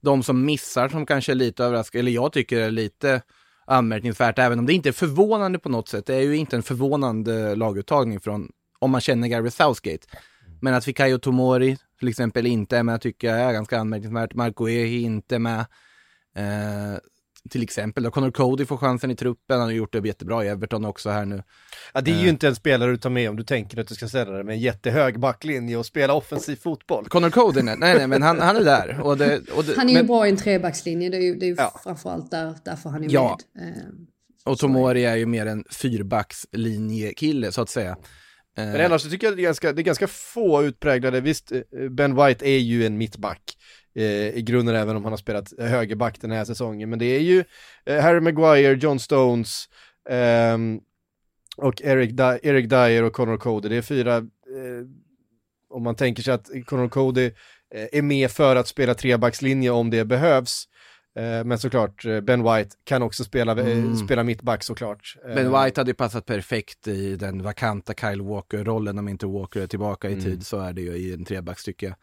De 0.00 0.22
som 0.22 0.44
missar, 0.44 0.88
som 0.88 1.06
kanske 1.06 1.32
är 1.32 1.36
lite 1.36 1.64
överraskande, 1.64 2.00
eller 2.00 2.12
jag 2.12 2.32
tycker 2.32 2.60
är 2.60 2.70
lite 2.70 3.22
anmärkningsvärt, 3.66 4.38
även 4.38 4.58
om 4.58 4.66
det 4.66 4.72
inte 4.72 4.88
är 4.88 4.92
förvånande 4.92 5.58
på 5.58 5.68
något 5.68 5.88
sätt. 5.88 6.06
Det 6.06 6.14
är 6.14 6.20
ju 6.20 6.36
inte 6.36 6.56
en 6.56 6.62
förvånande 6.62 7.54
laguttagning 7.54 8.20
från, 8.20 8.48
om 8.78 8.90
man 8.90 9.00
känner 9.00 9.28
Gary 9.28 9.50
Southgate. 9.50 10.06
Men 10.62 10.74
att 10.74 10.84
Fikayo 10.84 11.18
Tomori 11.18 11.78
till 11.98 12.08
exempel 12.08 12.46
inte 12.46 12.76
är 12.78 12.82
med 12.82 13.00
tycker 13.00 13.28
jag 13.28 13.38
är 13.40 13.52
ganska 13.52 13.78
anmärkningsvärt. 13.78 14.34
Marco 14.34 14.68
Ehi 14.68 15.02
inte 15.02 15.38
med. 15.38 15.58
Eh, 16.36 16.98
till 17.50 17.62
exempel 17.62 18.02
då 18.02 18.10
Connor 18.10 18.30
Cody 18.30 18.64
får 18.66 18.76
chansen 18.76 19.10
i 19.10 19.16
truppen, 19.16 19.58
han 19.58 19.68
har 19.68 19.70
gjort 19.72 19.92
det 19.92 20.06
jättebra 20.08 20.44
i 20.44 20.48
Everton 20.48 20.84
också 20.84 21.10
här 21.10 21.24
nu. 21.24 21.42
Ja, 21.94 22.00
det 22.00 22.10
är 22.10 22.14
ju 22.18 22.22
Eh. 22.22 22.28
inte 22.28 22.48
en 22.48 22.54
spelare 22.54 22.90
du 22.90 22.96
tar 22.96 23.10
med 23.10 23.30
om 23.30 23.36
du 23.36 23.42
tänker 23.44 23.80
att 23.80 23.88
du 23.88 23.94
ska 23.94 24.08
ställa 24.08 24.32
dig 24.32 24.44
med 24.44 24.52
en 24.54 24.60
jättehög 24.60 25.20
backlinje 25.20 25.76
och 25.76 25.86
spela 25.86 26.14
offensiv 26.14 26.56
fotboll. 26.56 27.08
Connor 27.08 27.30
Cody, 27.30 27.62
nej, 27.62 27.76
nej, 27.78 27.94
nej 27.98 28.06
men 28.06 28.22
han, 28.22 28.40
han 28.40 28.56
är 28.56 28.64
där. 28.64 29.00
Och 29.00 29.16
det, 29.18 29.40
och 29.56 29.64
det, 29.64 29.74
Han 29.76 29.88
är 29.88 29.92
ju 29.92 29.98
men, 29.98 30.06
bra 30.06 30.26
i 30.26 30.30
en 30.30 30.36
trebackslinje, 30.36 31.08
det 31.10 31.16
är 31.16 31.20
ju, 31.22 31.34
det 31.34 31.46
är 31.46 31.48
ju 31.48 31.54
Ja. 31.58 31.80
framförallt 31.84 32.30
där, 32.30 32.54
därför 32.64 32.90
han 32.90 33.04
är 33.04 33.08
Ja. 33.12 33.38
med. 33.54 33.68
Eh, 33.68 33.82
och 34.44 34.58
Tomori 34.58 35.04
är 35.04 35.16
ju 35.16 35.26
mer 35.26 35.46
en 35.46 35.64
fyrbackslinjekille 35.70 37.52
så 37.52 37.62
att 37.62 37.68
säga. 37.70 37.96
Eh. 38.56 38.66
Men 38.66 38.80
annars 38.80 39.02
så 39.02 39.10
tycker 39.10 39.26
jag 39.26 39.36
det 39.36 39.42
är 39.42 39.44
ganska, 39.44 39.72
det 39.72 39.82
är 39.82 39.84
ganska 39.84 40.06
få 40.06 40.64
utpräglade, 40.64 41.20
visst 41.20 41.52
eh, 41.52 41.60
Ben 41.90 42.16
White 42.16 42.48
är 42.48 42.58
ju 42.58 42.86
en 42.86 42.98
mittback 42.98 43.56
eh, 43.94 44.04
i 44.36 44.42
grunden 44.46 44.74
även 44.76 44.96
om 44.96 45.02
han 45.02 45.12
har 45.12 45.18
spelat 45.18 45.52
högerback 45.58 46.20
den 46.20 46.30
här 46.30 46.44
säsongen, 46.44 46.90
men 46.90 46.98
det 46.98 47.06
är 47.16 47.20
ju 47.20 47.44
eh, 47.86 48.00
Harry 48.00 48.20
Maguire, 48.20 48.74
John 48.74 48.98
Stones 48.98 49.64
eh, 50.08 50.58
och 51.56 51.82
Eric, 51.82 52.10
Di- 52.10 52.38
Eric 52.42 52.68
Dyer 52.68 53.02
och 53.02 53.12
Connor 53.12 53.36
Cody, 53.36 53.68
det 53.68 53.76
är 53.76 53.82
fyra, 53.82 54.16
eh, 54.16 54.22
om 55.70 55.82
man 55.82 55.94
tänker 55.94 56.22
sig 56.22 56.34
att 56.34 56.48
Connor 56.66 56.88
Cody 56.88 57.26
eh, 57.74 57.86
är 57.92 58.02
med 58.02 58.30
för 58.30 58.56
att 58.56 58.68
spela 58.68 58.94
trebackslinje 58.94 59.70
om 59.70 59.90
det 59.90 60.04
behövs, 60.04 60.64
eh, 60.64 60.71
men 61.44 61.58
såklart 61.58 62.04
eh, 62.04 62.20
Ben 62.20 62.42
White 62.42 62.76
kan 62.84 63.02
också 63.02 63.24
spela, 63.24 63.52
eh, 63.52 63.66
Mm. 63.66 63.96
spela 63.96 64.22
mittback 64.22 64.62
såklart. 64.62 65.16
Ben 65.24 65.46
Eh, 65.54 65.64
White 65.64 65.80
hade 65.80 65.90
ju 65.90 65.94
passat 65.94 66.26
perfekt 66.26 66.88
i 66.88 67.16
den 67.16 67.42
vakanta 67.42 67.94
Kyle 67.94 68.22
Walker-rollen 68.22 68.98
om 68.98 69.08
inte 69.08 69.26
Walker 69.26 69.60
är 69.60 69.66
tillbaka 69.66 70.08
i 70.08 70.12
Mm. 70.12 70.24
tid 70.24 70.46
så 70.46 70.60
är 70.60 70.72
det 70.72 70.80
ju 70.80 70.92
i 70.96 71.12
en 71.14 71.24
trebacks 71.24 71.64
tycker 71.64 71.86
jag. 71.86 71.96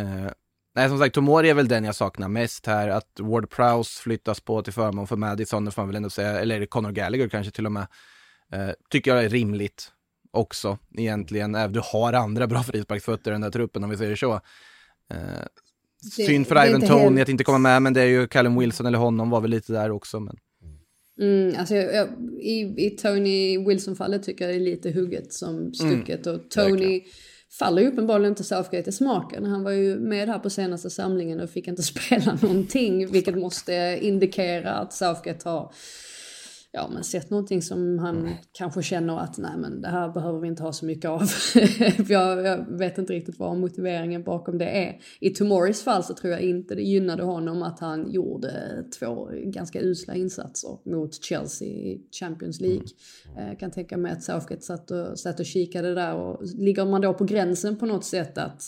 Eh, 0.00 0.30
nej 0.74 0.88
som 0.88 0.98
sagt, 0.98 1.14
Tomori 1.14 1.50
är 1.50 1.54
väl 1.54 1.68
den 1.68 1.84
jag 1.84 1.94
saknar 1.94 2.28
mest 2.28 2.66
här, 2.66 2.88
att 2.88 3.20
Ward 3.20 3.50
Prowse 3.50 4.02
flyttas 4.02 4.40
på 4.40 4.62
till 4.62 4.72
förmån 4.72 5.06
för 5.06 5.16
Madison, 5.16 5.64
det 5.64 5.70
får 5.70 5.82
man 5.82 5.88
väl 5.88 5.96
ändå 5.96 6.10
säga, 6.10 6.40
eller 6.40 6.66
Conor 6.66 6.90
Gallagher 6.90 7.28
kanske 7.28 7.52
till 7.52 7.66
och 7.66 7.72
med. 7.72 7.86
Eh, 8.52 8.70
tycker 8.90 9.14
jag 9.14 9.24
är 9.24 9.28
rimligt 9.28 9.90
också 10.30 10.78
egentligen, 10.98 11.72
du 11.72 11.80
har 11.92 12.12
andra 12.12 12.46
bra 12.46 12.62
frisparksfötter 12.62 13.30
i 13.30 13.32
den 13.34 13.40
där 13.40 13.50
truppen 13.50 13.84
om 13.84 13.90
vi 13.90 13.96
säger 13.96 14.16
så. 14.16 14.32
Eh, 15.10 15.18
Det- 16.16 16.24
synd 16.24 16.46
för 16.46 16.66
Ivan 16.68 16.80
Tony 16.80 17.02
helt- 17.02 17.20
att 17.22 17.28
inte 17.28 17.44
komma 17.44 17.58
med, 17.58 17.82
men 17.82 17.92
det 17.94 18.00
är 18.00 18.06
ju 18.06 18.26
Callum 18.26 18.58
Wilson 18.58 18.86
eller 18.86 18.98
honom 18.98 19.30
var 19.30 19.40
väl 19.40 19.50
lite 19.50 19.72
där 19.72 19.90
också. 19.90 20.20
Men... 20.20 20.36
Mm, 21.20 21.54
alltså 21.58 21.74
jag, 21.74 21.94
jag, 21.94 22.08
i, 22.40 22.74
I 22.86 22.90
Tony 22.90 23.58
Wilson-fallet 23.58 24.22
tycker 24.22 24.44
jag 24.44 24.54
det 24.54 24.58
är 24.58 24.64
lite 24.64 24.90
hugget 24.90 25.32
som 25.32 25.74
stucket. 25.74 26.26
och 26.26 26.50
Tony 26.50 27.02
faller 27.58 27.82
ju 27.82 27.88
uppenbarligen 27.88 28.32
inte 28.32 28.44
Southgate 28.44 28.90
i 28.90 28.92
smaken. 28.92 29.44
Han 29.44 29.64
var 29.64 29.70
ju 29.70 29.96
med 29.96 30.28
här 30.28 30.38
på 30.38 30.50
senaste 30.50 30.90
samlingen 30.90 31.40
och 31.40 31.50
fick 31.50 31.68
inte 31.68 31.82
spela 31.92 32.38
någonting. 32.42 33.06
Vilket 33.10 33.38
måste 33.38 33.98
indikera 34.02 34.72
att 34.72 34.92
Southgate 34.92 35.48
har 35.48 35.72
ja, 36.74 36.90
men 36.92 37.04
sett 37.04 37.30
någonting 37.30 37.62
som 37.62 37.98
han 37.98 38.30
kanske 38.52 38.82
känner 38.82 39.18
att 39.18 39.38
nej 39.38 39.56
men 39.56 39.80
det 39.80 39.88
här 39.88 40.08
behöver 40.08 40.40
vi 40.40 40.48
inte 40.48 40.62
ha 40.62 40.72
så 40.72 40.86
mycket 40.86 41.10
av. 41.10 41.22
Jag, 42.08 42.46
jag 42.46 42.78
vet 42.78 42.98
inte 42.98 43.12
riktigt 43.12 43.38
vad 43.38 43.56
motiveringen 43.56 44.22
bakom 44.22 44.58
det 44.58 44.68
är. 44.68 45.00
I 45.20 45.30
Tomoris 45.30 45.82
fall 45.82 46.04
så 46.04 46.14
tror 46.14 46.32
jag 46.32 46.40
inte 46.42 46.74
det 46.74 46.82
gynnade 46.82 47.22
honom 47.22 47.62
att 47.62 47.80
han 47.80 48.10
gjorde 48.10 48.84
två 48.98 49.30
ganska 49.32 49.80
usla 49.80 50.14
insatser 50.14 50.78
mot 50.90 51.24
Chelsea 51.24 51.68
i 51.68 52.00
Champions 52.20 52.60
League. 52.60 52.86
Eh, 53.38 53.48
Jag 53.48 53.58
kan 53.58 53.70
tänka 53.70 53.96
mig 53.96 54.12
att 54.12 54.22
Southgate 54.22 54.62
satt 54.62 54.90
och, 54.90 55.18
satt 55.18 55.40
och 55.40 55.46
kikade 55.46 55.94
där 55.94 56.14
och 56.14 56.44
ligger 56.44 56.84
man 56.86 57.00
då 57.00 57.14
på 57.14 57.24
gränsen 57.24 57.76
på 57.76 57.86
något 57.86 58.04
sätt 58.04 58.38
att 58.38 58.62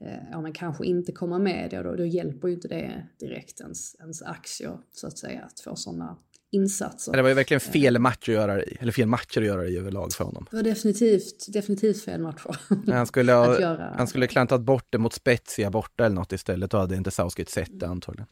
eh, 0.00 0.22
ja, 0.30 0.40
men 0.40 0.52
kanske 0.52 0.86
inte 0.86 1.12
komma 1.12 1.38
med, 1.38 1.68
ja, 1.72 1.82
då, 1.82 1.96
då 1.96 2.04
hjälper 2.04 2.48
ju 2.48 2.54
inte 2.54 2.68
det 2.68 3.06
direkt 3.20 3.60
ens, 3.60 3.96
ens 4.00 4.22
aktier 4.22 4.78
så 4.92 5.06
att 5.06 5.18
säga 5.18 5.42
att 5.42 5.60
få 5.60 5.76
sådana 5.76 6.16
insatser. 6.50 7.12
Det 7.12 7.22
var 7.22 7.28
ju 7.28 7.34
verkligen 7.34 7.60
fel 7.60 7.98
match 7.98 8.28
att 8.28 8.28
göra 8.34 8.54
det 8.56 8.62
i, 8.64 8.76
eller 8.80 8.92
fel 8.92 9.06
matcher 9.08 9.40
att 9.40 9.46
göra 9.46 9.62
det 9.62 9.68
i 9.68 9.76
överlag 9.78 10.12
för 10.12 10.24
honom. 10.24 10.46
Det 10.50 10.56
var 10.56 10.62
definitivt, 10.62 11.52
definitivt 11.52 12.02
fel 12.04 12.20
match 12.20 12.40
för 12.42 12.56
Han 12.92 13.06
skulle, 13.06 13.34
att 13.40 13.46
ha, 13.46 13.60
göra. 13.60 13.94
han 13.98 14.06
skulle 14.06 14.26
klantat 14.26 14.60
bort 14.60 14.86
det 14.90 14.98
mot 14.98 15.12
Spezia 15.12 15.70
borta 15.70 16.04
eller 16.06 16.16
något 16.16 16.32
istället, 16.32 16.70
då 16.70 16.78
hade 16.78 16.96
inte 16.96 17.10
Southgate 17.10 17.50
sett 17.52 17.80
det 17.80 17.86
antagligen. 17.86 18.26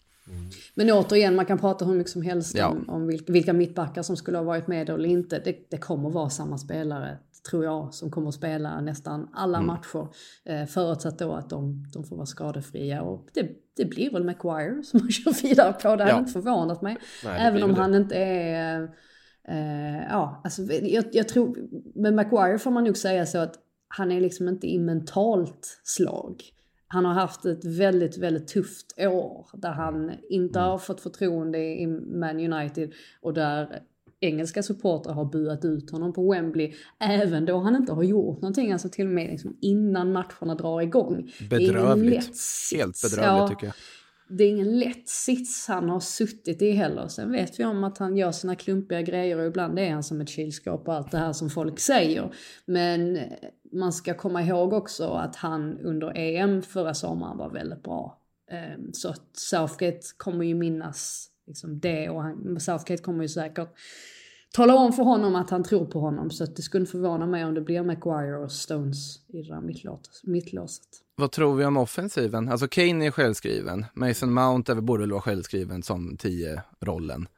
Men 0.75 0.91
återigen, 0.91 1.35
man 1.35 1.47
kan 1.47 1.59
prata 1.59 1.85
hur 1.85 1.95
mycket 1.95 2.13
som 2.13 2.23
helst 2.23 2.55
Ja. 2.57 2.67
om, 2.69 2.85
om 2.89 3.07
vilka, 3.29 3.53
mittbackar 3.53 4.03
som 4.03 4.17
skulle 4.17 4.39
ha 4.39 4.45
varit 4.45 4.67
med 4.67 4.91
eller 4.91 5.09
inte. 5.09 5.39
Det, 5.45 5.57
det 5.71 5.79
kommer 5.79 6.11
vara 6.11 6.31
samma 6.31 6.59
spelare, 6.59 7.19
tror 7.51 7.65
jag, 7.65 7.95
som 7.95 8.11
kommer 8.11 8.29
att 8.29 8.35
spela 8.35 8.81
nästan 8.81 9.29
alla 9.35 9.61
matcher. 9.63 10.09
Eh, 10.45 10.67
förutsatt 10.67 11.19
då 11.19 11.33
att 11.33 11.51
de, 11.51 11.87
de 11.93 12.05
får 12.05 12.17
vara 12.17 12.27
skadefria. 12.27 13.03
Och 13.03 13.29
det, 13.35 13.49
det 13.79 13.85
blir 13.85 14.11
väl 14.11 14.25
Maguire 14.25 14.83
som 14.83 15.01
man 15.01 15.11
kör 15.11 15.43
vidare 15.43 15.73
på. 15.73 15.83
Det 15.83 15.89
hade 15.89 16.09
Ja. 16.09 16.19
inte 16.19 16.33
förvånat 16.33 16.83
mig. 16.83 16.97
Nej, 17.25 17.33
det 17.41 17.47
Även 17.47 17.63
om 17.63 17.71
väl 17.71 17.79
han 17.79 17.95
inte 17.95 18.17
är... 18.17 18.83
Eh, 19.49 20.03
ja, 20.11 20.41
alltså, 20.45 20.63
jag, 20.63 21.05
jag 21.13 21.29
tror... 21.29 21.57
Med 21.95 22.15
Maguire 22.15 22.59
får 22.59 22.71
man 22.71 22.85
nog 22.85 22.97
säga 22.97 23.27
så 23.27 23.39
att 23.39 23.55
han 23.89 24.13
är 24.13 24.21
liksom 24.21 24.49
inte 24.49 24.67
i 24.67 24.79
mentalt 24.79 25.81
slag. 25.85 26.43
Han 26.89 27.05
har 27.05 27.13
haft 27.13 27.45
ett 27.45 27.65
väldigt, 27.65 28.19
väldigt 28.19 28.49
tufft 28.49 28.95
år 28.99 29.47
där 29.53 29.71
han 29.73 30.13
inte 30.29 30.59
har 30.59 30.79
fått 30.79 31.01
förtroende 31.01 31.59
i 31.59 31.87
Man 31.87 32.53
United 32.53 32.93
och 33.21 33.35
där 33.35 33.83
engelska 34.21 34.63
supportrar 34.63 35.13
har 35.15 35.25
buat 35.25 35.65
ut 35.65 35.91
honom 35.91 36.13
på 36.13 36.33
Wembley 36.33 36.75
även 37.01 37.45
då 37.45 37.59
han 37.59 37.77
inte 37.77 37.93
har 37.93 38.03
gjort 38.03 38.43
någonting, 38.43 38.73
alltså 38.73 38.89
till 38.89 39.07
och 39.07 39.13
med 39.13 39.31
liksom 39.31 39.57
innan 39.61 40.13
matcherna 40.13 40.55
drar 40.55 40.81
igång. 40.81 41.31
Bedrövligt. 41.51 42.39
Helt 42.75 43.03
bedrövligt 43.03 43.27
Ja, 43.27 43.49
tycker 43.49 43.67
jag. 43.67 43.75
det 44.29 44.45
är 44.45 44.49
ingen 44.49 44.79
lätt 44.79 45.09
sits 45.09 45.69
han 45.69 45.89
har 45.89 46.01
suttit 46.01 46.63
i 46.63 46.71
heller. 46.71 47.09
Sen 47.09 47.33
vet 47.33 47.61
vi 47.61 47.65
om 47.65 47.85
att 47.85 47.99
han 47.99 48.17
gör 48.17 48.33
sina 48.33 48.55
klumpiga 48.57 49.03
grejer 49.03 49.39
och 49.39 49.47
ibland 49.47 49.79
är 49.79 49.91
han 49.91 50.03
som 50.03 50.21
ett 50.21 50.29
kylskåp 50.29 50.89
och 50.89 50.95
allt 50.95 51.11
det 51.11 51.19
här 51.19 51.33
som 51.33 51.51
folk 51.51 51.79
säger. 51.81 52.33
Men 52.67 53.17
eh, 53.17 53.23
man 53.73 53.93
ska 53.93 54.15
komma 54.15 54.43
ihåg 54.43 54.73
också 54.73 55.05
att 55.09 55.37
han 55.37 55.79
under 55.79 56.13
EM 56.17 56.63
förra 56.63 56.95
sommaren 56.95 57.39
var 57.39 57.51
väldigt 57.51 57.83
bra. 57.83 58.19
Ehm, 58.51 58.93
Så 58.93 59.15
Southgate 59.33 60.01
kommer 60.17 60.45
ju 60.45 60.55
minnas 60.55 61.29
liksom 61.49 61.81
det 61.81 62.09
och 62.11 62.23
han, 62.23 62.61
Southgate 62.61 63.03
kommer 63.03 63.23
ju 63.23 63.29
säkert 63.29 63.69
tala 64.53 64.75
om 64.75 64.93
för 64.93 65.03
honom 65.03 65.35
att 65.37 65.51
han 65.51 65.65
tror 65.65 65.87
på 65.87 66.01
honom. 66.01 66.31
Så 66.31 66.45
att 66.45 66.57
det 66.57 66.63
skulle 66.63 66.87
förvåna 66.87 67.27
mig 67.27 67.45
om 67.45 67.55
det 67.55 67.61
blir 67.61 67.83
Maguire 67.83 68.37
och 68.37 68.53
Stones 68.53 69.17
i 69.29 69.43
det 69.43 69.49
där 69.55 69.61
mittlås- 69.61 70.21
mittlåset. 70.25 70.87
Vad 71.17 71.33
tror 71.33 71.57
vi 71.57 71.65
om 71.65 71.77
offensiven? 71.77 72.49
Alltså 72.49 72.69
Kane 72.69 73.07
är 73.07 73.11
självskriven. 73.11 73.85
Mason 73.95 74.33
Mount 74.33 74.73
är 74.73 74.77
borde 74.81 75.01
väl 75.01 75.11
vara 75.13 75.21
självskriven 75.23 75.83
som 75.83 76.17
10-rollen. 76.17 77.29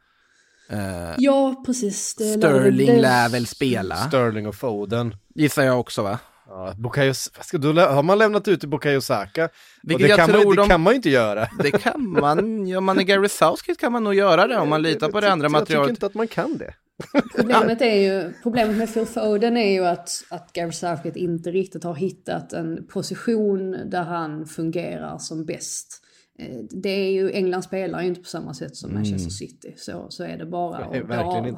Eh, 0.70 1.14
Ja, 1.18 1.62
precis. 1.66 2.14
Det 2.14 2.24
Sterling 2.38 2.86
det- 2.86 3.00
lär 3.00 3.28
väl 3.28 3.46
spela, 3.46 3.96
Sterling 3.96 4.46
och 4.48 4.54
Foden. 4.54 5.14
gissar 5.34 5.62
jag 5.62 5.80
också 5.80 6.02
va? 6.02 6.18
Ja, 6.52 6.74
Bukayo, 6.78 7.14
ska, 7.14 7.58
då 7.58 7.72
lä- 7.72 7.86
har 7.86 8.02
man 8.02 8.18
lämnat 8.18 8.48
ut 8.48 8.60
till 8.60 8.68
Bukayo 8.68 9.00
Saka. 9.00 9.44
Och 9.44 9.50
Vilket 9.82 10.04
det, 10.06 10.08
jag 10.08 10.18
kan 10.18 10.30
man, 10.32 10.40
tror 10.40 10.54
det 10.54 10.62
de- 10.62 10.68
kan 10.68 10.80
man 10.80 10.92
ju 10.92 10.96
inte 10.96 11.10
göra. 11.10 11.48
Det 11.58 11.70
kan 11.70 12.08
man, 12.10 12.66
ja 12.66 12.80
man 12.80 12.98
är 12.98 13.02
Gary 13.02 13.28
Southgate 13.28 13.80
kan 13.80 13.92
man 13.92 14.04
nog 14.04 14.14
göra 14.14 14.46
det 14.46 14.56
om 14.58 14.68
man 14.68 14.82
litar 14.82 15.08
på 15.10 15.20
det 15.20 15.32
andra 15.32 15.44
Jag 15.44 15.50
tycker 15.50 15.60
materialet. 15.60 15.90
inte 15.90 16.06
att 16.06 16.14
man 16.14 16.28
kan 16.28 16.58
det. 16.58 16.74
Problemet, 17.36 17.80
är 17.82 17.94
ju, 17.94 18.32
problemet 18.42 18.76
med 18.76 18.94
Phil 18.94 19.06
Foden 19.06 19.56
är 19.56 19.72
ju 19.72 19.86
att, 19.86 20.10
att 20.30 20.52
Gary 20.52 20.72
Southgate 20.72 21.18
inte 21.18 21.50
riktigt 21.50 21.84
har 21.84 21.94
hittat 21.94 22.52
en 22.52 22.86
position 22.86 23.90
där 23.90 24.02
han 24.02 24.46
fungerar 24.46 25.18
som 25.18 25.44
bäst. 25.44 26.02
Eh, 26.40 26.56
Det 26.70 26.88
är 26.88 27.12
ju, 27.12 27.30
England 27.32 27.62
spelar 27.62 28.00
ju 28.02 28.08
inte 28.08 28.20
på 28.20 28.26
samma 28.26 28.54
sätt 28.54 28.76
som 28.76 28.94
Manchester 28.94 29.30
City, 29.30 29.74
så, 29.76 30.06
så 30.08 30.24
är 30.24 30.38
det 30.38 30.46
bara. 30.46 30.86
Och 30.86 30.94
då 31.08 31.14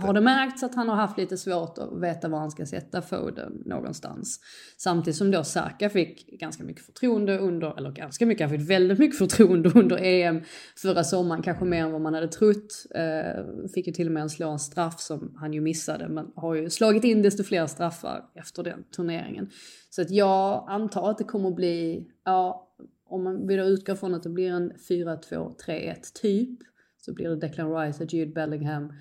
har, 0.07 0.13
det 0.13 0.21
märkts 0.21 0.63
att 0.63 0.75
han 0.75 0.89
har 0.89 0.97
haft 0.97 1.19
lite 1.19 1.37
svårt 1.37 1.79
att 1.79 2.03
veta 2.03 2.29
var 2.29 2.39
han 2.39 2.51
ska 2.51 2.67
sätta 2.67 3.03
Foden 3.03 3.63
någonstans. 3.67 4.41
Samtidigt 4.77 5.17
som 5.17 5.31
då 5.31 5.45
Saka 5.45 5.91
fick 5.91 6.27
ganska 6.41 6.65
mycket 6.65 6.85
förtroende 6.87 7.39
under, 7.39 7.79
eller 7.79 7.91
ganska 7.91 8.27
mycket, 8.27 8.51
han 8.51 8.59
fick 8.59 8.71
väldigt 8.71 8.99
mycket 8.99 9.19
förtroende 9.19 9.69
under 9.75 9.99
EM 10.03 10.41
förra 10.77 11.05
sommaren, 11.05 11.43
kanske 11.43 11.65
mer 11.65 11.83
än 11.85 11.93
vad 11.93 12.01
man 12.01 12.15
hade 12.15 12.29
trott. 12.29 12.87
Eh, 12.95 13.69
fick 13.75 13.87
ju 13.87 13.93
till 13.93 14.07
och 14.07 14.13
med 14.13 14.23
en 14.23 14.31
slå 14.31 14.51
en 14.51 14.59
straff 14.59 15.01
som 15.01 15.35
han 15.37 15.53
ju 15.53 15.61
missade, 15.61 16.09
men 16.09 16.27
har 16.37 16.55
ju 16.55 16.71
slagit 16.71 17.05
in 17.05 17.23
desto 17.23 17.45
fler 17.45 17.67
straffar 17.67 18.25
efter 18.35 18.63
den 18.63 18.85
turneringen. 18.97 19.51
Så 19.91 20.03
att 20.03 20.11
jag 20.11 20.65
antar 20.69 21.11
att 21.11 21.19
det 21.19 21.25
kommer 21.25 21.49
att 21.49 21.57
bli, 21.57 22.07
ja, 22.25 22.69
om 23.13 23.25
man 23.25 23.47
vill 23.47 23.59
då 23.59 23.65
utgå 23.65 23.97
från 23.97 24.15
att 24.15 24.23
det 24.23 24.29
blir 24.29 24.51
en 24.51 24.73
4-2-3-1 24.73 25.95
typ, 26.15 26.59
så 26.97 27.15
blir 27.15 27.29
det 27.29 27.37
Declan 27.37 27.75
Rice 27.75 28.05
och 28.05 28.13
Jude 28.13 28.33
Bellingham 28.33 28.93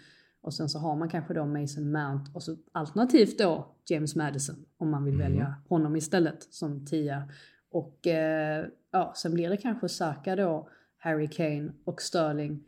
och 0.41 0.53
sen 0.53 0.69
så 0.69 0.79
har 0.79 0.95
man 0.95 1.09
kanske 1.09 1.33
då 1.33 1.45
Mason 1.45 1.91
Mount 1.91 2.31
och 2.33 2.43
så 2.43 2.57
alternativt 2.71 3.37
då 3.37 3.75
James 3.85 4.15
Madison 4.15 4.65
om 4.77 4.91
man 4.91 5.03
vill 5.03 5.17
välja 5.17 5.55
honom 5.69 5.95
istället 5.95 6.43
som 6.53 6.85
tia. 6.85 7.29
Och 7.71 8.07
eh, 8.07 8.65
ja, 8.91 9.13
sen 9.15 9.33
blir 9.33 9.49
det 9.49 9.57
kanske 9.57 9.89
Saka 9.89 10.35
då, 10.35 10.69
Harry 10.97 11.29
Kane 11.29 11.73
och 11.85 12.01
Sterling. 12.01 12.63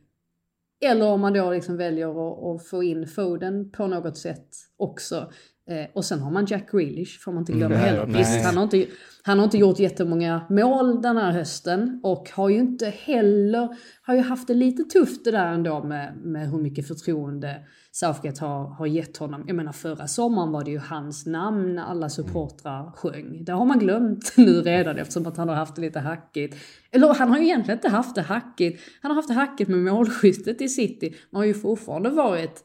Eller 0.82 1.08
om 1.08 1.22
man 1.22 1.34
då 1.34 1.52
liksom 1.52 1.78
väljer 1.78 2.08
att, 2.08 2.44
att 2.44 2.68
få 2.68 2.84
in 2.84 3.08
Foden 3.08 3.72
på 3.72 3.88
något 3.88 4.18
sätt 4.18 4.50
också. 4.78 5.32
Eh, 5.70 5.86
och 5.93 6.05
sen 6.05 6.20
har 6.20 6.32
man 6.32 6.45
Jack 6.45 6.72
Grealish, 6.72 7.20
får 7.20 7.32
man 7.32 7.41
inte 7.41 7.51
glömma 7.53 7.76
Mm, 7.76 7.86
heller. 7.88 8.05
nej, 8.07 8.18
Visst, 8.18 8.32
nej. 8.32 8.43
han 8.43 8.57
har, 8.57 8.64
inte, 8.64 8.86
han 9.24 9.38
har 9.38 9.45
inte 9.45 9.57
gjort 9.57 9.80
jättemånga 9.80 10.41
mål 10.49 11.01
den 11.01 11.18
här 11.18 11.32
hösten 11.32 11.99
och 12.03 12.30
har 12.34 12.49
ju 12.49 12.57
inte 12.57 12.86
heller, 12.89 13.76
har 14.01 14.16
ju 14.16 14.22
haft 14.22 14.47
det 14.47 14.53
lite 14.53 14.84
tufft 14.84 15.24
det 15.26 15.32
där 15.32 15.47
ändå 15.53 15.84
med, 15.84 16.16
med 16.24 16.49
hur 16.51 16.57
mycket 16.57 16.88
förtroende 16.88 17.55
Southgate 17.91 18.45
har, 18.45 18.66
har 18.68 18.86
gett 18.86 19.18
honom. 19.18 19.43
Jag 19.47 19.55
menar 19.55 19.72
förra 19.72 20.07
sommaren 20.07 20.51
var 20.51 20.64
det 20.64 20.72
ju 20.72 20.80
hans 20.80 21.26
namn 21.26 21.80
alla 21.80 22.09
supportrar 22.09 22.91
sjöng. 22.95 23.43
Det 23.45 23.51
har 23.51 23.66
man 23.66 23.80
glömt 23.80 24.34
nu 24.38 24.61
redan 24.61 24.97
eftersom 24.97 25.28
att 25.28 25.38
han 25.38 25.49
har 25.49 25.55
haft 25.55 25.76
det 25.76 25.82
lite 25.82 25.99
hackigt. 25.99 26.55
Eller 26.91 27.14
han 27.14 27.30
har 27.30 27.38
ju 27.38 27.43
egentligen 27.43 27.78
inte 27.78 27.89
haft 27.89 28.16
det 28.16 28.22
hackigt. 28.22 28.82
Han 29.01 29.11
har 29.11 29.16
haft 29.16 29.28
det 29.28 29.34
hackigt 29.34 29.70
med 29.70 29.80
målskyttet 29.80 30.61
i 30.61 30.70
City. 30.70 31.16
Man 31.32 31.39
har 31.39 31.45
ju 31.45 31.53
fortfarande 31.53 32.09
varit 32.09 32.64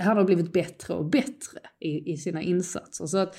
han 0.00 0.16
har 0.16 0.24
blivit 0.24 0.52
bättre 0.52 0.94
och 0.94 1.04
bättre 1.04 1.60
i, 1.80 2.12
i 2.12 2.16
sina 2.16 2.42
insatser. 2.42 3.06
Så 3.06 3.18
att 3.18 3.36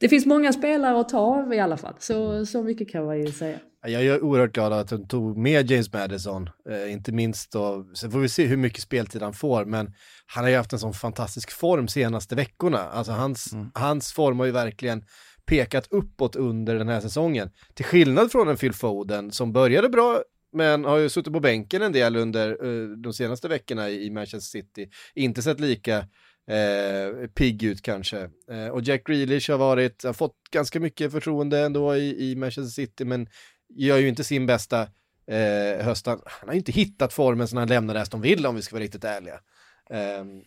det 0.00 0.08
finns 0.08 0.26
många 0.26 0.52
spelare 0.52 1.00
att 1.00 1.08
ta 1.08 1.18
av 1.18 1.54
i 1.54 1.58
alla 1.58 1.76
fall. 1.76 1.94
Så, 1.98 2.46
så 2.46 2.62
mycket 2.62 2.90
kan 2.90 3.04
man 3.04 3.20
ju 3.20 3.32
säga. 3.32 3.58
Jag 3.86 4.06
är 4.06 4.24
oerhört 4.24 4.54
glad 4.54 4.72
att 4.72 4.88
de 4.88 5.08
tog 5.08 5.36
med 5.36 5.70
James 5.70 5.92
Madison, 5.92 6.50
eh, 6.70 6.92
inte 6.92 7.12
minst 7.12 7.52
då, 7.52 7.86
sen 7.94 8.10
får 8.10 8.18
vi 8.18 8.28
se 8.28 8.46
hur 8.46 8.56
mycket 8.56 8.82
speltid 8.82 9.22
han 9.22 9.32
får, 9.32 9.64
men 9.64 9.92
han 10.26 10.44
har 10.44 10.50
ju 10.50 10.56
haft 10.56 10.72
en 10.72 10.78
sån 10.78 10.94
fantastisk 10.94 11.50
form 11.50 11.88
senaste 11.88 12.34
veckorna. 12.34 12.78
Alltså 12.78 13.12
hans, 13.12 13.54
hans 13.74 14.12
form 14.12 14.38
har 14.38 14.46
ju 14.46 14.52
verkligen 14.52 15.04
pekat 15.46 15.86
uppåt 15.90 16.36
under 16.36 16.74
den 16.74 16.88
här 16.88 17.00
säsongen. 17.00 17.50
Till 17.74 17.84
skillnad 17.84 18.32
från 18.32 18.48
en 18.48 18.56
Phil 18.56 18.72
Foden 18.72 19.30
som 19.30 19.52
började 19.52 19.88
bra, 19.88 20.22
men 20.52 20.84
har 20.84 20.98
ju 20.98 21.08
suttit 21.08 21.32
på 21.32 21.40
bänken 21.40 21.82
en 21.82 21.92
del 21.92 22.16
under 22.16 22.64
uh, 22.64 22.96
de 22.96 23.12
senaste 23.12 23.48
veckorna 23.48 23.90
i, 23.90 24.10
Manchester 24.10 24.58
City. 24.60 24.90
Inte 25.14 25.42
sett 25.42 25.60
lika 25.60 25.98
eh, 26.50 27.26
pigg 27.34 27.62
ut 27.62 27.82
kanske. 27.82 28.30
Eh, 28.50 28.68
och 28.68 28.82
Jack 28.82 29.06
Grealish 29.06 29.50
har 29.50 29.58
varit, 29.58 30.04
har 30.04 30.12
fått 30.12 30.36
ganska 30.50 30.80
mycket 30.80 31.12
förtroende 31.12 31.58
ändå 31.58 31.96
i, 31.96 32.30
i 32.30 32.36
Manchester 32.36 32.70
City, 32.70 33.04
men 33.04 33.28
gör 33.68 33.98
ju 33.98 34.08
inte 34.08 34.24
sin 34.24 34.46
bästa 34.46 34.82
eh, 35.26 35.84
höst. 35.84 36.06
Han 36.06 36.20
har 36.46 36.52
ju 36.52 36.58
inte 36.58 36.72
hittat 36.72 37.12
formen 37.12 37.48
som 37.48 37.58
han 37.58 37.68
lämnade 37.68 38.00
Aston 38.00 38.20
Villa 38.20 38.48
om 38.48 38.56
vi 38.56 38.62
ska 38.62 38.76
vara 38.76 38.84
riktigt 38.84 39.04
ärliga. 39.04 39.40
Ehm, 39.90 40.42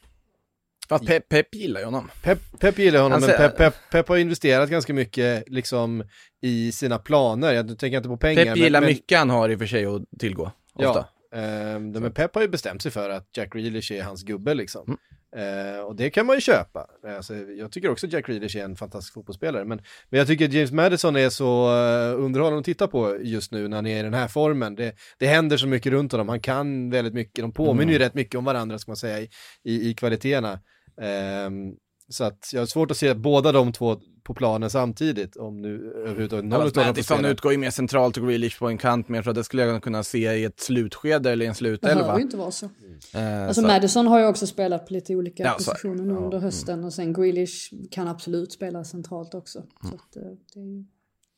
Fast 0.90 1.06
Pep, 1.06 1.30
Pep 1.30 1.56
gillar 1.56 1.80
ju 1.80 1.86
honom. 1.86 2.12
Pep, 2.24 2.40
Pep 2.60 2.80
gillar 2.80 3.02
honom, 3.02 3.12
Han 3.12 3.30
men 3.30 3.38
Pep, 3.38 3.58
Pep, 3.58 3.76
Pep 3.92 4.08
har 4.08 4.18
investerat 4.18 4.70
ganska 4.70 4.94
mycket 4.94 5.50
liksom 5.50 6.04
i 6.42 6.72
sina 6.72 7.00
planer. 7.00 7.54
Jag 7.54 7.80
tänker 7.80 7.98
inte 7.98 8.10
på 8.10 8.18
pengar. 8.18 8.46
Pep 8.46 8.58
gillar 8.58 8.82
men, 8.82 8.88
mycket 8.88 9.18
han 9.18 9.30
har 9.30 9.50
i 9.50 9.56
och 9.56 9.60
för 9.60 9.66
sig 9.66 9.86
att 9.86 10.02
tillgå. 10.20 10.52
Ofta. 10.74 11.06
Ja, 11.32 11.38
ehm, 11.38 11.92
men 11.92 12.12
Pep 12.12 12.36
har 12.36 12.42
ju 12.42 12.48
bestämt 12.48 12.82
sig 12.82 12.92
för 12.92 13.10
att 13.10 13.30
Jack 13.38 13.54
Grealish 13.54 13.92
är 13.92 14.04
hans 14.04 14.24
gubbe 14.24 14.54
liksom. 14.54 14.88
Mm. 14.88 15.00
Eh, 15.36 15.80
och 15.80 15.96
det 15.96 16.10
kan 16.10 16.26
man 16.26 16.36
ju 16.36 16.42
köpa. 16.42 16.88
Alltså, 17.18 17.36
jag 17.36 17.72
tycker 17.72 17.90
också 17.90 18.08
att 18.08 18.14
Jack 18.14 18.26
Grealish 18.26 18.58
är 18.58 18.64
en 18.64 18.76
fantastisk 18.76 19.14
fotbollsspelare. 19.14 19.66
Men, 19.66 19.82
men 20.10 20.18
jag 20.18 20.28
tycker 20.28 20.46
att 20.46 20.54
James 20.54 20.72
Madison 20.72 21.16
är 21.16 21.30
så 21.30 21.68
uh, 21.68 22.24
underhållande 22.24 22.60
att 22.60 22.66
titta 22.66 22.88
på 22.88 23.18
just 23.22 23.52
nu 23.52 23.68
när 23.68 23.78
han 23.78 23.86
är 23.86 24.00
i 24.00 24.04
den 24.04 24.14
här 24.14 24.28
formen. 24.28 24.76
Det, 24.76 24.96
det 25.18 25.28
händer 25.28 25.58
så 25.58 25.68
mycket 25.68 25.92
runt 25.92 26.12
honom. 26.12 26.30
Han 26.30 26.40
kan 26.40 26.90
väldigt 26.90 27.14
mycket. 27.14 27.44
De 27.44 27.52
påminner 27.52 27.94
ju 27.94 28.00
rätt 28.00 28.14
mycket 28.14 28.38
om 28.38 28.46
varandra 28.46 28.80
ska 28.80 28.90
man 28.90 28.98
säga 28.98 29.20
i, 29.20 29.30
i, 29.64 29.90
i 29.90 29.94
kvaliteterna. 29.94 30.60
Ehm, 31.02 31.74
så 32.10 32.24
att 32.24 32.50
jag 32.54 32.62
har 32.62 32.66
svårt 32.66 32.92
att 32.92 32.98
se 32.98 33.14
båda 33.14 33.52
de 33.52 33.72
två 33.74 33.98
på 34.24 34.34
planen 34.34 34.70
samtidigt. 34.70 35.36
Om 35.36 35.62
nu 35.62 35.94
överhuvudtaget 35.98 36.46
någon 36.46 36.62
Ja, 36.62 36.68
utav 36.68 36.94
dem 36.94 37.04
får 37.04 37.26
utgår 37.26 37.52
ju 37.52 37.58
mer 37.58 37.70
centralt 37.70 38.18
och 38.18 38.28
Grealish 38.28 38.60
på 38.60 38.68
en 38.68 38.78
kant, 38.78 39.08
men 39.10 39.16
jag 39.16 39.24
tror 39.24 39.32
att 39.32 39.36
det 39.36 39.44
skulle 39.44 39.64
jag 39.64 39.84
kunna 39.84 40.04
se 40.04 40.34
i 40.34 40.44
ett 40.44 40.60
slutskede 40.60 41.32
eller 41.32 41.46
i 41.46 41.48
en 41.48 41.56
slutelva. 41.56 41.96
Behöver 42.02 42.18
ju 42.18 42.24
inte 42.24 42.38
vara 42.38 42.52
så. 42.52 42.66
Eh, 43.14 43.44
Alltså 43.48 43.62
så- 43.62 43.68
Madison 43.68 44.08
har 44.08 44.20
ju 44.20 44.26
också 44.26 44.48
spelat 44.48 44.88
på 44.88 44.94
lite 44.94 45.16
olika 45.16 45.44
Ja, 45.44 45.56
så- 45.60 45.72
positioner 45.72 46.04
nu 46.04 46.14
under 46.14 46.40
hösten 46.40 46.84
och 46.84 46.94
sen 46.94 47.14
Grealish 47.14 47.74
kan 47.92 48.08
absolut 48.08 48.52
spela 48.52 48.84
centralt 48.84 49.34
också. 49.34 49.60
Mm. 49.60 49.70
Så 49.82 49.88
att, 49.96 50.16
eh, 50.16 50.32
det 50.54 50.60
är 50.60 50.64
ju 50.66 50.86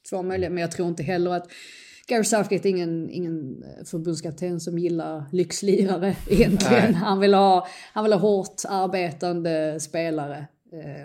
två 0.10 0.24
möjliga, 0.24 0.50
men 0.50 0.62
jag 0.62 0.72
tror 0.72 0.88
inte 0.88 1.04
heller 1.04 1.32
att 1.32 1.48
Gary 2.08 2.24
Southgate 2.24 2.68
är 2.68 2.70
ingen, 2.70 3.10
ingen 3.10 3.64
eh, 3.64 3.86
förbundskapten 3.86 4.60
som 4.60 4.80
gillar 4.80 5.26
lyxlirare 5.32 6.16
egentligen. 6.30 6.94
Han 6.96 7.20
vill, 7.20 7.34
ha, 7.34 7.68
han 7.94 8.04
vill 8.04 8.14
ha 8.14 8.20
hårt 8.20 8.62
arbetande 8.68 9.80
spelare 9.80 10.48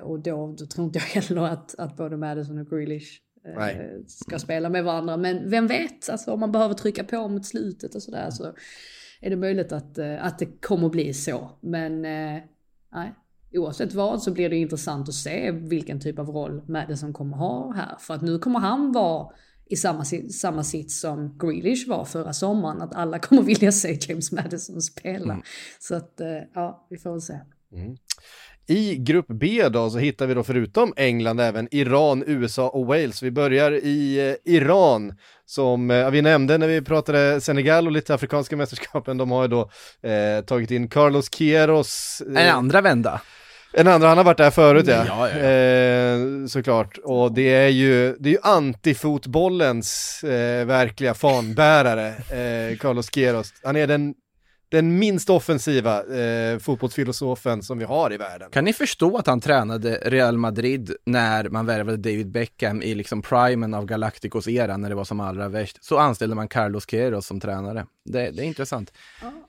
och 0.02 0.20
då, 0.20 0.54
då 0.58 0.66
tror 0.66 0.86
inte 0.86 0.98
jag 0.98 1.22
heller 1.22 1.42
att, 1.42 1.74
att 1.78 1.96
både 1.96 2.16
Madison 2.16 2.58
och 2.58 2.70
Grealish 2.70 3.20
eh, 3.44 3.54
Nej. 3.56 4.04
ska 4.06 4.38
spela 4.38 4.68
med 4.68 4.84
varandra. 4.84 5.16
Men 5.16 5.50
vem 5.50 5.66
vet, 5.66 6.08
alltså, 6.08 6.32
om 6.32 6.40
man 6.40 6.52
behöver 6.52 6.74
trycka 6.74 7.04
på 7.04 7.28
mot 7.28 7.46
slutet 7.46 7.94
och 7.94 8.02
sådär 8.02 8.30
så 8.30 8.54
är 9.20 9.30
det 9.30 9.36
möjligt 9.36 9.72
att, 9.72 9.98
eh, 9.98 10.26
att 10.26 10.38
det 10.38 10.46
kommer 10.46 10.88
bli 10.88 11.14
så. 11.14 11.50
Men 11.60 12.04
eh, 12.04 12.42
nej, 12.92 13.14
oavsett 13.52 13.94
vad 13.94 14.22
så 14.22 14.30
blir 14.30 14.48
det 14.48 14.56
intressant 14.56 15.08
att 15.08 15.14
se 15.14 15.50
vilken 15.50 16.00
typ 16.00 16.18
av 16.18 16.28
roll 16.28 16.62
Madison 16.68 17.12
kommer 17.12 17.36
ha 17.36 17.72
här. 17.72 17.96
För 17.98 18.14
att 18.14 18.22
nu 18.22 18.38
kommer 18.38 18.58
han 18.58 18.92
vara 18.92 19.32
i 19.66 19.76
samma, 19.76 20.04
samma 20.30 20.64
sits 20.64 21.00
som 21.00 21.38
Grealish 21.38 21.88
var 21.88 22.04
förra 22.04 22.32
sommaren. 22.32 22.82
Att 22.82 22.94
alla 22.94 23.18
kommer 23.18 23.42
vilja 23.42 23.72
se 23.72 23.98
James 24.08 24.32
Madison 24.32 24.82
spela. 24.82 25.42
Så 25.80 25.94
att, 25.94 26.20
eh, 26.20 26.38
ja, 26.54 26.86
vi 26.90 26.98
får 26.98 27.10
väl 27.10 27.20
se. 27.20 27.38
I 28.70 28.96
grupp 28.96 29.26
B 29.28 29.68
då 29.68 29.90
så 29.90 29.98
hittar 29.98 30.26
vi 30.26 30.34
då 30.34 30.42
förutom 30.42 30.92
England 30.96 31.40
även 31.40 31.68
Iran, 31.70 32.24
USA 32.26 32.68
och 32.68 32.86
Wales. 32.86 33.22
Vi 33.22 33.30
börjar 33.30 33.72
i 33.72 34.28
eh, 34.44 34.54
Iran 34.54 35.14
som 35.46 35.90
eh, 35.90 36.10
vi 36.10 36.22
nämnde 36.22 36.58
när 36.58 36.66
vi 36.66 36.82
pratade 36.82 37.40
Senegal 37.40 37.86
och 37.86 37.92
lite 37.92 38.14
afrikanska 38.14 38.56
mästerskapen. 38.56 39.18
De 39.18 39.30
har 39.30 39.42
ju 39.42 39.48
då 39.48 39.70
eh, 40.08 40.44
tagit 40.44 40.70
in 40.70 40.88
Carlos 40.88 41.28
Queiroz. 41.28 42.22
eh, 42.36 42.46
En 42.48 42.54
andra 42.54 42.80
vända. 42.80 43.20
En 43.72 43.86
andra, 43.88 44.08
han 44.08 44.16
har 44.16 44.24
varit 44.24 44.38
där 44.38 44.50
förut 44.50 44.86
ja. 44.88 45.04
Ja, 45.06 45.28
ja, 45.28 45.38
ja. 45.38 45.44
Eh, 45.50 46.46
såklart. 46.48 46.98
Och 47.04 47.32
det 47.32 47.54
är 47.54 47.68
ju, 47.68 48.16
det 48.18 48.28
är 48.28 48.32
ju 48.32 48.38
antifotbollens 48.42 50.20
eh, 50.24 50.64
verkliga 50.66 51.14
fanbärare, 51.14 52.08
eh, 52.08 52.76
Carlos 52.78 53.10
Queiroz. 53.10 53.52
Han 53.64 53.76
är 53.76 53.86
den, 53.86 54.14
den 54.70 54.98
minst 54.98 55.30
offensiva 55.30 56.02
eh, 56.02 56.58
fotbollsfilosofen 56.58 57.62
som 57.62 57.78
vi 57.78 57.84
har 57.84 58.12
i 58.12 58.16
världen. 58.16 58.50
Kan 58.50 58.64
ni 58.64 58.72
förstå 58.72 59.16
att 59.16 59.26
han 59.26 59.40
tränade 59.40 59.94
Real 60.04 60.38
Madrid 60.38 60.92
när 61.06 61.48
man 61.48 61.66
värvade 61.66 61.96
David 61.96 62.30
Beckham 62.30 62.82
i 62.82 62.94
liksom 62.94 63.22
primen 63.22 63.74
av 63.74 63.86
Galacticos 63.86 64.48
era 64.48 64.76
när 64.76 64.88
det 64.88 64.94
var 64.94 65.04
som 65.04 65.20
allra 65.20 65.48
värst? 65.48 65.84
Så 65.84 65.98
anställde 65.98 66.36
man 66.36 66.48
Carlos 66.48 66.86
Queiroz 66.86 67.26
som 67.26 67.40
tränare. 67.40 67.86
Det, 68.04 68.30
det 68.30 68.42
är 68.42 68.46
intressant. 68.46 68.92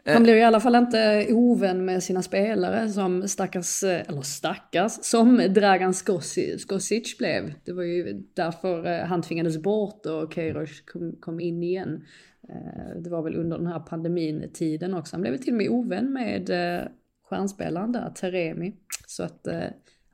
Han 0.06 0.24
blir 0.24 0.36
i 0.36 0.44
alla 0.44 0.60
fall 0.60 0.76
inte 0.76 1.28
ovän 1.30 1.86
med 1.86 2.04
sina 2.04 2.24
spelare 2.24 2.90
som 2.90 3.28
stackars, 3.28 3.84
eh, 3.84 4.02
eller 4.08 4.22
stackars, 4.22 4.92
som 5.02 5.38
Dragan 5.38 5.94
Skosic, 5.94 6.62
Skosic 6.62 7.18
blev. 7.18 7.54
Det 7.66 7.74
var 7.74 7.84
ju 7.84 8.24
därför 8.34 8.88
eh, 8.88 9.06
han 9.06 9.22
tvingades 9.22 9.58
bort 9.58 10.06
och 10.06 10.34
Keiros 10.34 10.82
kom, 10.82 11.16
kom 11.20 11.40
in 11.40 11.64
igen. 11.64 12.04
Eh, 12.52 13.02
Det 13.02 13.10
var 13.10 13.22
väl 13.22 13.36
under 13.36 13.58
den 13.58 13.68
här 13.68 13.80
pandemin-tiden 13.80 14.94
också. 14.94 15.16
Han 15.16 15.22
blev 15.22 15.38
till 15.38 15.54
och 15.54 15.58
med 15.58 15.70
ovän 15.70 16.14
med 16.14 16.50
eh, 16.50 16.86
stjärnspelaren 17.30 17.92
där, 17.92 18.10
Teremi. 18.10 18.76
Så 19.08 19.24
att, 19.24 19.48
eh, 19.48 19.64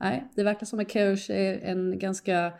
nej, 0.00 0.28
det 0.36 0.42
verkar 0.42 0.66
som 0.66 0.78
att 0.80 0.90
Keiros 0.92 1.30
är 1.30 1.58
en 1.58 1.98
ganska 1.98 2.52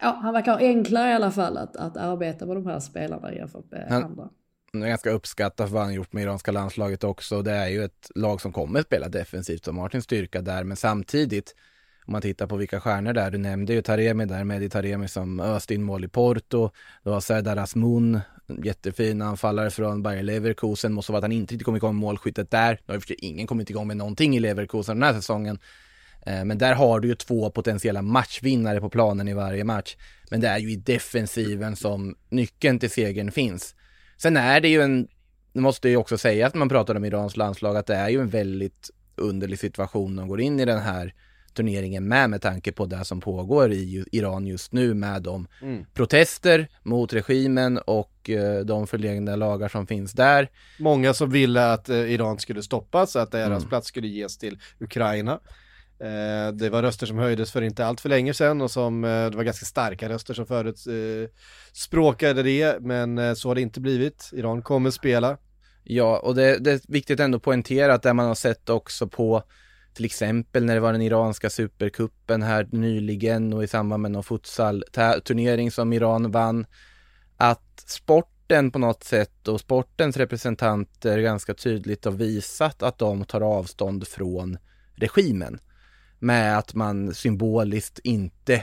Ja, 0.00 0.18
han 0.22 0.32
verkar 0.34 0.58
enklare 0.58 1.10
i 1.10 1.14
alla 1.14 1.30
fall 1.30 1.56
att, 1.56 1.76
att 1.76 1.96
arbeta 1.96 2.46
med 2.46 2.56
de 2.56 2.66
här 2.66 2.80
spelarna 2.80 3.34
jämfört 3.34 3.70
med 3.70 3.86
Han- 3.88 4.04
andra. 4.04 4.28
Det 4.72 4.78
är 4.78 4.88
ganska 4.88 5.10
uppskattat 5.10 5.70
vad 5.70 5.82
han 5.82 5.94
gjort 5.94 6.12
med 6.12 6.22
iranska 6.22 6.52
landslaget 6.52 7.04
också. 7.04 7.42
Det 7.42 7.52
är 7.52 7.68
ju 7.68 7.84
ett 7.84 8.10
lag 8.14 8.40
som 8.40 8.52
kommer 8.52 8.82
spela 8.82 9.08
defensivt 9.08 9.64
som 9.64 9.78
har 9.78 9.88
sin 9.88 10.02
styrka 10.02 10.40
där, 10.42 10.64
men 10.64 10.76
samtidigt 10.76 11.54
om 12.06 12.12
man 12.12 12.22
tittar 12.22 12.46
på 12.46 12.56
vilka 12.56 12.80
stjärnor 12.80 13.12
där, 13.12 13.30
du 13.30 13.38
nämnde 13.38 13.72
ju 13.72 13.82
Taremi 13.82 14.24
där, 14.26 14.44
Mehdi 14.44 14.68
Taremi 14.70 15.08
som 15.08 15.40
öste 15.40 15.74
in 15.74 15.82
mål 15.82 16.04
i 16.04 16.08
Porto, 16.08 16.70
du 17.04 17.10
har 17.10 17.20
Serdar 17.20 17.56
Asmun, 17.56 18.14
en 18.14 18.20
jättefin 18.64 19.22
anfallare 19.22 19.70
från 19.70 20.02
Bayer 20.02 20.22
Leverkusen, 20.22 20.92
måste 20.92 21.12
vara 21.12 21.18
att 21.18 21.24
han 21.24 21.32
inte 21.32 21.54
riktigt 21.54 21.64
kommer 21.64 21.78
igång 21.78 21.94
med 21.94 22.00
målskyttet 22.00 22.50
där, 22.50 22.80
nu 22.86 22.94
har 22.94 23.02
ju 23.06 23.14
ingen 23.18 23.46
kommit 23.46 23.70
igång 23.70 23.86
med 23.86 23.96
någonting 23.96 24.36
i 24.36 24.40
Leverkusen 24.40 25.00
den 25.00 25.02
här 25.02 25.20
säsongen, 25.20 25.58
eh, 26.26 26.44
Men 26.44 26.58
där 26.58 26.74
har 26.74 27.00
du 27.00 27.08
ju 27.08 27.14
två 27.14 27.50
potentiella 27.50 28.02
matchvinnare 28.02 28.80
på 28.80 28.90
planen 28.90 29.28
i 29.28 29.34
varje 29.34 29.64
match. 29.64 29.96
Men 30.30 30.40
det 30.40 30.48
är 30.48 30.58
ju 30.58 30.70
i 30.70 30.76
defensiven 30.76 31.76
som 31.76 32.16
nyckeln 32.28 32.78
till 32.78 32.90
segern 32.90 33.30
finns. 33.30 33.74
Sen 34.16 34.36
är 34.36 34.60
det 34.60 34.68
ju 34.68 34.82
en, 34.82 35.08
det 35.52 35.60
måste 35.60 35.88
ju 35.88 35.96
också 35.96 36.18
säga 36.18 36.46
att 36.46 36.54
man 36.54 36.68
pratar 36.68 36.94
om 36.94 37.04
Irans 37.04 37.36
landslag, 37.36 37.76
att 37.76 37.86
det 37.86 37.94
är 37.94 38.08
ju 38.08 38.20
en 38.20 38.28
väldigt 38.28 38.90
underlig 39.16 39.58
situation 39.58 40.16
de 40.16 40.28
går 40.28 40.40
in 40.40 40.60
i 40.60 40.64
den 40.64 40.80
här 40.80 41.14
turneringen 41.58 42.08
med, 42.08 42.30
med 42.30 42.42
tanke 42.42 42.72
på 42.72 42.86
det 42.86 43.04
som 43.04 43.20
pågår 43.20 43.72
i 43.72 44.04
Iran 44.12 44.46
just 44.46 44.72
nu 44.72 44.94
med 44.94 45.22
de 45.22 45.46
protester 45.94 46.68
mot 46.82 47.12
regimen 47.12 47.78
och 47.78 48.30
eh, 48.30 48.64
de 48.64 48.86
förlegna 48.86 49.36
lagar 49.36 49.68
som 49.68 49.86
finns 49.86 50.12
där. 50.12 50.48
Många 50.78 51.14
som 51.14 51.30
ville 51.30 51.72
att 51.72 51.88
eh, 51.88 51.96
Iran 52.12 52.38
skulle 52.38 52.62
stoppas, 52.62 53.16
att 53.16 53.30
deras 53.32 53.58
Mm. 53.62 53.68
plats 53.68 53.88
skulle 53.88 54.08
ges 54.08 54.38
till 54.38 54.58
Ukraina. 54.80 55.32
Eh, 56.00 56.52
det 56.52 56.70
var 56.70 56.82
röster 56.82 57.06
som 57.06 57.18
höjdes 57.18 57.52
för 57.52 57.62
inte 57.62 57.86
allt 57.86 58.00
för 58.00 58.08
länge 58.08 58.34
sedan 58.34 58.60
och 58.60 58.70
som, 58.70 59.02
det 59.02 59.36
var 59.36 59.44
ganska 59.44 59.66
starka 59.66 60.08
röster 60.08 60.34
som 60.34 60.46
förut 60.46 60.78
språkade 61.72 62.42
det, 62.42 62.80
men 62.80 63.36
så 63.36 63.48
har 63.48 63.54
det 63.54 63.60
inte 63.60 63.80
blivit. 63.80 64.30
Iran 64.32 64.62
kommer 64.62 64.90
spela. 64.90 65.36
Ja, 65.84 66.18
och 66.18 66.34
det, 66.34 66.58
det 66.58 66.72
är 66.72 66.80
viktigt 66.88 67.20
ändå 67.20 67.36
att 67.36 67.42
poängtera 67.42 67.94
att 67.94 68.02
det 68.02 68.14
man 68.14 68.26
har 68.26 68.34
sett 68.34 68.68
också 68.68 69.06
på 69.08 69.42
till 69.98 70.04
exempel 70.04 70.64
när 70.64 70.74
det 70.74 70.80
var 70.80 70.92
den 70.92 71.02
iranska 71.02 71.50
superkuppen 71.50 72.42
här 72.42 72.68
nyligen 72.72 73.52
och 73.52 73.64
i 73.64 73.68
samband 73.68 74.02
med 74.02 74.10
någon 74.10 74.22
futsal-turnering 74.22 75.70
som 75.70 75.92
Iran 75.92 76.30
vann, 76.30 76.66
att 77.36 77.84
sporten 77.86 78.70
på 78.70 78.78
något 78.78 79.04
sätt 79.04 79.48
och 79.48 79.60
sportens 79.60 80.16
representanter 80.16 81.18
ganska 81.18 81.54
tydligt 81.54 82.04
har 82.04 82.12
visat 82.12 82.82
att 82.82 82.98
de 82.98 83.24
tar 83.24 83.40
avstånd 83.40 84.08
från 84.08 84.58
regimen. 84.94 85.58
Med 86.18 86.58
att 86.58 86.74
man 86.74 87.14
symboliskt 87.14 87.98
inte 87.98 88.62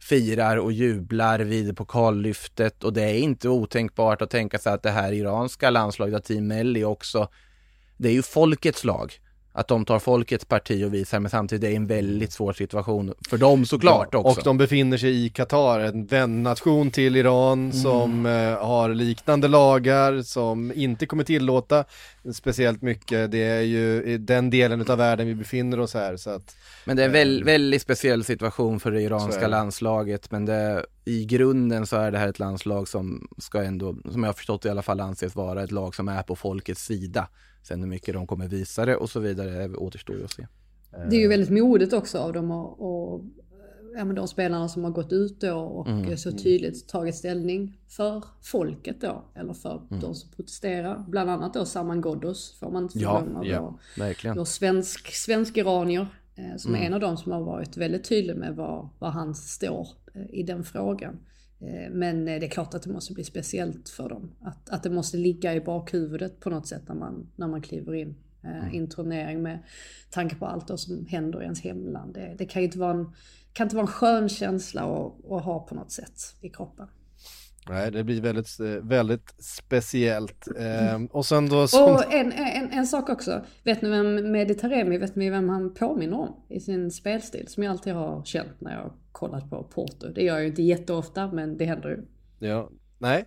firar 0.00 0.56
och 0.56 0.72
jublar 0.72 1.38
vid 1.38 1.76
pokallyftet 1.76 2.84
och 2.84 2.92
det 2.92 3.02
är 3.02 3.18
inte 3.18 3.48
otänkbart 3.48 4.22
att 4.22 4.30
tänka 4.30 4.58
sig 4.58 4.72
att 4.72 4.82
det 4.82 4.90
här 4.90 5.12
iranska 5.12 5.70
landslaget, 5.70 6.24
Team 6.24 6.46
Melli 6.46 6.84
också, 6.84 7.28
det 7.96 8.08
är 8.08 8.12
ju 8.12 8.22
folkets 8.22 8.84
lag 8.84 9.20
att 9.56 9.68
de 9.68 9.84
tar 9.84 9.98
folkets 9.98 10.44
parti 10.44 10.84
och 10.84 10.94
visar, 10.94 11.20
men 11.20 11.30
samtidigt 11.30 11.64
är 11.64 11.68
det 11.68 11.76
en 11.76 11.86
väldigt 11.86 12.32
svår 12.32 12.52
situation 12.52 13.14
för 13.28 13.38
dem 13.38 13.66
såklart 13.66 14.08
ja, 14.12 14.18
också. 14.18 14.40
Och 14.40 14.44
de 14.44 14.58
befinner 14.58 14.96
sig 14.96 15.24
i 15.24 15.28
Qatar, 15.28 15.80
en 15.80 16.06
vännation 16.06 16.90
till 16.90 17.16
Iran 17.16 17.58
mm. 17.58 17.72
som 17.72 18.26
eh, 18.26 18.32
har 18.66 18.88
liknande 18.88 19.48
lagar, 19.48 20.22
som 20.22 20.72
inte 20.74 21.06
kommer 21.06 21.24
tillåta 21.24 21.84
speciellt 22.34 22.82
mycket. 22.82 23.30
Det 23.30 23.42
är 23.42 23.60
ju 23.60 24.18
den 24.18 24.50
delen 24.50 24.84
av 24.90 24.98
världen 24.98 25.26
vi 25.26 25.34
befinner 25.34 25.80
oss 25.80 25.94
här. 25.94 26.16
Så 26.16 26.30
att, 26.30 26.56
men 26.84 26.96
det 26.96 27.02
är 27.02 27.06
en 27.06 27.12
väl, 27.12 27.40
eh, 27.40 27.44
väldigt 27.44 27.82
speciell 27.82 28.24
situation 28.24 28.80
för 28.80 28.90
det 28.90 29.02
iranska 29.02 29.48
landslaget, 29.48 30.30
men 30.30 30.44
det, 30.44 30.86
i 31.04 31.24
grunden 31.24 31.86
så 31.86 31.96
är 31.96 32.10
det 32.10 32.18
här 32.18 32.28
ett 32.28 32.38
landslag 32.38 32.88
som 32.88 33.28
ska 33.38 33.62
ändå, 33.62 33.96
som 34.12 34.22
jag 34.22 34.28
har 34.28 34.34
förstått 34.34 34.64
i 34.64 34.68
alla 34.68 34.82
fall 34.82 35.00
anses 35.00 35.34
vara 35.34 35.64
ett 35.64 35.72
lag 35.72 35.94
som 35.94 36.08
är 36.08 36.22
på 36.22 36.36
folkets 36.36 36.84
sida. 36.84 37.28
Sen 37.64 37.80
hur 37.80 37.88
mycket 37.88 38.14
de 38.14 38.26
kommer 38.26 38.48
visa 38.48 38.86
det 38.86 38.96
och 38.96 39.10
så 39.10 39.20
vidare 39.20 39.68
återstår 39.68 40.16
ju 40.16 40.24
att 40.24 40.30
se. 40.30 40.46
Det 41.10 41.16
är 41.16 41.20
ju 41.20 41.28
väldigt 41.28 41.50
modigt 41.50 41.92
också 41.92 42.18
av 42.18 42.32
dem 42.32 42.50
och, 42.50 42.80
och 42.80 43.24
ja, 43.96 44.04
men 44.04 44.16
de 44.16 44.28
spelarna 44.28 44.68
som 44.68 44.84
har 44.84 44.90
gått 44.90 45.12
ut 45.12 45.40
då 45.40 45.54
och 45.54 45.88
mm. 45.88 46.16
så 46.16 46.32
tydligt 46.32 46.88
tagit 46.88 47.14
ställning 47.14 47.78
för 47.88 48.24
folket 48.42 49.00
då, 49.00 49.24
eller 49.34 49.54
för 49.54 49.82
mm. 49.90 50.00
de 50.00 50.14
som 50.14 50.30
protesterar. 50.30 51.04
Bland 51.08 51.30
annat 51.30 51.54
då 51.54 51.64
Saman 51.64 52.00
Ghoddos, 52.00 52.58
får 52.60 52.70
man 52.70 52.82
inte 52.82 52.98
glömma. 52.98 53.46
Ja, 53.46 53.78
ja. 53.96 54.34
Vår 54.36 54.44
svensk, 54.44 55.14
svensk 55.14 55.56
iranier, 55.56 56.06
eh, 56.34 56.56
som 56.56 56.70
mm. 56.70 56.82
är 56.82 56.86
en 56.86 56.94
av 56.94 57.00
de 57.00 57.16
som 57.16 57.32
har 57.32 57.40
varit 57.40 57.76
väldigt 57.76 58.08
tydlig 58.08 58.36
med 58.36 58.56
var, 58.56 58.88
var 58.98 59.10
han 59.10 59.34
står 59.34 59.88
eh, 60.14 60.22
i 60.30 60.42
den 60.42 60.64
frågan. 60.64 61.18
Eh, 61.60 61.90
men 61.90 62.28
eh, 62.28 62.40
det 62.40 62.46
är 62.46 62.50
klart 62.50 62.74
att 62.74 62.82
det 62.82 62.90
måste 62.90 63.12
bli 63.12 63.24
speciellt 63.24 63.88
för 63.88 64.08
dem. 64.08 64.30
Att, 64.40 64.70
att 64.70 64.82
det 64.82 64.90
måste 64.90 65.16
ligga 65.16 65.54
i 65.54 65.60
bakhuvudet 65.60 66.40
på 66.40 66.50
något 66.50 66.66
sätt 66.66 66.82
när 66.88 66.94
man, 66.94 67.26
när 67.36 67.48
man 67.48 67.62
kliver 67.62 67.94
in 67.94 68.14
eh, 68.42 68.56
mm. 68.56 68.74
i 68.74 68.78
en 68.78 68.88
turnering 68.88 69.42
med 69.42 69.58
tanke 70.10 70.36
på 70.36 70.46
allt 70.46 70.80
som 70.80 71.06
händer 71.06 71.40
i 71.40 71.44
ens 71.44 71.60
hemland. 71.60 72.14
Det, 72.14 72.34
det 72.38 72.46
kan 72.46 72.62
ju 72.62 72.66
inte 72.66 72.78
vara 72.78 72.92
en, 72.92 73.12
kan 73.52 73.66
inte 73.66 73.76
vara 73.76 73.86
en 73.86 73.92
skön 73.92 74.28
känsla 74.28 74.82
att, 74.82 75.32
att 75.32 75.44
ha 75.44 75.66
på 75.66 75.74
något 75.74 75.92
sätt 75.92 76.20
i 76.40 76.48
kroppen. 76.48 76.86
Nej, 77.68 77.90
det 77.90 78.04
blir 78.04 78.20
väldigt, 78.20 78.60
väldigt 78.82 79.34
speciellt. 79.38 80.48
Eh, 80.58 81.02
och 81.10 81.26
sen 81.26 81.48
då... 81.48 81.68
Som... 81.68 81.92
Och 81.92 82.14
en, 82.14 82.32
en, 82.32 82.70
en 82.70 82.86
sak 82.86 83.08
också. 83.08 83.44
Vet 83.62 83.82
ni 83.82 83.88
vem 83.88 84.32
Meditaremi, 84.32 84.98
vet 84.98 85.16
ni 85.16 85.30
vem 85.30 85.48
han 85.48 85.74
påminner 85.74 86.16
om 86.16 86.36
i 86.48 86.60
sin 86.60 86.90
spelstil? 86.90 87.48
Som 87.48 87.62
jag 87.62 87.70
alltid 87.70 87.94
har 87.94 88.24
känt 88.24 88.60
när 88.60 88.72
jag 88.72 88.92
kollat 89.12 89.50
på 89.50 89.62
Porto. 89.62 90.08
Det 90.08 90.22
gör 90.22 90.34
jag 90.34 90.42
ju 90.42 90.48
inte 90.48 90.62
jätteofta, 90.62 91.32
men 91.32 91.56
det 91.56 91.64
händer 91.64 91.88
ju. 91.88 92.02
Ja, 92.48 92.70
nej. 92.98 93.24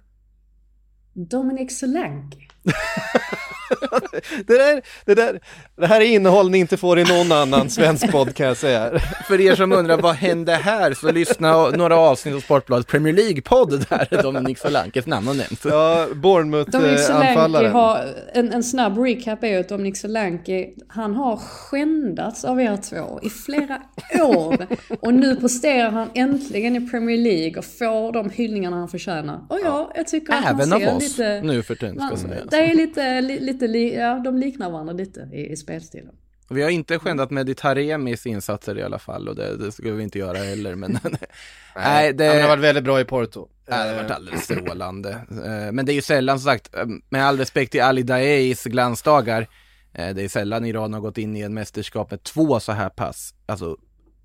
Dominic 1.13 1.79
Solanke. 1.79 2.37
det, 4.47 4.57
där, 4.57 4.81
det, 5.05 5.15
där, 5.15 5.39
det 5.75 5.87
här 5.87 6.01
är 6.01 6.05
innehåll 6.05 6.49
ni 6.49 6.57
inte 6.57 6.77
får 6.77 6.99
i 6.99 7.03
någon 7.03 7.31
annan 7.31 7.69
svensk 7.69 8.11
podd 8.11 8.35
kan 8.35 8.47
jag 8.47 8.57
säga. 8.57 8.99
För 9.27 9.41
er 9.41 9.55
som 9.55 9.71
undrar 9.71 9.97
vad 9.97 10.15
hände 10.15 10.53
här 10.53 10.93
så 10.93 11.11
lyssna 11.11 11.69
några 11.69 11.97
avsnitt 11.97 12.35
av 12.35 12.39
Sportbladets 12.39 12.87
Premier 12.91 13.13
League-podd 13.13 13.85
där 13.89 14.21
Dominic 14.23 14.59
Solankes 14.59 15.05
namn 15.05 15.27
har 15.27 15.33
nämnts. 15.33 15.65
Ja, 15.65 16.07
Bournemouth-anfallaren. 16.15 17.71
Har, 17.71 18.05
en, 18.33 18.53
en 18.53 18.63
snabb 18.63 18.97
recap 18.97 19.43
är 19.43 19.47
ju 19.47 19.59
att 19.59 19.69
Dominic 19.69 20.01
Solanke, 20.01 20.69
han 20.87 21.15
har 21.15 21.37
skändats 21.37 22.45
av 22.45 22.61
er 22.61 22.77
två 22.77 23.19
i 23.23 23.29
flera 23.29 23.81
år. 24.21 24.67
Och 24.99 25.13
nu 25.13 25.35
presterar 25.35 25.89
han 25.89 26.09
äntligen 26.13 26.75
i 26.75 26.89
Premier 26.89 27.17
League 27.17 27.57
och 27.57 27.65
får 27.65 28.11
de 28.11 28.29
hyllningarna 28.29 28.77
han 28.77 28.87
förtjänar. 28.87 29.45
Och 29.49 29.59
ja, 29.63 29.91
jag 29.95 30.07
tycker 30.07 30.33
att 30.33 30.45
Även 30.45 30.69
man 30.69 30.79
ser 30.79 30.89
av 30.89 30.97
oss 30.97 31.03
lite, 31.03 31.41
nu 31.41 31.63
för 31.63 31.75
tiden 31.75 32.07
ska 32.07 32.17
sägas. 32.17 32.43
Det 32.49 32.57
är 32.57 32.75
lite, 32.75 33.21
lite, 33.21 33.56
ja 33.65 34.21
de 34.23 34.37
liknar 34.37 34.71
varandra 34.71 34.93
lite 34.93 35.29
i, 35.33 35.51
i 35.51 35.55
spelstilen. 35.55 36.15
Vi 36.49 36.63
har 36.63 36.69
inte 36.69 36.99
skändat 36.99 37.31
Meditaremis 37.31 38.25
insatser 38.25 38.77
i 38.77 38.83
alla 38.83 38.99
fall 38.99 39.27
och 39.27 39.35
det, 39.35 39.57
det 39.57 39.71
ska 39.71 39.93
vi 39.93 40.03
inte 40.03 40.19
göra 40.19 40.37
heller 40.37 40.75
men 40.75 40.99
Nej, 41.75 42.13
det... 42.13 42.27
Han 42.27 42.41
har 42.41 42.47
varit 42.47 42.63
väldigt 42.63 42.83
bra 42.83 43.01
i 43.01 43.05
Porto. 43.05 43.47
det 43.65 43.73
har 43.73 43.95
varit 43.95 44.11
alldeles 44.11 44.43
strålande. 44.43 45.09
Eh, 45.29 45.71
men 45.71 45.85
det 45.85 45.91
är 45.91 45.95
ju 45.95 46.01
sällan 46.01 46.39
som 46.39 46.51
sagt, 46.51 46.75
eh, 46.75 46.85
med 47.09 47.25
all 47.25 47.37
respekt 47.37 47.71
till 47.71 47.81
Ali 47.81 48.03
Daeis 48.03 48.63
glansdagar, 48.63 49.47
eh, 49.93 50.15
det 50.15 50.23
är 50.23 50.29
sällan 50.29 50.65
Iran 50.65 50.93
har 50.93 51.01
gått 51.01 51.17
in 51.17 51.35
i 51.35 51.41
en 51.41 51.53
mästerskap 51.53 52.11
med 52.11 52.23
två 52.23 52.59
så 52.59 52.71
här 52.71 52.89
pass, 52.89 53.33
alltså 53.45 53.77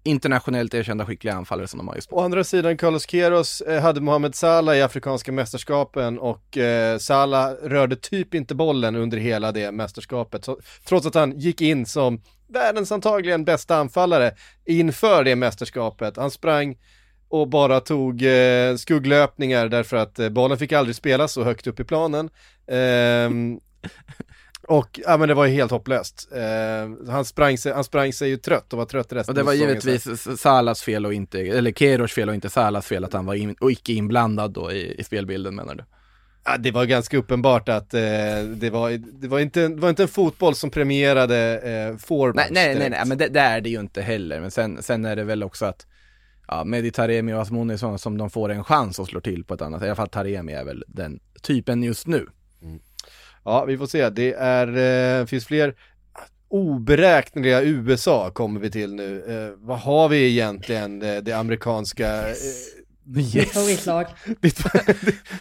internationellt 0.04 0.74
erkända 0.74 1.06
skickliga 1.06 1.34
anfallare 1.34 1.68
som 1.68 1.78
de 1.78 1.88
har 1.88 1.94
just 1.94 2.12
Å 2.12 2.20
andra 2.20 2.44
sidan, 2.44 2.76
Carlos 2.76 3.06
Queiroz 3.06 3.60
eh, 3.60 3.82
hade 3.82 4.00
Mohamed 4.00 4.34
Salah 4.34 4.76
i 4.76 4.82
Afrikanska 4.82 5.32
mästerskapen 5.32 6.18
och 6.18 6.58
eh, 6.58 6.98
Salah 6.98 7.52
rörde 7.62 7.96
typ 7.96 8.34
inte 8.34 8.54
bollen 8.54 8.96
under 8.96 9.18
hela 9.18 9.52
det 9.52 9.72
mästerskapet. 9.72 10.44
Så, 10.44 10.58
trots 10.84 11.06
att 11.06 11.14
han 11.14 11.38
gick 11.38 11.60
in 11.60 11.86
som 11.86 12.22
världens 12.48 12.92
antagligen 12.92 13.44
bästa 13.44 13.76
anfallare 13.76 14.34
inför 14.66 15.24
det 15.24 15.36
mästerskapet. 15.36 16.16
Han 16.16 16.30
sprang 16.30 16.76
och 17.28 17.48
bara 17.48 17.80
tog 17.80 18.22
eh, 18.22 18.76
skugglöpningar 18.76 19.68
därför 19.68 19.96
att 19.96 20.18
eh, 20.18 20.28
bollen 20.28 20.58
fick 20.58 20.72
aldrig 20.72 20.96
spelas 20.96 21.32
så 21.32 21.44
högt 21.44 21.66
upp 21.66 21.80
i 21.80 21.84
planen. 21.84 22.30
Eh, 22.66 23.30
och 24.68 25.00
ja 25.06 25.16
men 25.16 25.28
det 25.28 25.34
var 25.34 25.46
ju 25.46 25.52
helt 25.52 25.70
hopplöst. 25.70 26.28
Eh, 26.32 27.12
han, 27.12 27.24
sprang 27.24 27.58
sig, 27.58 27.72
han 27.72 27.84
sprang 27.84 28.12
sig 28.12 28.28
ju 28.28 28.36
trött 28.36 28.72
och 28.72 28.78
var 28.78 28.86
trött 28.86 29.12
resten 29.12 29.32
Och 29.32 29.36
det 29.36 29.42
var 29.42 29.52
givetvis 29.52 30.40
Salas 30.40 30.82
fel 30.82 31.06
och 31.06 31.14
inte, 31.14 31.40
eller 31.40 31.72
Keros 31.72 32.12
fel 32.12 32.28
och 32.28 32.34
inte 32.34 32.50
Salas 32.50 32.86
fel 32.86 33.04
att 33.04 33.12
han 33.12 33.26
var 33.26 33.34
in, 33.34 33.56
och 33.60 33.72
icke 33.72 33.92
inblandad 33.92 34.52
då 34.52 34.72
i, 34.72 34.94
i 35.00 35.04
spelbilden 35.04 35.54
menar 35.54 35.74
du? 35.74 35.84
Ja, 36.44 36.56
det 36.56 36.70
var 36.70 36.84
ganska 36.84 37.16
uppenbart 37.16 37.68
att 37.68 37.94
eh, 37.94 38.00
det, 38.54 38.70
var, 38.70 38.90
det, 39.20 39.28
var 39.28 39.40
inte, 39.40 39.68
det 39.68 39.80
var 39.80 39.88
inte 39.88 40.02
en 40.02 40.08
fotboll 40.08 40.54
som 40.54 40.70
premierade 40.70 41.58
eh, 41.58 41.96
forwards 41.96 42.50
nej, 42.50 42.66
nej, 42.66 42.78
nej, 42.78 42.90
nej, 42.90 43.02
men 43.06 43.18
det, 43.18 43.28
det, 43.28 43.40
är 43.40 43.60
det 43.60 43.70
ju 43.70 43.80
inte 43.80 44.02
heller. 44.02 44.40
Men 44.40 44.50
sen, 44.50 44.82
sen 44.82 45.04
är 45.04 45.16
det 45.16 45.24
väl 45.24 45.42
också 45.42 45.64
att 45.66 45.86
ja, 46.48 46.64
Mehdi 46.64 46.90
Taremi 46.90 47.32
och 47.32 47.40
Asmoni 47.40 47.78
som 47.78 48.18
de 48.18 48.30
får 48.30 48.48
en 48.48 48.64
chans 48.64 49.00
att 49.00 49.08
slå 49.08 49.20
till 49.20 49.44
på 49.44 49.54
ett 49.54 49.62
annat 49.62 49.80
sätt. 49.80 49.86
I 49.86 49.88
alla 49.88 49.96
fall 49.96 50.08
Taremi 50.08 50.52
är 50.52 50.64
väl 50.64 50.84
den 50.88 51.20
typen 51.42 51.82
just 51.82 52.06
nu. 52.06 52.26
Mm. 52.62 52.80
Ja, 53.44 53.64
vi 53.64 53.78
får 53.78 53.86
se. 53.86 54.10
Det 54.10 54.32
är, 54.32 55.20
eh, 55.20 55.26
finns 55.26 55.46
fler 55.46 55.74
oberäkneliga 56.48 57.62
USA 57.62 58.30
kommer 58.30 58.60
vi 58.60 58.70
till 58.70 58.94
nu. 58.94 59.24
Eh, 59.28 59.66
vad 59.66 59.78
har 59.78 60.08
vi 60.08 60.30
egentligen, 60.30 60.98
det, 60.98 61.20
det 61.20 61.32
amerikanska 61.32 62.28
eh, 62.28 62.34
Yes. 63.16 63.52
Favoritlag. 63.52 64.06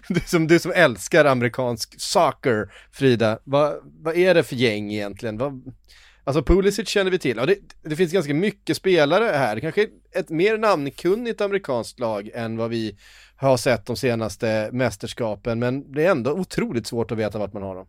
du, 0.08 0.20
som, 0.26 0.48
du 0.48 0.60
som 0.60 0.72
älskar 0.76 1.26
amerikansk 1.26 2.02
soccer, 2.02 2.74
Frida, 2.92 3.40
vad, 3.44 3.74
vad 3.84 4.18
är 4.18 4.34
det 4.34 4.44
för 4.44 4.56
gäng 4.56 4.94
egentligen? 4.94 5.38
Vad, 5.38 5.74
alltså 6.24 6.44
Pulisic 6.44 6.90
känner 6.90 7.12
vi 7.12 7.20
till, 7.20 7.38
ja, 7.38 7.46
det, 7.46 7.58
det 7.84 7.96
finns 7.96 8.12
ganska 8.12 8.34
mycket 8.34 8.78
spelare 8.78 9.26
här, 9.26 9.60
kanske 9.60 9.88
ett 10.16 10.30
mer 10.30 10.58
namnkunnigt 10.58 11.42
amerikanskt 11.42 12.00
lag 12.00 12.30
än 12.34 12.58
vad 12.58 12.70
vi 12.70 12.98
har 13.42 13.58
sett 13.58 13.86
de 13.86 13.96
senaste 13.96 14.70
mästerskapen, 14.74 15.60
men 15.60 15.92
det 15.92 16.06
är 16.06 16.12
ändå 16.12 16.32
otroligt 16.32 16.88
svårt 16.88 17.12
att 17.12 17.18
veta 17.18 17.40
vart 17.40 17.54
man 17.54 17.64
har 17.64 17.76
dem. 17.76 17.88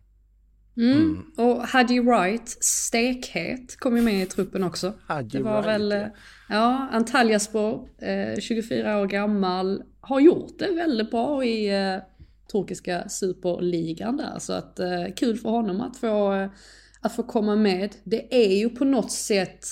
Mm. 0.77 0.97
Mm. 0.97 1.23
Och 1.37 1.67
Hadji 1.67 1.99
Wright, 1.99 2.49
stekhet, 2.63 3.79
kom 3.79 3.97
ju 3.97 4.03
med 4.03 4.23
i 4.23 4.25
truppen 4.25 4.63
också. 4.63 4.93
Hadji 5.07 5.37
det 5.37 5.43
var 5.43 5.61
Wright, 5.61 5.67
väl, 5.67 5.91
ja, 5.91 6.09
ja 6.49 6.87
Antalyaspor, 6.91 7.89
eh, 7.97 8.39
24 8.39 8.99
år 8.99 9.05
gammal, 9.05 9.83
har 10.01 10.19
gjort 10.19 10.59
det 10.59 10.71
väldigt 10.71 11.11
bra 11.11 11.45
i 11.45 11.83
eh, 11.83 11.97
turkiska 12.51 13.09
superligan 13.09 14.17
där. 14.17 14.39
Så 14.39 14.53
att 14.53 14.79
eh, 14.79 15.05
kul 15.15 15.37
för 15.37 15.49
honom 15.49 15.81
att 15.81 15.97
få, 15.97 16.33
eh, 16.33 16.49
att 17.01 17.15
få 17.15 17.23
komma 17.23 17.55
med. 17.55 17.95
Det 18.03 18.35
är 18.35 18.57
ju 18.57 18.69
på 18.69 18.85
något 18.85 19.11
sätt 19.11 19.65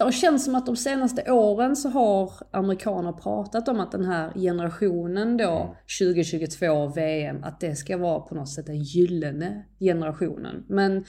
det 0.00 0.04
har 0.04 0.12
känts 0.12 0.44
som 0.44 0.54
att 0.54 0.66
de 0.66 0.76
senaste 0.76 1.32
åren 1.32 1.76
så 1.76 1.88
har 1.88 2.32
amerikaner 2.50 3.12
pratat 3.12 3.68
om 3.68 3.80
att 3.80 3.92
den 3.92 4.04
här 4.04 4.32
generationen 4.34 5.36
då, 5.36 5.76
2022 6.00 6.66
mm. 6.66 6.92
VM, 6.92 7.44
att 7.44 7.60
det 7.60 7.76
ska 7.76 7.96
vara 7.96 8.20
på 8.20 8.34
något 8.34 8.48
sätt 8.48 8.66
den 8.66 8.82
gyllene 8.82 9.64
generationen. 9.80 10.64
Men 10.68 11.04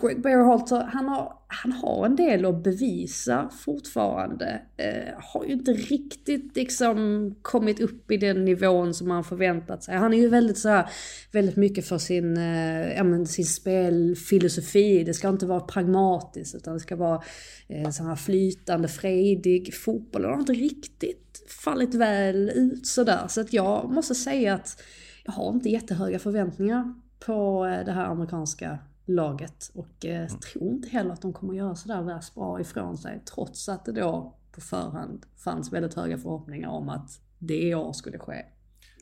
Greg 0.00 0.22
Berhalter, 0.22 0.82
han 0.82 1.08
har, 1.08 1.32
han 1.46 1.72
har 1.72 2.06
en 2.06 2.16
del 2.16 2.44
att 2.44 2.62
bevisa 2.62 3.50
fortfarande. 3.64 4.62
Eh, 4.76 5.14
har 5.16 5.44
ju 5.44 5.52
inte 5.52 5.72
riktigt 5.72 6.56
liksom 6.56 7.34
kommit 7.42 7.80
upp 7.80 8.10
i 8.10 8.16
den 8.16 8.44
nivån 8.44 8.94
som 8.94 9.08
man 9.08 9.24
förväntat 9.24 9.82
sig. 9.82 9.96
Han 9.96 10.14
är 10.14 10.18
ju 10.18 10.28
väldigt 10.28 10.58
så 10.58 10.68
här, 10.68 10.90
väldigt 11.32 11.56
mycket 11.56 11.86
för 11.86 11.98
sin, 11.98 12.36
eh, 12.36 12.96
ja, 12.96 13.04
men 13.04 13.26
sin 13.26 13.46
spelfilosofi. 13.46 15.04
Det 15.04 15.14
ska 15.14 15.28
inte 15.28 15.46
vara 15.46 15.60
pragmatiskt 15.60 16.54
utan 16.54 16.74
det 16.74 16.80
ska 16.80 16.96
vara 16.96 17.22
eh, 17.68 17.90
så 17.90 18.04
här 18.04 18.16
flytande, 18.16 18.88
fredig 18.88 19.74
fotboll. 19.74 20.24
Han 20.24 20.32
har 20.32 20.40
inte 20.40 20.52
riktigt 20.52 21.44
fallit 21.64 21.94
väl 21.94 22.50
ut 22.54 22.86
sådär. 22.86 23.24
Så 23.28 23.40
att 23.40 23.52
jag 23.52 23.90
måste 23.90 24.14
säga 24.14 24.54
att 24.54 24.82
jag 25.24 25.32
har 25.32 25.52
inte 25.52 25.68
jättehöga 25.68 26.18
förväntningar 26.18 26.94
på 27.26 27.66
eh, 27.66 27.84
det 27.84 27.92
här 27.92 28.04
amerikanska 28.04 28.78
laget. 29.08 29.70
Och 29.74 30.04
eh, 30.04 30.26
mm. 30.26 30.40
tror 30.40 30.70
inte 30.70 30.88
heller 30.88 31.10
att 31.10 31.22
de 31.22 31.32
kommer 31.32 31.54
göra 31.54 31.74
sådär 31.74 32.02
värst 32.02 32.34
bra 32.34 32.60
ifrån 32.60 32.98
sig. 32.98 33.22
Trots 33.34 33.68
att 33.68 33.84
det 33.84 33.92
då 33.92 34.34
på 34.52 34.60
förhand 34.60 35.26
fanns 35.36 35.72
väldigt 35.72 35.94
höga 35.94 36.18
förhoppningar 36.18 36.68
om 36.68 36.88
att 36.88 37.20
det 37.38 37.62
i 37.62 37.74
år 37.74 37.92
skulle 37.92 38.18
ske. 38.18 38.44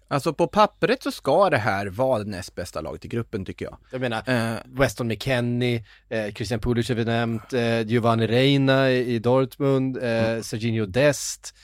Alltså 0.08 0.32
på 0.34 0.46
pappret 0.46 1.02
så 1.02 1.12
ska 1.12 1.50
det 1.50 1.58
här 1.58 1.86
vara 1.86 2.18
det 2.18 2.30
näst 2.30 2.54
bästa 2.54 2.80
laget 2.80 3.04
i 3.04 3.08
gruppen 3.08 3.44
tycker 3.44 3.64
jag. 3.64 3.78
Jag 3.92 4.00
menar, 4.00 4.52
uh, 4.54 4.58
Weston 4.64 5.08
McKennie, 5.08 5.84
eh, 6.08 6.34
Christian 6.34 6.60
Pulic 6.60 6.88
har 6.88 6.94
vi 6.94 7.04
nämnt, 7.04 7.52
eh, 7.52 7.80
Giovanni 7.80 8.26
Reina 8.26 8.90
i, 8.90 9.14
i 9.14 9.18
Dortmund, 9.18 9.96
eh, 9.96 10.28
mm. 10.30 10.42
Serginho 10.42 10.86
Dest. 10.86 11.54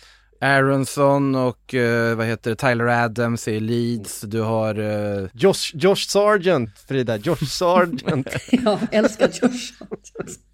Aronson 0.43 1.35
och 1.35 1.75
uh, 1.75 2.15
vad 2.15 2.27
heter 2.27 2.51
det, 2.51 2.57
Tyler 2.57 3.05
Adams 3.05 3.49
i 3.49 3.61
Leeds, 3.61 4.21
du 4.21 4.41
har 4.41 4.79
uh... 4.79 5.29
Josh, 5.33 5.75
Josh 5.75 6.09
Sargent, 6.09 6.79
Frida, 6.89 7.17
Josh 7.17 7.45
Sargent. 7.45 8.29
ja, 8.51 8.81
älskar 8.91 9.29
Josh 9.29 9.73
Sargent. 9.79 10.52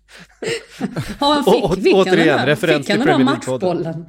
Ja, 1.21 1.33
han 1.35 1.45
fick, 1.45 1.65
och, 1.65 1.75
fick 1.75 1.95
återigen, 1.95 2.39
han 2.39 2.47
referens 2.47 2.87
till 2.87 3.03
Premier 3.03 3.37
League-podden. 3.37 4.05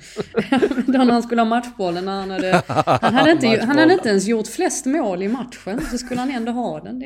Då 0.91 0.97
när 0.97 1.11
han 1.11 1.23
skulle 1.23 1.41
ha 1.41 1.45
matchbollen, 1.45 2.05
när 2.05 2.19
han 2.19 2.31
hade, 2.31 2.63
han 3.01 3.13
hade, 3.13 3.31
inte, 3.31 3.65
han 3.65 3.77
hade 3.77 3.93
inte 3.99 4.09
ens 4.09 4.27
gjort 4.27 4.47
flest 4.47 4.85
mål 4.85 5.23
i 5.23 5.27
matchen, 5.27 5.81
så 5.91 5.97
skulle 5.97 6.19
han 6.19 6.31
ändå 6.31 6.51
ha 6.51 6.79
den. 6.79 6.99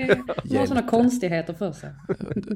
Det 0.44 0.58
har 0.58 0.66
sådana 0.66 0.88
konstigheter 0.88 1.54
för 1.54 1.72
sig. 1.72 1.90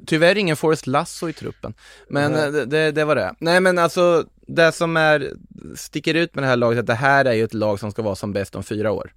Tyvärr 0.05 0.37
ingen 0.37 0.55
Forrest 0.55 0.87
Lasso 0.87 1.29
i 1.29 1.33
truppen, 1.33 1.73
men 2.09 2.31
det, 2.31 2.65
det, 2.65 2.91
det 2.91 3.05
var 3.05 3.15
det. 3.15 3.33
Nej 3.39 3.59
men 3.59 3.77
alltså, 3.77 4.25
det 4.47 4.71
som 4.71 4.97
är, 4.97 5.33
sticker 5.75 6.13
ut 6.13 6.35
med 6.35 6.43
det 6.43 6.47
här 6.47 6.55
laget, 6.55 6.79
att 6.79 6.87
det 6.87 6.93
här 6.93 7.25
är 7.25 7.33
ju 7.33 7.43
ett 7.43 7.53
lag 7.53 7.79
som 7.79 7.91
ska 7.91 8.01
vara 8.01 8.15
som 8.15 8.33
bäst 8.33 8.55
om 8.55 8.63
fyra 8.63 8.91
år. 8.91 9.11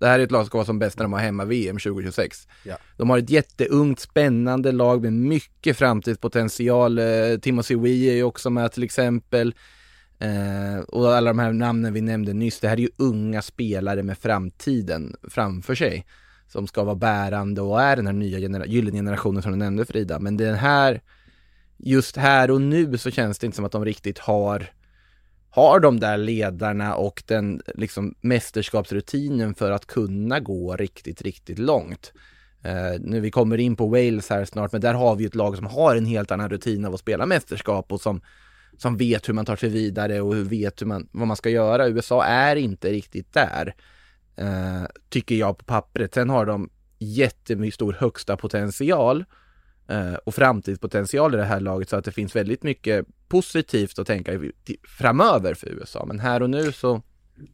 Det 0.00 0.06
här 0.06 0.18
är 0.18 0.24
ett 0.24 0.30
lag 0.30 0.40
som 0.40 0.46
ska 0.46 0.58
vara 0.58 0.66
som 0.66 0.78
bäst 0.78 0.98
när 0.98 1.04
de 1.04 1.12
har 1.12 1.20
hemma-VM 1.20 1.78
2026. 1.78 2.48
Ja. 2.64 2.76
De 2.96 3.10
har 3.10 3.18
ett 3.18 3.30
jätteungt, 3.30 4.00
spännande 4.00 4.72
lag 4.72 5.02
med 5.02 5.12
mycket 5.12 5.76
framtidspotential. 5.76 6.98
Eh, 6.98 7.04
Timothy 7.42 7.76
Wee 7.76 8.10
är 8.10 8.14
ju 8.14 8.22
också 8.22 8.50
med 8.50 8.72
till 8.72 8.82
exempel. 8.82 9.54
Eh, 10.18 10.80
och 10.88 11.14
alla 11.14 11.30
de 11.30 11.38
här 11.38 11.52
namnen 11.52 11.92
vi 11.92 12.00
nämnde 12.00 12.32
nyss, 12.32 12.60
det 12.60 12.68
här 12.68 12.76
är 12.76 12.80
ju 12.80 12.90
unga 12.96 13.42
spelare 13.42 14.02
med 14.02 14.18
framtiden 14.18 15.16
framför 15.22 15.74
sig. 15.74 16.06
Som 16.48 16.66
ska 16.66 16.84
vara 16.84 16.94
bärande 16.94 17.60
och 17.60 17.82
är 17.82 17.96
den 17.96 18.06
här 18.06 18.12
nya 18.12 18.38
genera 18.38 18.66
gyllene 18.66 18.98
generationen 18.98 19.42
som 19.42 19.52
du 19.52 19.58
nämnde 19.58 19.84
Frida. 19.84 20.18
Men 20.18 20.36
den 20.36 20.54
här, 20.54 21.00
just 21.76 22.16
här 22.16 22.50
och 22.50 22.60
nu 22.60 22.98
så 22.98 23.10
känns 23.10 23.38
det 23.38 23.46
inte 23.46 23.56
som 23.56 23.64
att 23.64 23.72
de 23.72 23.84
riktigt 23.84 24.18
har 24.18 24.70
har 25.50 25.80
de 25.80 26.00
där 26.00 26.16
ledarna 26.16 26.94
och 26.94 27.22
den 27.26 27.62
liksom 27.74 28.14
mästerskapsrutinen 28.20 29.54
för 29.54 29.70
att 29.70 29.86
kunna 29.86 30.40
gå 30.40 30.76
riktigt, 30.76 31.22
riktigt 31.22 31.58
långt. 31.58 32.12
Uh, 32.66 33.00
nu 33.00 33.20
vi 33.20 33.30
kommer 33.30 33.58
in 33.58 33.76
på 33.76 33.86
Wales 33.86 34.30
här 34.30 34.44
snart, 34.44 34.72
men 34.72 34.80
där 34.80 34.94
har 34.94 35.16
vi 35.16 35.24
ett 35.24 35.34
lag 35.34 35.56
som 35.56 35.66
har 35.66 35.96
en 35.96 36.06
helt 36.06 36.30
annan 36.30 36.48
rutin 36.50 36.84
av 36.84 36.94
att 36.94 37.00
spela 37.00 37.26
mästerskap 37.26 37.92
och 37.92 38.00
som, 38.00 38.20
som 38.78 38.96
vet 38.96 39.28
hur 39.28 39.34
man 39.34 39.44
tar 39.44 39.56
sig 39.56 39.68
vidare 39.68 40.20
och 40.20 40.34
hur 40.34 40.44
vet 40.44 40.82
hur 40.82 40.86
man, 40.86 41.08
vad 41.12 41.28
man 41.28 41.36
ska 41.36 41.50
göra. 41.50 41.88
USA 41.88 42.24
är 42.24 42.56
inte 42.56 42.90
riktigt 42.90 43.32
där, 43.32 43.74
uh, 44.40 44.86
tycker 45.08 45.34
jag 45.34 45.58
på 45.58 45.64
pappret. 45.64 46.14
Sen 46.14 46.30
har 46.30 46.46
de 46.46 46.70
jättemycket 46.98 47.74
stor 47.74 47.96
högsta 47.98 48.36
potential 48.36 49.24
och 50.24 50.34
framtidspotential 50.34 51.34
i 51.34 51.36
det 51.36 51.44
här 51.44 51.60
laget 51.60 51.88
så 51.88 51.96
att 51.96 52.04
det 52.04 52.12
finns 52.12 52.36
väldigt 52.36 52.62
mycket 52.62 53.06
positivt 53.28 53.98
att 53.98 54.06
tänka 54.06 54.40
framöver 54.98 55.54
för 55.54 55.68
USA. 55.68 56.04
Men 56.06 56.20
här 56.20 56.42
och 56.42 56.50
nu 56.50 56.72
så, 56.72 57.02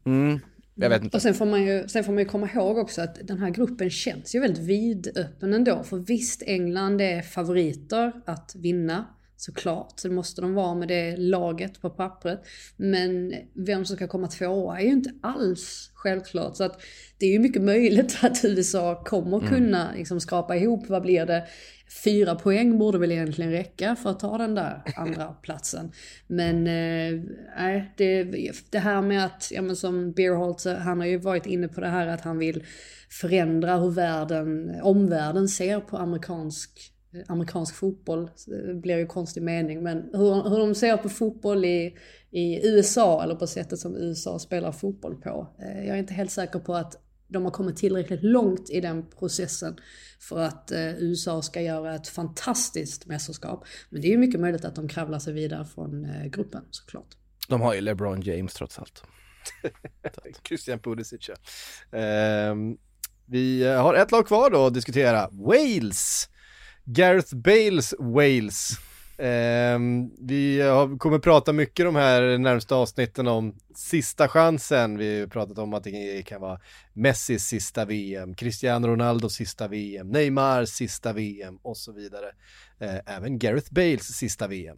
mm, 0.05 0.39
jag 0.75 0.89
vet 0.89 1.03
inte. 1.03 1.17
Och 1.17 1.21
sen 1.21 1.33
får, 1.33 1.45
man 1.45 1.65
ju, 1.65 1.87
sen 1.87 2.03
får 2.03 2.13
man 2.13 2.23
ju 2.23 2.29
komma 2.29 2.49
ihåg 2.55 2.77
också 2.77 3.01
att 3.01 3.27
den 3.27 3.37
här 3.37 3.49
gruppen 3.49 3.89
känns 3.89 4.35
ju 4.35 4.39
väldigt 4.39 4.63
vidöppen 4.63 5.53
ändå. 5.53 5.83
För 5.83 5.97
visst, 5.97 6.43
England 6.45 7.01
är 7.01 7.21
favoriter 7.21 8.11
att 8.25 8.55
vinna 8.55 9.05
såklart. 9.37 9.99
Så 9.99 10.11
måste 10.11 10.41
de 10.41 10.53
vara 10.53 10.75
med 10.75 10.87
det 10.87 11.17
laget 11.17 11.81
på 11.81 11.89
pappret. 11.89 12.39
Men 12.77 13.33
vem 13.53 13.85
som 13.85 13.95
ska 13.95 14.07
komma 14.07 14.27
tvåa 14.27 14.79
är 14.79 14.83
ju 14.83 14.91
inte 14.91 15.13
alls 15.21 15.91
självklart. 15.93 16.57
Så 16.57 16.63
att 16.63 16.81
det 17.17 17.25
är 17.25 17.31
ju 17.31 17.39
mycket 17.39 17.61
möjligt 17.61 18.17
att 18.23 18.45
USA 18.45 19.03
kommer 19.03 19.37
mm. 19.37 19.49
kunna 19.49 19.91
liksom 19.95 20.19
skrapa 20.19 20.55
ihop, 20.55 20.89
vad 20.89 21.01
blir 21.01 21.25
det? 21.25 21.47
Fyra 22.03 22.35
poäng 22.35 22.77
borde 22.77 22.97
väl 22.97 23.11
egentligen 23.11 23.51
räcka 23.51 23.95
för 23.95 24.09
att 24.09 24.19
ta 24.19 24.37
den 24.37 24.55
där 24.55 24.81
andra 24.95 25.25
platsen. 25.27 25.91
Men 26.27 26.67
eh, 26.67 27.83
det, 27.97 28.23
det 28.69 28.79
här 28.79 29.01
med 29.01 29.25
att, 29.25 29.51
ja 29.51 29.61
men 29.61 29.75
som 29.75 30.11
Beerholtz, 30.11 30.65
han 30.65 30.99
har 30.99 31.07
ju 31.07 31.17
varit 31.17 31.45
inne 31.45 31.67
på 31.67 31.81
det 31.81 31.87
här 31.87 32.07
att 32.07 32.21
han 32.21 32.37
vill 32.37 32.63
förändra 33.09 33.77
hur 33.77 33.91
världen, 33.91 34.75
omvärlden 34.81 35.47
ser 35.47 35.79
på 35.79 35.97
amerikansk 35.97 36.93
amerikansk 37.27 37.75
fotboll, 37.75 38.29
det 38.45 38.73
blir 38.73 38.97
ju 38.97 39.05
konstig 39.05 39.43
mening, 39.43 39.83
men 39.83 40.09
hur, 40.13 40.49
hur 40.49 40.57
de 40.57 40.75
ser 40.75 40.97
på 40.97 41.09
fotboll 41.09 41.65
i, 41.65 41.97
i 42.31 42.67
USA 42.67 43.23
eller 43.23 43.35
på 43.35 43.47
sättet 43.47 43.79
som 43.79 43.95
USA 43.95 44.39
spelar 44.39 44.71
fotboll 44.71 45.15
på. 45.15 45.47
Eh, 45.59 45.87
jag 45.87 45.95
är 45.95 45.99
inte 45.99 46.13
helt 46.13 46.31
säker 46.31 46.59
på 46.59 46.75
att 46.75 47.03
de 47.27 47.43
har 47.43 47.51
kommit 47.51 47.77
tillräckligt 47.77 48.23
långt 48.23 48.69
i 48.69 48.81
den 48.81 49.05
processen 49.19 49.79
för 50.19 50.39
att 50.39 50.71
eh, 50.71 50.97
USA 50.97 51.41
ska 51.41 51.61
göra 51.61 51.95
ett 51.95 52.07
fantastiskt 52.07 53.05
mästerskap. 53.05 53.65
Men 53.89 54.01
det 54.01 54.07
är 54.07 54.11
ju 54.11 54.17
mycket 54.17 54.39
möjligt 54.39 54.65
att 54.65 54.75
de 54.75 54.87
kravlar 54.87 55.19
sig 55.19 55.33
vidare 55.33 55.65
från 55.65 56.05
eh, 56.05 56.25
gruppen 56.25 56.63
såklart. 56.71 57.17
De 57.49 57.61
har 57.61 57.73
ju 57.73 57.81
LeBron 57.81 58.21
James 58.21 58.53
trots 58.53 58.79
allt. 58.79 59.03
Christian 60.47 60.79
Pulisic 60.79 61.29
ja. 61.29 61.35
Eh, 61.99 62.55
vi 63.25 63.63
har 63.63 63.93
ett 63.93 64.11
lag 64.11 64.27
kvar 64.27 64.49
då 64.49 64.65
att 64.65 64.73
diskutera. 64.73 65.29
Wales! 65.31 66.29
Gareth 66.89 67.35
Bales 67.35 67.93
Wales. 67.99 68.79
Eh, 69.17 69.79
vi 70.19 70.61
har, 70.61 70.97
kommer 70.97 71.19
prata 71.19 71.53
mycket 71.53 71.85
de 71.85 71.95
här 71.95 72.37
närmsta 72.37 72.75
avsnitten 72.75 73.27
om 73.27 73.55
sista 73.75 74.27
chansen. 74.27 74.97
Vi 74.97 75.19
har 75.19 75.27
pratat 75.27 75.57
om 75.57 75.73
att 75.73 75.83
det 75.83 76.25
kan 76.25 76.41
vara 76.41 76.59
Messis 76.93 77.43
sista 77.43 77.85
VM, 77.85 78.35
Cristiano 78.35 78.87
Ronaldos 78.87 79.33
sista 79.33 79.67
VM, 79.67 80.09
Neymars 80.09 80.69
sista 80.69 81.13
VM 81.13 81.57
och 81.61 81.77
så 81.77 81.91
vidare. 81.91 82.31
Eh, 82.79 83.15
även 83.15 83.39
Gareth 83.39 83.73
Bales 83.73 84.03
sista 84.03 84.47
VM. 84.47 84.77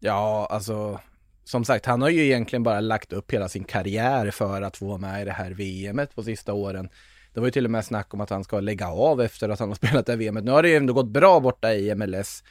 Ja, 0.00 0.48
alltså 0.50 1.00
som 1.44 1.64
sagt, 1.64 1.86
han 1.86 2.02
har 2.02 2.08
ju 2.08 2.24
egentligen 2.24 2.62
bara 2.62 2.80
lagt 2.80 3.12
upp 3.12 3.32
hela 3.32 3.48
sin 3.48 3.64
karriär 3.64 4.30
för 4.30 4.62
att 4.62 4.76
få 4.76 4.86
vara 4.86 4.98
med 4.98 5.22
i 5.22 5.24
det 5.24 5.32
här 5.32 5.50
VMet 5.50 6.14
på 6.14 6.22
sista 6.22 6.52
åren. 6.52 6.88
Det 7.34 7.40
var 7.40 7.46
ju 7.46 7.50
till 7.50 7.64
och 7.64 7.70
med 7.70 7.84
snack 7.84 8.14
om 8.14 8.20
att 8.20 8.30
han 8.30 8.44
ska 8.44 8.60
lägga 8.60 8.88
av 8.88 9.20
efter 9.20 9.48
att 9.48 9.60
han 9.60 9.68
har 9.68 9.76
spelat 9.86 10.06
det 10.06 10.12
här 10.12 10.18
VMet. 10.18 10.44
Nu 10.44 10.50
har 10.50 10.62
det 10.62 10.68
ju 10.68 10.76
ändå 10.76 10.92
gått 10.92 11.08
bra 11.08 11.40
borta 11.40 11.74
i 11.74 11.94
MLS. 11.94 12.44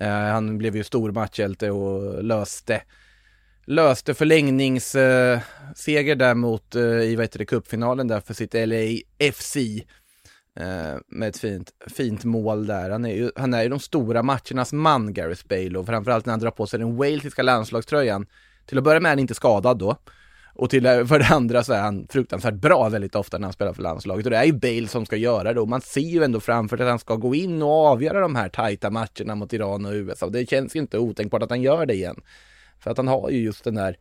Eh, 0.00 0.08
han 0.08 0.58
blev 0.58 0.76
ju 0.76 0.84
stor 0.84 1.12
matchhjälte 1.12 1.70
och 1.70 2.24
löste 2.24 2.82
löste 3.68 4.14
förlängningsseger 4.14 6.14
där 6.14 6.34
mot, 6.34 6.74
eh, 6.74 6.82
i 6.82 7.16
vad 7.16 7.24
heter 7.24 7.38
det, 7.38 7.46
cupfinalen 7.46 8.08
där 8.08 8.20
för 8.20 8.34
sitt 8.34 8.54
LAFC. 8.54 9.56
Uh, 9.56 9.82
eh, 10.66 10.96
med 11.08 11.28
ett 11.28 11.38
fint, 11.38 11.72
fint 11.86 12.24
mål 12.24 12.66
där. 12.66 12.90
Han 12.90 13.04
är, 13.04 13.14
ju, 13.14 13.30
han 13.36 13.54
är 13.54 13.62
ju 13.62 13.68
de 13.68 13.80
stora 13.80 14.22
matchernas 14.22 14.72
man, 14.72 15.14
Gareth 15.14 15.46
Bale, 15.48 15.78
och 15.78 15.86
framförallt 15.86 16.26
när 16.26 16.32
han 16.32 16.40
drar 16.40 16.50
på 16.50 16.66
sig 16.66 16.78
den 16.78 16.96
walesiska 16.96 17.42
landslagströjan. 17.42 18.26
Till 18.66 18.78
att 18.78 18.84
börja 18.84 19.00
med 19.00 19.08
är 19.08 19.12
han 19.12 19.18
inte 19.18 19.34
skadad 19.34 19.78
då. 19.78 19.96
Och 20.58 20.70
till, 20.70 20.82
för 20.82 21.18
det 21.18 21.26
andra 21.26 21.64
så 21.64 21.72
är 21.72 21.80
han 21.80 22.06
fruktansvärt 22.10 22.54
bra 22.54 22.88
väldigt 22.88 23.14
ofta 23.14 23.38
när 23.38 23.46
han 23.46 23.52
spelar 23.52 23.72
för 23.72 23.82
landslaget. 23.82 24.26
Och 24.26 24.30
det 24.30 24.36
är 24.36 24.44
ju 24.44 24.52
Bale 24.52 24.88
som 24.88 25.06
ska 25.06 25.16
göra 25.16 25.52
det 25.52 25.60
och 25.60 25.68
man 25.68 25.80
ser 25.80 26.00
ju 26.00 26.24
ändå 26.24 26.40
framför 26.40 26.76
sig 26.76 26.84
att 26.84 26.90
han 26.90 26.98
ska 26.98 27.16
gå 27.16 27.34
in 27.34 27.62
och 27.62 27.70
avgöra 27.70 28.20
de 28.20 28.36
här 28.36 28.48
tajta 28.48 28.90
matcherna 28.90 29.34
mot 29.34 29.52
Iran 29.52 29.86
och 29.86 29.92
USA. 29.92 30.26
Och 30.26 30.32
det 30.32 30.50
känns 30.50 30.76
ju 30.76 30.80
inte 30.80 30.98
otänkbart 30.98 31.42
att 31.42 31.50
han 31.50 31.62
gör 31.62 31.86
det 31.86 31.94
igen. 31.94 32.20
För 32.80 32.90
att 32.90 32.96
han 32.96 33.08
har 33.08 33.30
ju 33.30 33.38
just 33.38 33.64
den 33.64 33.74
där 33.74 33.96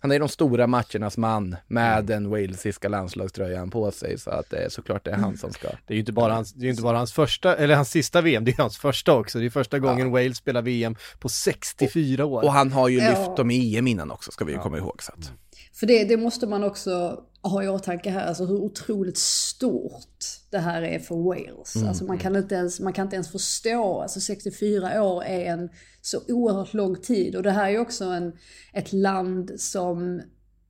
han 0.00 0.12
är 0.12 0.18
de 0.18 0.28
stora 0.28 0.66
matchernas 0.66 1.16
man 1.16 1.56
med 1.66 1.92
mm. 1.92 2.06
den 2.06 2.30
walesiska 2.30 2.88
landslagströjan 2.88 3.70
på 3.70 3.90
sig 3.90 4.18
så 4.18 4.30
att 4.30 4.50
det 4.50 4.56
är 4.56 4.68
såklart 4.68 5.04
det 5.04 5.10
är 5.10 5.16
han 5.16 5.36
som 5.36 5.52
ska. 5.52 5.68
Det 5.68 5.92
är 5.92 5.94
ju 5.94 6.00
inte 6.00 6.12
bara 6.12 6.32
hans, 6.32 6.52
det 6.52 6.66
är 6.66 6.70
inte 6.70 6.82
bara 6.82 6.96
hans 6.96 7.12
första, 7.12 7.56
eller 7.56 7.74
hans 7.74 7.90
sista 7.90 8.20
VM, 8.20 8.44
det 8.44 8.50
är 8.50 8.62
hans 8.62 8.78
första 8.78 9.14
också. 9.14 9.38
Det 9.38 9.46
är 9.46 9.50
första 9.50 9.78
gången 9.78 10.06
ja. 10.06 10.12
Wales 10.12 10.36
spelar 10.36 10.62
VM 10.62 10.96
på 11.18 11.28
64 11.28 12.24
år. 12.24 12.44
Och 12.44 12.52
han 12.52 12.72
har 12.72 12.88
ju 12.88 13.00
lyft 13.00 13.36
dem 13.36 13.50
i 13.50 13.76
EM 13.76 13.86
innan 13.86 14.10
också, 14.10 14.30
ska 14.30 14.44
vi 14.44 14.52
ju 14.52 14.58
ja. 14.58 14.62
komma 14.62 14.78
ihåg. 14.78 15.02
Så 15.02 15.12
att. 15.12 15.32
För 15.78 15.86
det, 15.86 16.04
det 16.04 16.16
måste 16.16 16.46
man 16.46 16.64
också 16.64 17.24
ha 17.42 17.62
i 17.62 17.68
åtanke 17.68 18.10
här, 18.10 18.26
alltså 18.26 18.44
hur 18.44 18.56
otroligt 18.56 19.18
stort 19.18 20.24
det 20.50 20.58
här 20.58 20.82
är 20.82 20.98
för 20.98 21.14
Wales. 21.14 21.76
Mm. 21.76 21.88
Alltså 21.88 22.04
man 22.04 22.18
kan, 22.18 22.36
inte 22.36 22.54
ens, 22.54 22.80
man 22.80 22.92
kan 22.92 23.06
inte 23.06 23.16
ens 23.16 23.32
förstå, 23.32 24.00
alltså 24.00 24.20
64 24.20 25.02
år 25.02 25.24
är 25.24 25.52
en 25.52 25.68
så 26.02 26.20
oerhört 26.28 26.74
lång 26.74 26.96
tid. 26.96 27.36
Och 27.36 27.42
det 27.42 27.50
här 27.50 27.70
är 27.70 27.78
också 27.78 28.04
en, 28.04 28.32
ett 28.72 28.92
land 28.92 29.52
som 29.56 30.22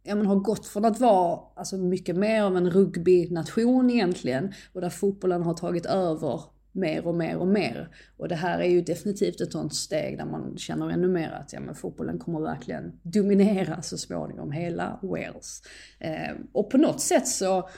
ja, 0.03 0.15
man 0.15 0.27
har 0.27 0.37
gått 0.37 0.67
från 0.67 0.85
att 0.85 1.01
vara 1.01 1.41
alltså, 1.57 1.77
mycket 1.77 2.17
mer 2.17 2.43
av 2.43 2.57
en 2.57 2.71
rugbynation 2.71 3.91
egentligen 3.91 4.53
och 4.73 4.81
där 4.81 4.91
fotbollen 4.91 5.43
har 5.43 5.55
tagit 5.55 5.87
över 5.87 6.43
mer 6.79 7.07
och 7.07 7.15
mer 7.15 7.37
och 7.37 7.49
mer. 7.49 7.89
Och 8.17 8.29
det 8.29 8.35
här 8.35 8.59
är 8.59 8.69
ju 8.69 8.83
definitivt 8.83 9.41
ett 9.41 9.53
sånt 9.53 9.75
steg 9.75 10.19
där 10.19 10.25
man 10.25 10.59
känner 10.59 10.91
ännu 10.91 11.09
mer 11.09 11.31
att 11.31 11.53
ja, 11.53 11.61
men 11.61 11.75
fotbollen 11.75 12.19
kommer 12.19 12.41
verkligen 12.41 12.93
dominera 13.03 13.83
så 13.83 13.99
småningom 13.99 14.53
hela 14.53 14.99
Wales. 15.03 15.63
Eh, 15.99 16.37
och 16.53 16.71
på 16.71 16.79
något 16.79 17.01
sätt 17.01 17.29
så 17.29 17.69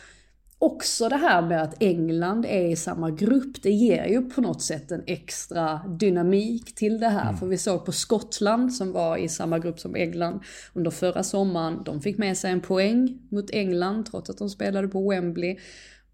också 0.63 1.09
det 1.09 1.17
här 1.17 1.43
med 1.43 1.63
att 1.63 1.83
England 1.83 2.47
är 2.47 2.65
i 2.65 2.77
samma 2.77 3.11
grupp, 3.11 3.63
det 3.63 3.71
ger 3.71 4.07
ju 4.07 4.23
på 4.23 4.41
något 4.41 4.63
sätt 4.63 4.91
en 4.91 5.03
extra 5.07 5.81
dynamik 5.89 6.75
till 6.75 7.01
det 7.01 7.09
här. 7.09 7.29
Mm. 7.29 7.37
För 7.37 7.47
vi 7.47 7.59
såg 7.59 7.85
på 7.85 7.93
Skottland 7.93 8.75
som 8.75 8.93
var 8.93 9.17
i 9.17 9.29
samma 9.29 9.59
grupp 9.59 9.81
som 9.81 9.97
England 9.97 10.41
under 10.73 10.91
förra 10.91 11.23
sommaren. 11.23 11.83
De 11.85 12.01
fick 12.01 12.19
med 12.19 12.37
sig 12.37 12.53
en 12.53 12.61
poäng 12.61 13.19
mot 13.31 13.51
England 13.51 14.07
trots 14.11 14.31
att 14.31 14.39
de 14.39 14.51
spelade 14.51 14.89
på 14.89 15.11
Wembley. 15.11 15.59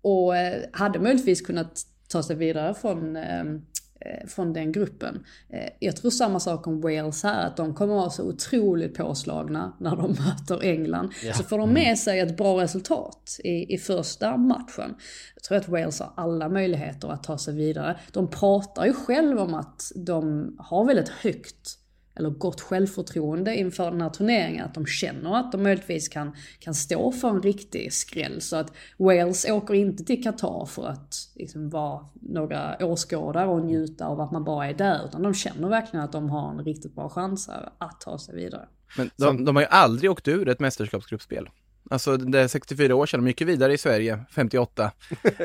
Och 0.02 0.36
eh, 0.36 0.62
hade 0.72 0.98
möjligtvis 0.98 1.40
kunnat 1.40 1.82
ta 2.08 2.22
sig 2.22 2.36
vidare 2.36 2.74
från, 2.74 3.16
ehm, 3.16 3.62
eh, 4.00 4.26
från 4.26 4.52
den 4.52 4.72
gruppen. 4.72 5.24
Eh, 5.48 5.68
jag 5.78 5.96
tror 5.96 6.10
samma 6.10 6.40
sak 6.40 6.66
om 6.66 6.80
Wales 6.80 7.22
här, 7.22 7.46
att 7.46 7.56
de 7.56 7.74
kommer 7.74 7.94
vara 7.94 8.10
så 8.10 8.28
otroligt 8.28 8.94
påslagna 8.94 9.76
när 9.80 9.96
de 9.96 10.10
möter 10.26 10.64
England. 10.64 11.12
Ja. 11.24 11.34
Så 11.34 11.42
får 11.42 11.58
de 11.58 11.72
med 11.72 11.82
mm. 11.82 11.96
sig 11.96 12.20
ett 12.20 12.36
bra 12.36 12.62
resultat 12.62 13.40
i, 13.44 13.74
i 13.74 13.78
första 13.78 14.36
matchen. 14.36 14.94
Jag 15.34 15.42
tror 15.42 15.58
att 15.58 15.68
Wales 15.68 16.00
har 16.00 16.12
alla 16.16 16.48
möjligheter 16.48 17.08
att 17.08 17.22
ta 17.22 17.38
sig 17.38 17.54
vidare. 17.54 18.00
De 18.12 18.30
pratar 18.30 18.86
ju 18.86 18.92
själv 18.92 19.38
om 19.38 19.54
att 19.54 19.92
de 19.94 20.54
har 20.58 20.84
väldigt 20.84 21.08
högt 21.08 21.78
eller 22.16 22.30
gott 22.30 22.60
självförtroende 22.60 23.56
inför 23.56 23.90
den 23.90 24.00
här 24.00 24.10
turneringen. 24.10 24.64
Att 24.64 24.74
de 24.74 24.86
känner 24.86 25.36
att 25.36 25.52
de 25.52 25.62
möjligtvis 25.62 26.08
kan, 26.08 26.36
kan 26.58 26.74
stå 26.74 27.12
för 27.12 27.28
en 27.28 27.42
riktig 27.42 27.92
skräll. 27.92 28.40
Så 28.40 28.56
att 28.56 28.72
Wales 28.96 29.44
åker 29.44 29.74
inte 29.74 30.04
till 30.04 30.22
Qatar 30.22 30.66
för 30.66 30.88
att 30.88 31.14
liksom 31.34 31.70
vara 31.70 32.06
några 32.20 32.76
åskådare 32.80 33.46
och 33.46 33.64
njuta 33.64 34.06
av 34.06 34.20
att 34.20 34.32
man 34.32 34.44
bara 34.44 34.66
är 34.66 34.74
där. 34.74 35.04
Utan 35.04 35.22
de 35.22 35.34
känner 35.34 35.68
verkligen 35.68 36.04
att 36.04 36.12
de 36.12 36.30
har 36.30 36.50
en 36.50 36.64
riktigt 36.64 36.94
bra 36.94 37.08
chans 37.08 37.50
att 37.78 38.00
ta 38.00 38.18
sig 38.18 38.34
vidare. 38.34 38.68
Men 38.96 39.10
de, 39.16 39.44
de 39.44 39.56
har 39.56 39.62
ju 39.62 39.68
aldrig 39.70 40.10
åkt 40.10 40.28
ur 40.28 40.48
ett 40.48 40.60
mästerskapsgruppspel. 40.60 41.48
Alltså 41.90 42.16
det 42.16 42.40
är 42.40 42.48
64 42.48 42.94
år 42.94 43.06
sedan, 43.06 43.20
de 43.20 43.26
gick 43.28 43.40
vidare 43.40 43.72
i 43.72 43.78
Sverige, 43.78 44.18
58. 44.30 44.90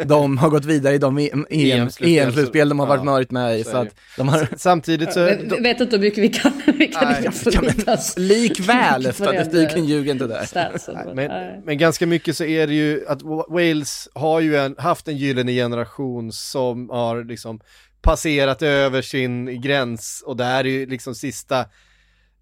De 0.05 0.37
har 0.37 0.49
gått 0.49 0.65
vidare 0.65 0.95
i 0.95 0.97
de 0.97 1.17
EM-slutspel 1.49 2.69
de 2.69 2.79
har 2.79 2.87
varit, 2.87 3.05
varit 3.05 3.31
med 3.31 3.59
i. 3.59 3.63
Så 3.63 3.77
att 3.77 3.95
de 4.17 4.27
har... 4.27 4.47
Samtidigt 4.57 5.13
så... 5.13 5.19
Jag 5.19 5.61
vet 5.61 5.81
inte 5.81 5.95
hur 5.95 6.03
mycket 6.03 6.23
vi 6.23 6.29
kan, 6.29 6.61
vi 6.65 6.87
kan 6.87 7.07
Nej, 7.07 7.29
kan 7.53 7.97
Likväl, 8.17 9.13
statistiken 9.13 9.85
ljuger 9.85 10.11
inte 10.11 10.27
där. 10.27 11.15
men, 11.15 11.61
men, 11.65 11.77
ganska 11.77 12.07
mycket 12.07 12.37
så 12.37 12.43
är 12.43 12.67
det 12.67 12.73
ju 12.73 13.05
att 13.07 13.21
Wales 13.49 14.09
har 14.13 14.39
ju 14.39 14.57
en, 14.57 14.75
haft 14.77 15.07
en 15.07 15.17
gyllene 15.17 15.51
generation 15.51 16.31
som 16.31 16.89
har 16.89 17.23
liksom 17.23 17.59
passerat 18.01 18.61
över 18.61 19.01
sin 19.01 19.61
gräns 19.61 20.23
och 20.25 20.37
det 20.37 20.43
här 20.43 20.65
är 20.65 20.69
ju 20.69 20.85
liksom 20.85 21.15
sista 21.15 21.65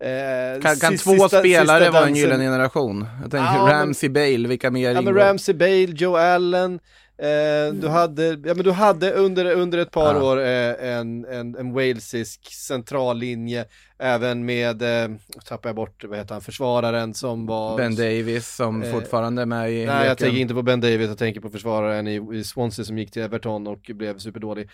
Eh, 0.01 0.61
kan, 0.61 0.75
kan 0.75 0.97
två 0.97 1.29
spelare 1.29 1.89
vara 1.89 2.07
en 2.07 2.15
gyllene 2.15 2.43
generation? 2.43 3.05
Jag 3.21 3.31
tänker 3.31 3.53
ja, 3.53 3.67
Ramsey 3.71 4.09
Bale, 4.09 4.47
vilka 4.47 4.71
mer 4.71 4.91
Ja 4.91 5.01
men 5.01 5.13
Ramsey 5.13 5.55
Bale, 5.55 5.87
Joe 5.95 6.17
Allen, 6.17 6.79
eh, 7.17 7.73
du 7.73 7.87
hade, 7.87 8.27
ja 8.27 8.53
men 8.53 8.63
du 8.63 8.71
hade 8.71 9.11
under, 9.11 9.51
under 9.51 9.77
ett 9.77 9.91
par 9.91 10.15
ja. 10.15 10.23
år 10.23 10.39
eh, 10.41 10.97
en, 10.97 11.25
en, 11.25 11.55
en 11.55 11.73
walesisk 11.73 12.53
centrallinje, 12.53 13.65
även 13.99 14.45
med, 14.45 14.81
eh, 14.81 15.09
tappar 15.45 15.69
jag 15.69 15.75
bort, 15.75 16.03
vad 16.03 16.17
heter 16.17 16.33
han, 16.33 16.41
försvararen 16.41 17.13
som 17.13 17.45
var 17.45 17.77
Ben 17.77 17.95
Davis 17.95 18.55
som 18.55 18.83
eh, 18.83 18.91
fortfarande 18.91 19.41
är 19.41 19.45
med 19.45 19.71
i 19.71 19.73
Nej 19.73 19.85
leken. 19.85 20.05
jag 20.05 20.17
tänker 20.17 20.37
inte 20.37 20.53
på 20.53 20.63
Ben 20.63 20.81
Davis, 20.81 21.07
jag 21.07 21.17
tänker 21.17 21.41
på 21.41 21.49
försvararen 21.49 22.07
i, 22.07 22.37
i 22.37 22.43
Swansea 22.43 22.85
som 22.85 22.97
gick 22.97 23.11
till 23.11 23.21
Everton 23.21 23.67
och 23.67 23.91
blev 23.93 24.17
superdålig. 24.17 24.69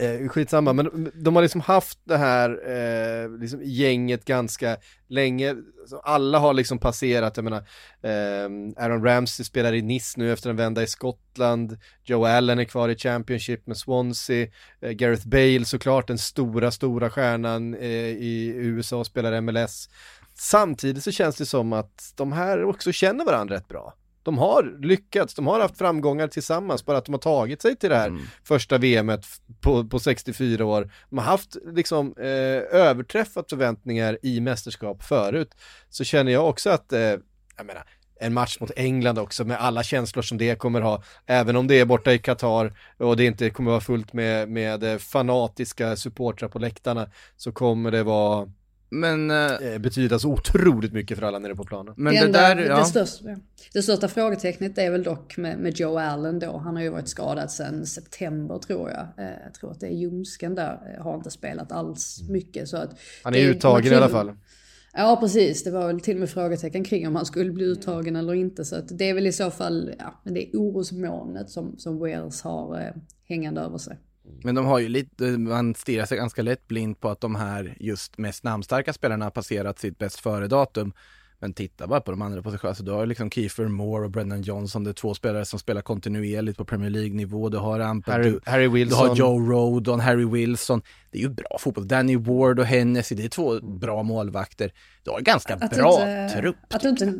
Eh, 0.00 0.28
skitsamma, 0.28 0.72
men 0.72 1.10
de 1.14 1.36
har 1.36 1.42
liksom 1.42 1.60
haft 1.60 1.98
det 2.04 2.16
här 2.16 2.50
eh, 2.50 3.38
liksom 3.38 3.60
gänget 3.62 4.24
ganska 4.24 4.76
länge. 5.08 5.56
Alla 6.02 6.38
har 6.38 6.54
liksom 6.54 6.78
passerat, 6.78 7.36
jag 7.36 7.44
menar, 7.44 7.58
eh, 8.02 8.84
Aaron 8.84 9.04
Ramsey 9.04 9.44
spelar 9.44 9.72
i 9.72 9.82
Nice 9.82 10.20
nu 10.20 10.32
efter 10.32 10.50
en 10.50 10.56
vända 10.56 10.82
i 10.82 10.86
Skottland, 10.86 11.78
Joe 12.04 12.26
Allen 12.26 12.58
är 12.58 12.64
kvar 12.64 12.88
i 12.88 12.96
Championship 12.96 13.66
med 13.66 13.76
Swansea, 13.76 14.48
eh, 14.80 14.90
Gareth 14.90 15.28
Bale 15.28 15.64
såklart, 15.64 16.06
den 16.06 16.18
stora, 16.18 16.70
stora 16.70 17.10
stjärnan 17.10 17.74
eh, 17.74 17.90
i 18.08 18.52
USA 18.56 19.04
spelar 19.04 19.40
MLS. 19.40 19.88
Samtidigt 20.34 21.04
så 21.04 21.10
känns 21.10 21.36
det 21.36 21.46
som 21.46 21.72
att 21.72 22.12
de 22.16 22.32
här 22.32 22.64
också 22.64 22.92
känner 22.92 23.24
varandra 23.24 23.56
rätt 23.56 23.68
bra 23.68 23.94
de 24.26 24.38
har 24.38 24.78
lyckats, 24.82 25.34
de 25.34 25.46
har 25.46 25.60
haft 25.60 25.78
framgångar 25.78 26.28
tillsammans, 26.28 26.84
bara 26.84 26.98
att 26.98 27.04
de 27.04 27.12
har 27.12 27.18
tagit 27.18 27.62
sig 27.62 27.76
till 27.76 27.90
det 27.90 27.96
här 27.96 28.08
mm. 28.08 28.22
första 28.44 28.78
VMet 28.78 29.26
på, 29.60 29.84
på 29.84 29.98
64 29.98 30.64
år. 30.64 30.90
De 31.10 31.18
har 31.18 31.24
haft 31.24 31.56
liksom 31.72 32.14
eh, 32.18 32.80
överträffat 32.80 33.50
förväntningar 33.50 34.18
i 34.22 34.40
mästerskap 34.40 35.02
förut. 35.02 35.54
Så 35.90 36.04
känner 36.04 36.32
jag 36.32 36.48
också 36.48 36.70
att, 36.70 36.92
eh, 36.92 37.00
jag 37.56 37.66
menar, 37.66 37.84
en 38.20 38.34
match 38.34 38.60
mot 38.60 38.70
England 38.76 39.18
också 39.18 39.44
med 39.44 39.60
alla 39.60 39.82
känslor 39.82 40.22
som 40.22 40.38
det 40.38 40.58
kommer 40.58 40.80
ha, 40.80 41.02
även 41.26 41.56
om 41.56 41.66
det 41.66 41.80
är 41.80 41.84
borta 41.84 42.12
i 42.12 42.18
Qatar 42.18 42.78
och 42.96 43.16
det 43.16 43.24
inte 43.24 43.50
kommer 43.50 43.70
vara 43.70 43.80
fullt 43.80 44.12
med, 44.12 44.48
med 44.48 44.84
eh, 44.84 44.98
fanatiska 44.98 45.96
supportrar 45.96 46.48
på 46.48 46.58
läktarna, 46.58 47.10
så 47.36 47.52
kommer 47.52 47.90
det 47.90 48.02
vara 48.02 48.48
men, 48.88 49.30
uh, 49.30 49.78
betyda 49.78 50.18
så 50.18 50.32
otroligt 50.32 50.92
mycket 50.92 51.18
för 51.18 51.26
alla 51.26 51.38
nere 51.38 51.54
på 51.54 51.64
planen. 51.64 51.94
Men 51.96 52.14
det, 52.14 52.20
det 52.20 52.32
där, 52.32 52.56
ja. 52.56 52.78
det, 52.78 52.84
största, 52.84 53.24
det 53.72 53.82
största 53.82 54.08
frågetecknet 54.08 54.78
är 54.78 54.90
väl 54.90 55.02
dock 55.02 55.36
med, 55.36 55.58
med 55.58 55.80
Joe 55.80 55.98
Allen 55.98 56.38
då. 56.38 56.58
Han 56.58 56.76
har 56.76 56.82
ju 56.82 56.88
varit 56.88 57.08
skadad 57.08 57.50
sedan 57.50 57.86
september 57.86 58.58
tror 58.58 58.90
jag. 58.90 59.26
Eh, 59.26 59.32
jag 59.44 59.54
tror 59.54 59.70
att 59.70 59.80
det 59.80 59.86
är 59.86 59.94
ljumsken 59.94 60.54
där, 60.54 60.94
eh, 60.96 61.04
har 61.04 61.14
inte 61.14 61.30
spelat 61.30 61.72
alls 61.72 62.20
mm. 62.20 62.32
mycket. 62.32 62.68
Så 62.68 62.76
att 62.76 62.98
han 63.22 63.34
är 63.34 63.38
uttagen 63.38 63.92
i 63.92 63.96
alla 63.96 64.08
fall. 64.08 64.32
Ja 64.98 65.16
precis, 65.20 65.64
det 65.64 65.70
var 65.70 65.86
väl 65.86 66.00
till 66.00 66.14
och 66.14 66.20
med 66.20 66.30
frågetecken 66.30 66.84
kring 66.84 67.08
om 67.08 67.16
han 67.16 67.26
skulle 67.26 67.52
bli 67.52 67.64
uttagen 67.64 68.16
eller 68.16 68.34
inte. 68.34 68.64
Så 68.64 68.76
att 68.76 68.98
det 68.98 69.08
är 69.08 69.14
väl 69.14 69.26
i 69.26 69.32
så 69.32 69.50
fall, 69.50 69.94
ja, 69.98 70.20
men 70.24 70.34
det 70.34 70.46
är 70.46 70.56
orosmolnet 70.56 71.50
som, 71.50 71.78
som 71.78 71.98
Wales 71.98 72.42
har 72.42 72.80
eh, 72.80 73.02
hängande 73.28 73.60
över 73.60 73.78
sig. 73.78 73.98
Men 74.44 74.54
de 74.54 74.66
har 74.66 74.78
ju 74.78 74.88
lite, 74.88 75.24
man 75.24 75.74
stirrar 75.74 76.06
sig 76.06 76.18
ganska 76.18 76.42
lätt 76.42 76.68
blind 76.68 77.00
på 77.00 77.08
att 77.08 77.20
de 77.20 77.34
här 77.34 77.76
just 77.80 78.18
mest 78.18 78.44
namnstarka 78.44 78.92
spelarna 78.92 79.24
har 79.24 79.30
passerat 79.30 79.78
sitt 79.78 79.98
bäst 79.98 80.20
före-datum. 80.20 80.92
Men 81.38 81.52
titta 81.52 81.86
bara 81.86 82.00
på 82.00 82.10
de 82.10 82.22
andra 82.22 82.42
positionerna. 82.42 82.70
Alltså, 82.70 82.84
du 82.84 82.92
har 82.92 83.06
liksom 83.06 83.30
Kiefer 83.30 83.68
Moore 83.68 84.04
och 84.04 84.10
Brendan 84.10 84.42
Johnson. 84.42 84.84
Det 84.84 84.90
är 84.90 84.92
två 84.94 85.14
spelare 85.14 85.44
som 85.44 85.58
spelar 85.58 85.82
kontinuerligt 85.82 86.58
på 86.58 86.64
Premier 86.64 86.90
League-nivå. 86.90 87.48
Du 87.48 87.58
har 87.58 87.80
Ampel, 87.80 88.12
Harry, 88.14 88.30
du, 88.30 88.40
Harry 88.44 88.68
Wilson. 88.68 89.04
Du 89.04 89.08
har 89.08 89.16
Joe 89.16 89.50
Rodon, 89.50 90.00
Harry 90.00 90.24
Wilson. 90.24 90.82
Det 91.10 91.18
är 91.18 91.22
ju 91.22 91.28
bra 91.28 91.56
fotboll. 91.60 91.88
Danny 91.88 92.16
Ward 92.16 92.58
och 92.58 92.66
Hennessy, 92.66 93.14
det 93.14 93.24
är 93.24 93.28
två 93.28 93.60
bra 93.60 94.02
målvakter. 94.02 94.72
Du 95.04 95.10
har 95.10 95.20
ganska 95.20 95.54
att 95.54 95.76
bra 95.76 95.92
inte, 95.92 96.40
trupp. 96.40 96.56
Att 96.70 96.80
du 96.80 96.88
inte 96.88 97.14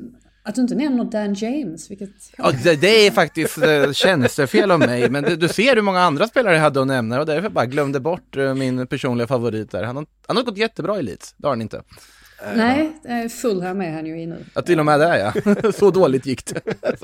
att 0.47 0.55
du 0.55 0.61
inte 0.61 0.75
nämner 0.75 1.05
Dan 1.05 1.35
James, 1.35 1.91
vilket... 1.91 2.11
Ja, 2.39 2.53
det, 2.65 2.77
det 2.77 3.07
är 3.07 3.11
faktiskt 3.11 3.59
äh, 3.59 3.93
tjänstefel 3.93 4.71
av 4.71 4.79
mig, 4.79 5.11
men 5.11 5.25
det, 5.25 5.37
du 5.37 5.49
ser 5.49 5.75
hur 5.75 5.83
många 5.83 6.01
andra 6.01 6.27
spelare 6.27 6.55
jag 6.55 6.61
hade 6.61 6.81
att 6.81 6.87
nämna 6.87 7.21
och 7.21 7.27
därför 7.27 7.49
bara 7.49 7.67
glömde 7.67 8.01
bort 8.01 8.37
äh, 8.37 8.55
min 8.55 8.87
personliga 8.87 9.27
favorit 9.27 9.71
där. 9.71 9.83
Han 9.83 9.97
har, 9.97 10.07
han 10.27 10.37
har 10.37 10.45
gått 10.45 10.57
jättebra 10.57 10.99
i 10.99 11.03
Leeds, 11.03 11.35
det 11.37 11.47
har 11.47 11.53
han 11.53 11.63
inte. 11.63 11.83
Nej, 12.55 12.93
Fulham 13.29 13.81
är 13.81 13.93
han 13.93 14.07
ju 14.07 14.21
i 14.23 14.27
nu. 14.27 14.45
Ja, 14.55 14.63
till 14.63 14.79
och 14.79 14.87
med 14.87 15.01
det 15.01 15.19
ja. 15.19 15.73
Så 15.73 15.91
dåligt 15.91 16.27
gick 16.27 16.47
det. 16.47 16.61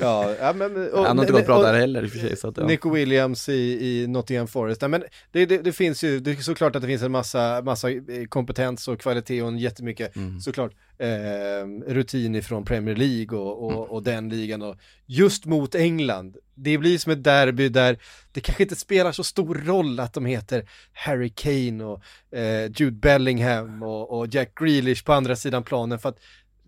ja, 0.00 0.34
ja, 0.40 0.52
men, 0.52 0.92
och, 0.92 1.06
Han 1.06 1.18
har 1.18 1.24
inte 1.24 1.32
gått 1.32 1.46
bra 1.46 1.62
där 1.62 1.74
heller 1.74 2.02
i 2.02 2.06
och 2.06 2.10
för 2.10 2.18
sig. 2.18 2.36
Så 2.36 2.48
att, 2.48 2.56
ja. 2.56 2.66
Nico 2.66 2.90
Williams 2.90 3.48
i, 3.48 3.86
i 3.86 4.06
Nottingham 4.06 4.48
Forest. 4.48 4.80
Nej, 4.80 4.90
men 4.90 5.02
det, 5.32 5.46
det, 5.46 5.58
det, 5.58 5.72
finns 5.72 6.04
ju, 6.04 6.20
det 6.20 6.30
är 6.30 6.36
såklart 6.36 6.76
att 6.76 6.82
det 6.82 6.88
finns 6.88 7.02
en 7.02 7.12
massa, 7.12 7.62
massa 7.62 7.88
kompetens 8.28 8.88
och 8.88 9.00
kvalitet 9.00 9.42
och 9.42 9.48
en 9.48 9.58
jättemycket, 9.58 10.16
mm. 10.16 10.40
såklart, 10.40 10.72
eh, 10.98 11.92
rutin 11.92 12.34
ifrån 12.34 12.64
Premier 12.64 12.96
League 12.96 13.38
och, 13.38 13.64
och, 13.64 13.72
mm. 13.72 13.84
och 13.84 14.02
den 14.02 14.28
ligan. 14.28 14.62
Och 14.62 14.76
just 15.06 15.46
mot 15.46 15.74
England, 15.74 16.36
det 16.54 16.78
blir 16.78 16.98
som 16.98 17.12
ett 17.12 17.24
derby 17.24 17.68
där 17.68 17.98
det 18.32 18.40
kanske 18.40 18.62
inte 18.62 18.76
spelar 18.76 19.12
så 19.12 19.24
stor 19.24 19.54
roll 19.54 20.00
att 20.00 20.12
de 20.12 20.26
heter 20.26 20.68
Harry 20.92 21.30
Kane 21.30 21.84
och 21.84 22.02
eh, 22.38 22.70
Jude 22.76 22.96
Bellingham 22.96 23.82
och, 23.82 24.18
och 24.18 24.26
Jack 24.34 24.58
Grealish 24.60 25.04
på 25.04 25.12
andra 25.12 25.36
sidan 25.36 25.62
planen 25.62 25.98
för 25.98 26.08
att 26.08 26.18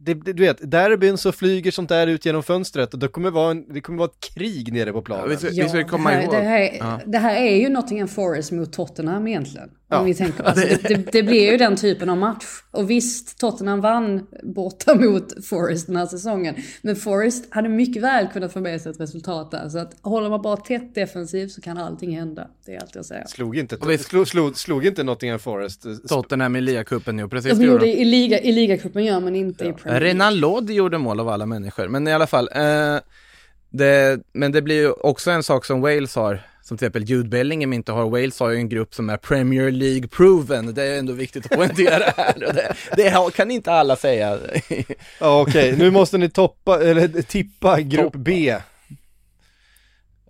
det, 0.05 0.15
det, 0.15 0.33
du 0.33 0.43
vet, 0.43 0.71
derbyn 0.71 1.19
så 1.19 1.33
flyger 1.33 1.71
sånt 1.71 1.89
där 1.89 2.07
ut 2.07 2.27
genom 2.27 2.43
fönstret 2.43 2.93
och 2.95 2.99
det 3.01 3.09
kommer 3.09 3.31
vara, 3.31 3.51
en, 3.51 3.73
det 3.75 3.81
kommer 3.81 3.99
vara 3.99 4.09
ett 4.09 4.35
krig 4.35 4.73
nere 4.73 4.93
på 4.93 5.03
planen. 5.03 5.25
Ja, 5.25 5.31
vi 5.31 5.37
ska, 5.37 5.49
Ja, 5.51 5.63
vi 5.65 5.69
ska 5.69 5.85
komma 5.85 6.11
det, 6.11 6.17
här, 6.17 6.23
ihåg. 6.23 6.33
det, 6.35 6.41
här, 6.41 6.71
Ja. 6.79 7.01
det 7.07 7.19
här 7.19 7.37
är 7.37 7.57
ju 7.57 7.69
Nottingham 7.69 8.09
Forest 8.09 8.53
mot 8.53 8.73
Tottenham 8.73 9.27
egentligen. 9.29 9.71
Ja. 9.89 9.99
Om 9.99 10.07
vi 10.07 10.15
tänker, 10.15 10.43
alltså, 10.45 10.67
det, 10.89 11.13
det, 11.13 11.23
blir 11.23 11.51
ju 11.51 11.57
den 11.57 11.77
typen 11.77 12.11
av 12.11 12.17
match. 12.17 12.45
Och 12.71 12.91
visst, 12.91 13.39
Tottenham 13.39 13.81
vann 13.81 14.27
borta 14.43 14.95
mot 15.01 15.47
Forest 15.47 15.87
den 15.87 15.97
här 15.97 16.07
säsongen. 16.07 16.55
Men 16.83 16.97
Forest 16.97 17.55
hade 17.55 17.69
mycket 17.69 18.03
väl 18.03 18.27
kunnat 18.33 18.53
få 18.53 18.61
med 18.61 18.81
sig 18.81 18.93
ett 18.93 19.01
resultat 19.01 19.51
där. 19.51 19.69
Så 19.69 19.79
att 19.79 19.97
håller 20.03 20.31
man 20.31 20.43
bara 20.43 20.57
tätt 20.57 20.95
defensivt 20.95 21.51
så 21.53 21.61
kan 21.61 21.79
allting 21.79 22.17
hända. 22.17 22.47
Det 22.67 22.75
är 22.75 22.81
allt 22.81 22.95
jag 22.95 23.05
säger. 23.05 23.25
Slog 23.27 23.57
inte, 23.57 23.77
Och 23.77 23.91
vi- 23.91 23.99
slog, 23.99 24.29
slog, 24.29 24.57
slog 24.57 24.87
inte 24.87 25.03
Nottingham 25.03 25.39
Forest? 25.39 25.87
eh, 25.87 25.93
Tottenham 26.09 26.57
i 26.57 26.61
ligacupen 26.61 27.17
nu, 27.17 27.29
precis. 27.29 27.53
De 27.53 27.59
det 27.59 27.65
gjorde 27.73 27.87
i, 27.87 28.05
liga, 28.05 28.41
i 28.41 28.53
ligacupen 28.53 29.05
gör 29.05 29.21
man 29.21 29.37
inte 29.37 29.65
i 29.65 29.73
Premier. 29.73 29.92
Renan 30.01 30.41
Lod 30.41 30.71
gjorde 30.71 30.99
mål 30.99 31.21
av 31.21 31.29
alla 31.29 31.47
människor, 31.47 31.89
men 31.89 32.09
i 32.09 32.13
alla 32.13 32.27
fall. 32.27 32.49
Eh, 32.55 32.97
det, 33.71 34.21
men 34.33 34.53
det 34.53 34.63
blir 34.63 34.77
ju 34.77 34.91
också 34.91 35.31
en 35.31 35.43
sak 35.43 35.65
som 35.65 35.81
Wales 35.81 36.15
har, 36.15 36.43
som 36.63 36.79
till 36.79 36.85
exempel 36.85 37.05
Jude 37.05 37.29
Bellingham 37.29 37.73
inte 37.73 37.93
har. 37.93 38.11
Wales 38.11 38.41
har 38.41 38.51
ju 38.51 38.57
en 38.57 38.69
grupp 38.69 38.95
som 38.95 39.11
är 39.11 39.17
Premier 39.17 39.71
League 39.71 40.09
proven, 40.09 40.75
det 40.75 40.83
är 40.83 40.99
ändå 40.99 41.13
viktigt 41.13 41.47
att 41.47 41.59
poängtera 41.59 42.05
här. 42.17 42.35
Det, 42.39 42.75
det 42.97 43.33
kan 43.35 43.51
inte 43.51 43.73
alla 43.73 43.97
säga. 43.97 44.39
Ja 45.21 45.41
okej, 45.41 45.77
nu 45.77 45.91
måste 45.91 46.19
ni 46.19 46.31
toppa, 46.31 46.83
eller 46.83 47.23
tippa 47.23 47.81
grupp 47.81 48.13
B. 48.17 48.57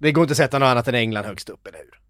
Det 0.01 0.13
går 0.13 0.25
inte 0.25 0.33
att 0.33 0.37
sätta 0.37 0.59
något 0.59 0.67
annat 0.67 0.89
än 0.89 0.95
England 0.95 1.25
högst 1.25 1.49
upp, 1.49 1.67
eller 1.67 1.79
hur? 1.79 2.02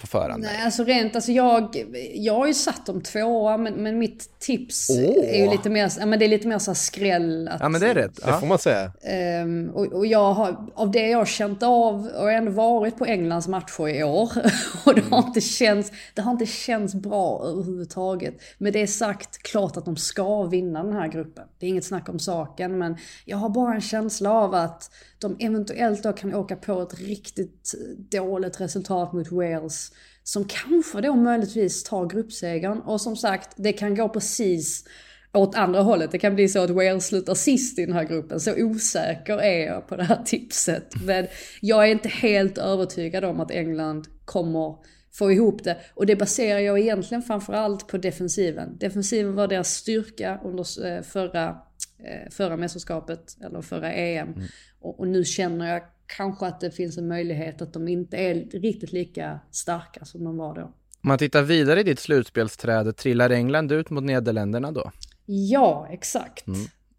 På 0.00 0.06
förhand. 0.06 0.42
Nej, 0.42 0.64
alltså 0.64 0.84
rent, 0.84 1.14
alltså 1.14 1.32
jag, 1.32 1.84
jag 2.14 2.34
har 2.34 2.46
ju 2.46 2.54
satt 2.54 2.86
dem 2.86 3.00
tvåa, 3.00 3.56
men, 3.56 3.74
men 3.74 3.98
mitt 3.98 4.38
tips 4.38 4.90
Åh. 4.90 5.34
är 5.34 5.44
ju 5.44 5.50
lite 5.50 5.70
mer, 5.70 5.92
ja, 5.98 6.06
men 6.06 6.18
det 6.18 6.24
är 6.24 6.28
lite 6.28 6.48
mer 6.48 6.58
så 6.58 6.70
här 6.70 6.76
skräll. 6.76 7.48
Att, 7.48 7.60
Ja 7.60 7.68
men 7.68 7.80
det 7.80 7.90
är 7.90 7.94
rätt. 7.94 8.16
Det 8.24 8.32
får 8.40 8.46
man 8.46 8.58
säga. 8.58 8.92
Ehm, 9.02 9.70
och, 9.74 9.86
och 9.86 10.06
jag 10.06 10.32
har, 10.32 10.66
av 10.74 10.90
det 10.90 11.08
jag 11.08 11.18
har 11.18 11.24
känt 11.24 11.62
av, 11.62 12.06
och 12.06 12.12
jag 12.14 12.22
har 12.22 12.30
ändå 12.32 12.52
varit 12.52 12.96
på 12.98 13.04
Englands 13.04 13.48
matcher 13.48 13.88
i 13.88 14.02
år. 14.02 14.32
Och 14.84 14.94
det 14.94 15.02
har 15.10 15.18
inte 15.26 15.40
känts, 15.40 15.92
det 16.14 16.22
har 16.22 16.32
inte 16.32 16.46
känts 16.46 16.94
bra 16.94 17.42
överhuvudtaget. 17.46 18.34
Med 18.58 18.72
det 18.72 18.86
sagt, 18.86 19.42
klart 19.42 19.76
att 19.76 19.84
de 19.84 19.96
ska 19.96 20.42
vinna 20.42 20.82
den 20.82 20.92
här 20.92 21.08
gruppen. 21.08 21.44
Det 21.58 21.66
är 21.66 21.70
inget 21.70 21.84
snack 21.84 22.08
om 22.08 22.18
saken, 22.18 22.78
men 22.78 22.96
jag 23.24 23.36
har 23.36 23.48
bara 23.48 23.74
en 23.74 23.80
känsla 23.80 24.32
av 24.32 24.54
att 24.54 24.90
de 25.18 25.36
eventuellt 25.38 26.02
då 26.02 26.12
kan 26.12 26.34
åka 26.34 26.56
på 26.56 26.82
ett 26.82 27.00
riktigt 27.00 27.74
dåligt 28.10 28.60
resultat 28.60 29.12
mot 29.12 29.32
Wales. 29.32 29.89
Som 30.22 30.44
kanske 30.44 31.00
då 31.00 31.14
möjligtvis 31.14 31.84
tar 31.84 32.06
gruppsegern. 32.06 32.78
Och 32.78 33.00
som 33.00 33.16
sagt, 33.16 33.50
det 33.56 33.72
kan 33.72 33.94
gå 33.94 34.08
precis 34.08 34.84
åt 35.32 35.54
andra 35.54 35.80
hållet. 35.80 36.10
Det 36.10 36.18
kan 36.18 36.34
bli 36.34 36.48
så 36.48 36.62
att 36.62 36.70
Wales 36.70 37.06
slutar 37.06 37.34
sist 37.34 37.78
i 37.78 37.86
den 37.86 37.94
här 37.94 38.04
gruppen. 38.04 38.40
Så 38.40 38.54
osäker 38.56 39.38
är 39.38 39.66
jag 39.66 39.88
på 39.88 39.96
det 39.96 40.04
här 40.04 40.22
tipset. 40.24 40.94
Men 41.04 41.26
jag 41.60 41.84
är 41.84 41.92
inte 41.92 42.08
helt 42.08 42.58
övertygad 42.58 43.24
om 43.24 43.40
att 43.40 43.50
England 43.50 44.08
kommer 44.24 44.76
få 45.12 45.32
ihop 45.32 45.64
det. 45.64 45.76
Och 45.94 46.06
det 46.06 46.16
baserar 46.16 46.58
jag 46.58 46.78
egentligen 46.78 47.22
framförallt 47.22 47.88
på 47.88 47.98
defensiven. 47.98 48.78
Defensiven 48.78 49.34
var 49.34 49.48
deras 49.48 49.74
styrka 49.74 50.40
under 50.44 50.86
eh, 50.86 51.02
förra, 51.02 51.48
eh, 51.98 52.30
förra 52.30 52.56
mästerskapet, 52.56 53.36
eller 53.44 53.62
förra 53.62 53.92
EM. 53.92 54.34
Och, 54.80 55.00
och 55.00 55.08
nu 55.08 55.24
känner 55.24 55.72
jag 55.72 55.82
kanske 56.16 56.46
att 56.46 56.60
det 56.60 56.70
finns 56.70 56.98
en 56.98 57.08
möjlighet 57.08 57.62
att 57.62 57.72
de 57.72 57.88
inte 57.88 58.16
är 58.16 58.34
riktigt 58.60 58.92
lika 58.92 59.40
starka 59.50 60.04
som 60.04 60.24
de 60.24 60.36
var 60.36 60.54
då. 60.54 60.60
Om 60.62 61.08
man 61.08 61.18
tittar 61.18 61.42
vidare 61.42 61.80
i 61.80 61.82
ditt 61.82 61.98
slutspelsträd, 61.98 62.96
trillar 62.96 63.30
England 63.30 63.72
ut 63.72 63.90
mot 63.90 64.04
Nederländerna 64.04 64.72
då? 64.72 64.90
Ja, 65.26 65.88
exakt. 65.90 66.44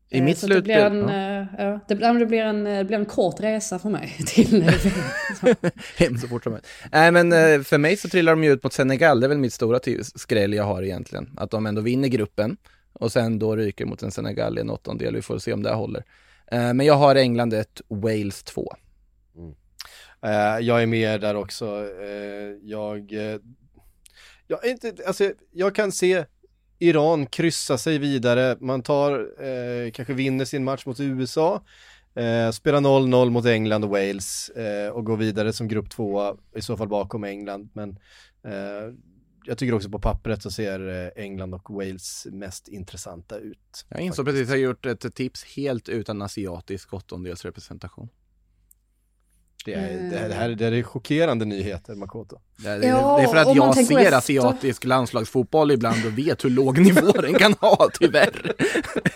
I 0.09 0.17
Eh, 0.17 0.23
mitt 0.23 0.37
så 0.37 0.45
att 0.45 0.51
det 0.53 0.61
blir 0.61 0.75
slutspel, 0.75 0.97
en, 0.97 1.07
ja. 1.09 1.41
eh, 1.41 1.65
ja, 1.65 1.79
det, 1.87 1.95
blir- 1.95 2.19
det, 2.19 2.25
blir 2.25 2.41
en, 2.41 2.67
eh, 2.67 2.77
det 2.77 2.83
blir 2.85 2.97
en 2.97 3.05
kort 3.05 3.39
resa 3.39 3.79
för 3.79 3.89
mig 3.89 4.15
till 4.27 4.63
Hem 5.97 6.17
så 6.17 6.27
fort 6.27 6.43
som 6.43 6.51
möjligt. 6.51 6.67
Nej 6.91 7.11
men 7.11 7.33
eh, 7.33 7.61
för 7.61 7.77
mig 7.77 7.97
så 7.97 8.09
trillar 8.09 8.31
de 8.31 8.43
ju 8.43 8.51
ut 8.53 8.63
mot 8.63 8.73
Senegal, 8.73 9.19
det 9.19 9.25
är 9.25 9.29
väl 9.29 9.37
mitt 9.37 9.53
stora 9.53 9.79
skräll 10.15 10.53
jag 10.53 10.63
har 10.63 10.83
egentligen. 10.83 11.29
Att 11.37 11.51
de 11.51 11.65
ändå 11.65 11.81
vinner 11.81 12.07
gruppen 12.07 12.57
och 12.93 13.11
sen 13.11 13.39
då 13.39 13.55
ryker 13.55 13.85
mot 13.85 14.03
en 14.03 14.11
Senegal 14.11 14.57
i 14.57 14.61
en 14.61 14.69
åttondel, 14.69 15.15
vi 15.15 15.21
får 15.21 15.37
se 15.39 15.53
om 15.53 15.63
det 15.63 15.73
håller. 15.73 16.03
Eh, 16.51 16.73
Men 16.73 16.85
jag 16.85 16.93
har 16.93 17.15
England 17.15 17.53
1, 17.53 17.81
Wales 17.87 18.43
2. 18.43 18.73
Eh, 20.25 20.59
jag 20.65 20.81
är 20.81 20.85
med 20.85 21.21
där 21.21 21.35
också. 21.35 21.65
Eh, 22.01 22.57
jag, 22.63 23.13
eh, 23.13 23.39
jag, 24.47 24.65
inte, 24.65 24.95
alltså, 25.07 25.31
jag 25.51 25.75
kan 25.75 25.91
se 25.91 26.25
Iran 26.79 27.25
kryssa 27.25 27.77
sig 27.77 27.97
vidare. 27.97 28.57
Man 28.59 28.83
tar, 28.83 29.91
kanske 29.91 30.13
vinner 30.13 30.45
sin 30.45 30.63
match 30.63 30.85
mot 30.85 30.99
USA. 30.99 31.61
Eh, 32.15 32.51
spelar 32.51 32.81
0-0 32.81 33.29
mot 33.29 33.45
England 33.45 33.83
och 33.83 33.89
Wales 33.89 34.49
eh, 34.49 34.89
och 34.89 35.05
går 35.05 35.17
vidare 35.17 35.53
som 35.53 35.67
grupp 35.67 35.89
två 35.89 36.37
i 36.55 36.61
så 36.61 36.77
fall 36.77 36.87
bakom 36.87 37.23
England. 37.23 37.69
Men 37.73 37.89
eh, 38.43 38.95
jag 39.45 39.57
tycker 39.57 39.73
också 39.73 39.89
på 39.89 39.99
pappret 39.99 40.41
så 40.41 40.51
ser 40.51 41.11
England 41.15 41.53
och 41.53 41.69
Wales 41.69 42.27
mest 42.31 42.67
intressanta 42.67 43.37
ut. 43.37 43.85
Jag 43.89 44.01
insåg 44.01 44.25
precis 44.25 44.47
att 44.47 44.49
jag 44.49 44.59
gjort 44.59 44.85
ett 44.85 45.15
tips 45.15 45.43
helt 45.43 45.89
utan 45.89 46.21
asiatisk 46.21 46.93
åttondelsrepresentation. 46.93 48.09
Det, 49.65 49.73
är, 49.73 50.09
det, 50.11 50.17
här- 50.17 50.29
det, 50.29 50.35
här, 50.35 50.49
det 50.49 50.65
här 50.65 50.71
är 50.71 50.83
chockerande 50.83 51.45
nyheter, 51.45 51.95
Makoto. 51.95 52.37
Det 52.57 52.69
är, 52.69 52.83
Ja, 52.87 53.17
det 53.17 53.23
är 53.23 53.27
för 53.27 53.37
att 53.37 53.55
jag 53.55 53.75
ser 53.75 53.97
efter. 53.99 54.17
asiatisk 54.17 54.83
landslagsfotboll 54.83 55.71
ibland 55.71 56.05
och 56.05 56.17
vet 56.17 56.45
hur 56.45 56.49
låg 56.49 56.79
nivå 56.79 57.11
den 57.11 57.33
kan 57.33 57.53
ha, 57.53 57.89
tyvärr. 57.99 58.53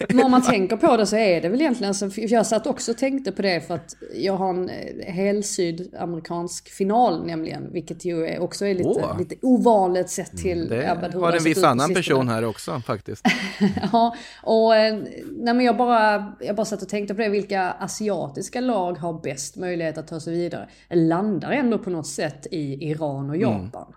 Men 0.10 0.26
om 0.26 0.32
man 0.32 0.42
tänker 0.42 0.78
på 0.78 0.98
det 0.98 1.06
så 1.08 1.16
är 1.16 1.42
det 1.42 1.50
väl 1.50 1.62
egentligen 1.62 1.94
så, 1.94 2.10
jag 2.16 2.46
satt 2.46 2.68
också 2.68 2.92
och 2.92 2.98
tänkte 2.98 3.32
på 3.32 3.42
det 3.42 3.68
för 3.68 3.74
att 3.76 3.96
jag 4.16 4.34
har 4.38 4.50
en 4.50 4.70
eh, 4.70 5.14
hel 5.14 5.44
sydamerikansk 5.44 6.70
final 6.70 7.26
nämligen, 7.26 7.72
vilket 7.74 8.06
ju 8.06 8.38
också 8.40 8.66
är 8.66 8.74
lite, 8.76 8.90
Åh. 8.90 9.20
lite 9.20 9.36
ovanligt 9.42 10.10
sett 10.10 10.38
till 10.38 10.68
Det 10.70 10.84
ja, 10.84 10.96
men 11.02 11.14
hur 11.14 11.20
har 11.20 11.32
det 11.32 11.38
en 11.38 11.44
viss 11.44 11.64
annan 11.64 11.94
person 11.94 12.28
här 12.30 12.46
också 12.46 12.82
faktiskt. 12.86 13.26
Ja, 13.92 14.16
och 14.44 14.76
eh, 14.76 14.96
nej 15.32 15.54
men 15.54 15.60
jag 15.66 15.78
bara, 15.78 16.34
jag 16.40 16.56
bara 16.56 16.66
satt 16.66 16.82
och 16.82 16.90
tänkte 16.90 17.16
på 17.16 17.22
det, 17.22 17.30
vilka 17.30 17.72
asiatiska 17.72 18.62
lag 18.62 18.98
har 18.98 19.14
bäst 19.22 19.56
möjlighet 19.56 19.98
att 19.98 20.08
ta 20.08 20.20
sig 20.20 20.35
vidare? 20.36 20.70
Landar 20.90 21.52
ändå 21.52 21.80
på 21.80 21.90
något 21.90 22.08
sätt 22.08 22.48
i 22.52 22.90
Iran 22.90 23.30
och 23.30 23.38
Japan. 23.38 23.94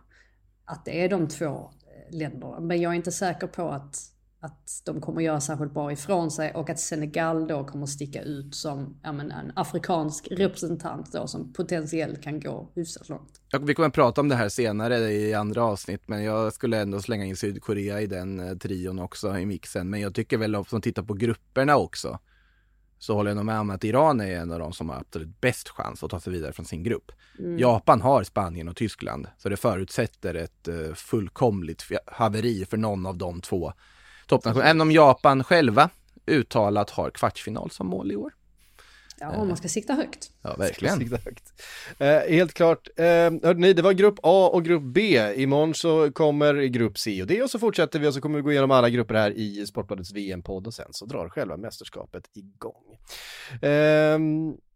Att 0.64 0.84
det 0.84 1.04
är 1.04 1.08
de 1.08 1.28
två 1.28 1.46
eh, 1.46 2.16
länderna. 2.16 2.60
Men 2.60 2.80
jag 2.80 2.92
är 2.92 2.96
inte 2.96 3.12
säker 3.12 3.46
på 3.46 3.68
att, 3.68 3.96
att 4.40 4.82
de 4.84 5.00
kommer 5.00 5.22
göra 5.22 5.40
särskilt 5.40 5.74
bra 5.74 5.92
ifrån 5.92 6.30
sig 6.30 6.54
och 6.54 6.70
att 6.70 6.78
Senegal 6.78 7.46
då 7.46 7.64
kommer 7.64 7.86
sticka 7.86 8.22
ut 8.22 8.54
som 8.54 9.00
ja, 9.02 9.12
men 9.12 9.30
en 9.30 9.52
afrikansk 9.56 10.28
representant 10.30 11.12
då 11.12 11.26
som 11.26 11.52
potentiellt 11.52 12.22
kan 12.22 12.40
gå 12.40 12.72
hyfsat 12.74 13.08
långt. 13.08 13.40
Vi 13.60 13.74
kommer 13.74 13.88
prata 13.88 14.20
om 14.20 14.28
det 14.28 14.34
här 14.34 14.48
senare 14.48 14.98
i 14.98 15.34
andra 15.34 15.64
avsnitt, 15.64 16.02
men 16.06 16.24
jag 16.24 16.52
skulle 16.52 16.80
ändå 16.80 17.00
slänga 17.00 17.24
in 17.24 17.36
Sydkorea 17.36 18.00
i 18.00 18.06
den 18.06 18.40
eh, 18.40 18.56
trion 18.56 18.98
också 18.98 19.38
i 19.38 19.46
mixen. 19.46 19.90
Men 19.90 20.00
jag 20.00 20.14
tycker 20.14 20.38
väl 20.38 20.56
om 20.56 20.64
man 20.72 20.82
tittar 20.82 21.02
på 21.02 21.14
grupperna 21.14 21.76
också, 21.76 22.18
så 22.98 23.14
håller 23.14 23.30
jag 23.30 23.36
nog 23.36 23.44
med 23.44 23.60
om 23.60 23.70
att 23.70 23.84
Iran 23.84 24.20
är 24.20 24.36
en 24.36 24.52
av 24.52 24.58
de 24.58 24.72
som 24.72 24.88
har 24.88 24.96
absolut 24.96 25.40
bäst 25.40 25.68
chans 25.68 26.02
att 26.02 26.10
ta 26.10 26.20
sig 26.20 26.32
vidare 26.32 26.52
från 26.52 26.66
sin 26.66 26.82
grupp. 26.82 27.12
Japan 27.58 28.00
har 28.00 28.24
Spanien 28.24 28.68
och 28.68 28.76
Tyskland, 28.76 29.26
så 29.38 29.48
det 29.48 29.56
förutsätter 29.56 30.34
ett 30.34 30.68
uh, 30.68 30.94
fullkomligt 30.94 31.84
haveri 32.06 32.66
för 32.70 32.76
någon 32.76 33.06
av 33.06 33.18
de 33.18 33.40
två 33.40 33.72
toppnationerna. 34.26 34.70
Även 34.70 34.80
om 34.80 34.92
Japan 34.92 35.44
själva 35.44 35.90
uttalat 36.26 36.90
har 36.90 37.10
kvartsfinal 37.10 37.70
som 37.70 37.86
mål 37.86 38.12
i 38.12 38.16
år. 38.16 38.32
Ja, 39.20 39.36
om 39.36 39.48
man 39.48 39.56
ska 39.56 39.68
sikta 39.68 39.92
högt. 39.92 40.30
Ja, 40.42 40.54
verkligen. 40.58 40.98
Sikta 40.98 41.16
högt. 41.16 41.52
Eh, 41.98 42.34
helt 42.36 42.54
klart. 42.54 42.88
Eh, 42.96 43.04
hörde 43.04 43.54
ni, 43.54 43.72
det 43.72 43.82
var 43.82 43.92
grupp 43.92 44.18
A 44.22 44.50
och 44.52 44.64
grupp 44.64 44.82
B. 44.82 45.32
Imorgon 45.36 45.74
så 45.74 46.12
kommer 46.12 46.54
grupp 46.54 46.98
C 46.98 47.22
och 47.22 47.28
D 47.28 47.42
och 47.42 47.50
så 47.50 47.58
fortsätter 47.58 47.98
vi 47.98 48.08
och 48.08 48.14
så 48.14 48.20
kommer 48.20 48.36
vi 48.36 48.42
gå 48.42 48.52
igenom 48.52 48.70
alla 48.70 48.90
grupper 48.90 49.14
här 49.14 49.30
i 49.30 49.66
Sportbladets 49.66 50.12
VM-podd 50.12 50.66
och 50.66 50.74
sen 50.74 50.88
så 50.90 51.06
drar 51.06 51.28
själva 51.28 51.56
mästerskapet 51.56 52.24
igång. 52.34 52.98
Eh, 53.62 54.18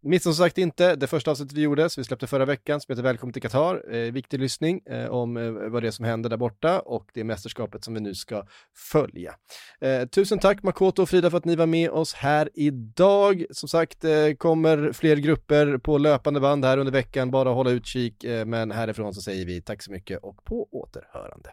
Missa 0.04 0.22
som 0.22 0.34
sagt 0.34 0.58
inte 0.58 0.96
det 0.96 1.06
första 1.06 1.30
avsnittet 1.30 1.56
vi 1.56 1.62
gjorde, 1.62 1.90
så 1.90 2.00
vi 2.00 2.04
släppte 2.04 2.26
förra 2.26 2.44
veckan, 2.44 2.80
som 2.80 2.92
heter 2.92 3.02
Välkommen 3.02 3.32
till 3.32 3.42
Qatar. 3.42 3.94
Eh, 3.94 4.12
viktig 4.12 4.40
lyssning 4.40 4.80
eh, 4.86 5.06
om 5.06 5.36
eh, 5.36 5.50
vad 5.50 5.82
det 5.82 5.86
är 5.86 5.90
som 5.90 6.04
händer 6.04 6.30
där 6.30 6.36
borta 6.36 6.80
och 6.80 7.10
det 7.14 7.24
mästerskapet 7.24 7.84
som 7.84 7.94
vi 7.94 8.00
nu 8.00 8.14
ska 8.14 8.46
följa. 8.92 9.34
Eh, 9.80 10.08
tusen 10.08 10.38
tack 10.38 10.62
Makoto 10.62 11.02
och 11.02 11.08
Frida 11.08 11.30
för 11.30 11.38
att 11.38 11.44
ni 11.44 11.56
var 11.56 11.66
med 11.66 11.90
oss 11.90 12.14
här 12.14 12.50
idag. 12.54 13.44
Som 13.50 13.68
sagt, 13.68 14.04
eh, 14.04 14.32
kommer 14.38 14.92
fler 14.92 15.16
grupper 15.16 15.78
på 15.78 15.98
löpande 15.98 16.40
band 16.40 16.64
här 16.64 16.78
under 16.78 16.92
veckan, 16.92 17.30
bara 17.30 17.48
hålla 17.48 17.70
utkik, 17.70 18.24
eh, 18.24 18.44
men 18.44 18.70
härifrån 18.70 19.14
så 19.14 19.20
säger 19.20 19.46
vi 19.46 19.62
tack 19.62 19.82
så 19.82 19.92
mycket 19.92 20.18
och 20.22 20.44
på 20.44 20.68
återhörande. 20.72 21.50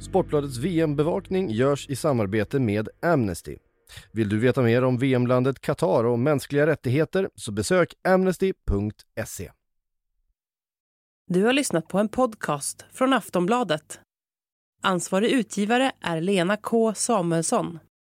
Sportbladets 0.00 0.58
VM-bevakning 0.58 1.50
görs 1.50 1.88
i 1.88 1.96
samarbete 1.96 2.58
med 2.58 2.88
Amnesty. 3.02 3.56
Vill 4.12 4.28
du 4.28 4.38
veta 4.38 4.62
mer 4.62 4.84
om 4.84 4.98
VM-landet 4.98 5.60
Qatar 5.60 6.04
och 6.04 6.18
mänskliga 6.18 6.66
rättigheter 6.66 7.30
så 7.34 7.52
besök 7.52 7.94
amnesty.se. 8.08 9.50
Du 11.26 11.44
har 11.44 11.52
lyssnat 11.52 11.88
på 11.88 11.98
en 11.98 12.08
podcast 12.08 12.84
från 12.92 13.12
Aftonbladet. 13.12 14.00
Ansvarig 14.82 15.30
utgivare 15.30 15.92
är 16.00 16.20
Lena 16.20 16.56
K 16.56 16.94
Samuelsson. 16.94 17.78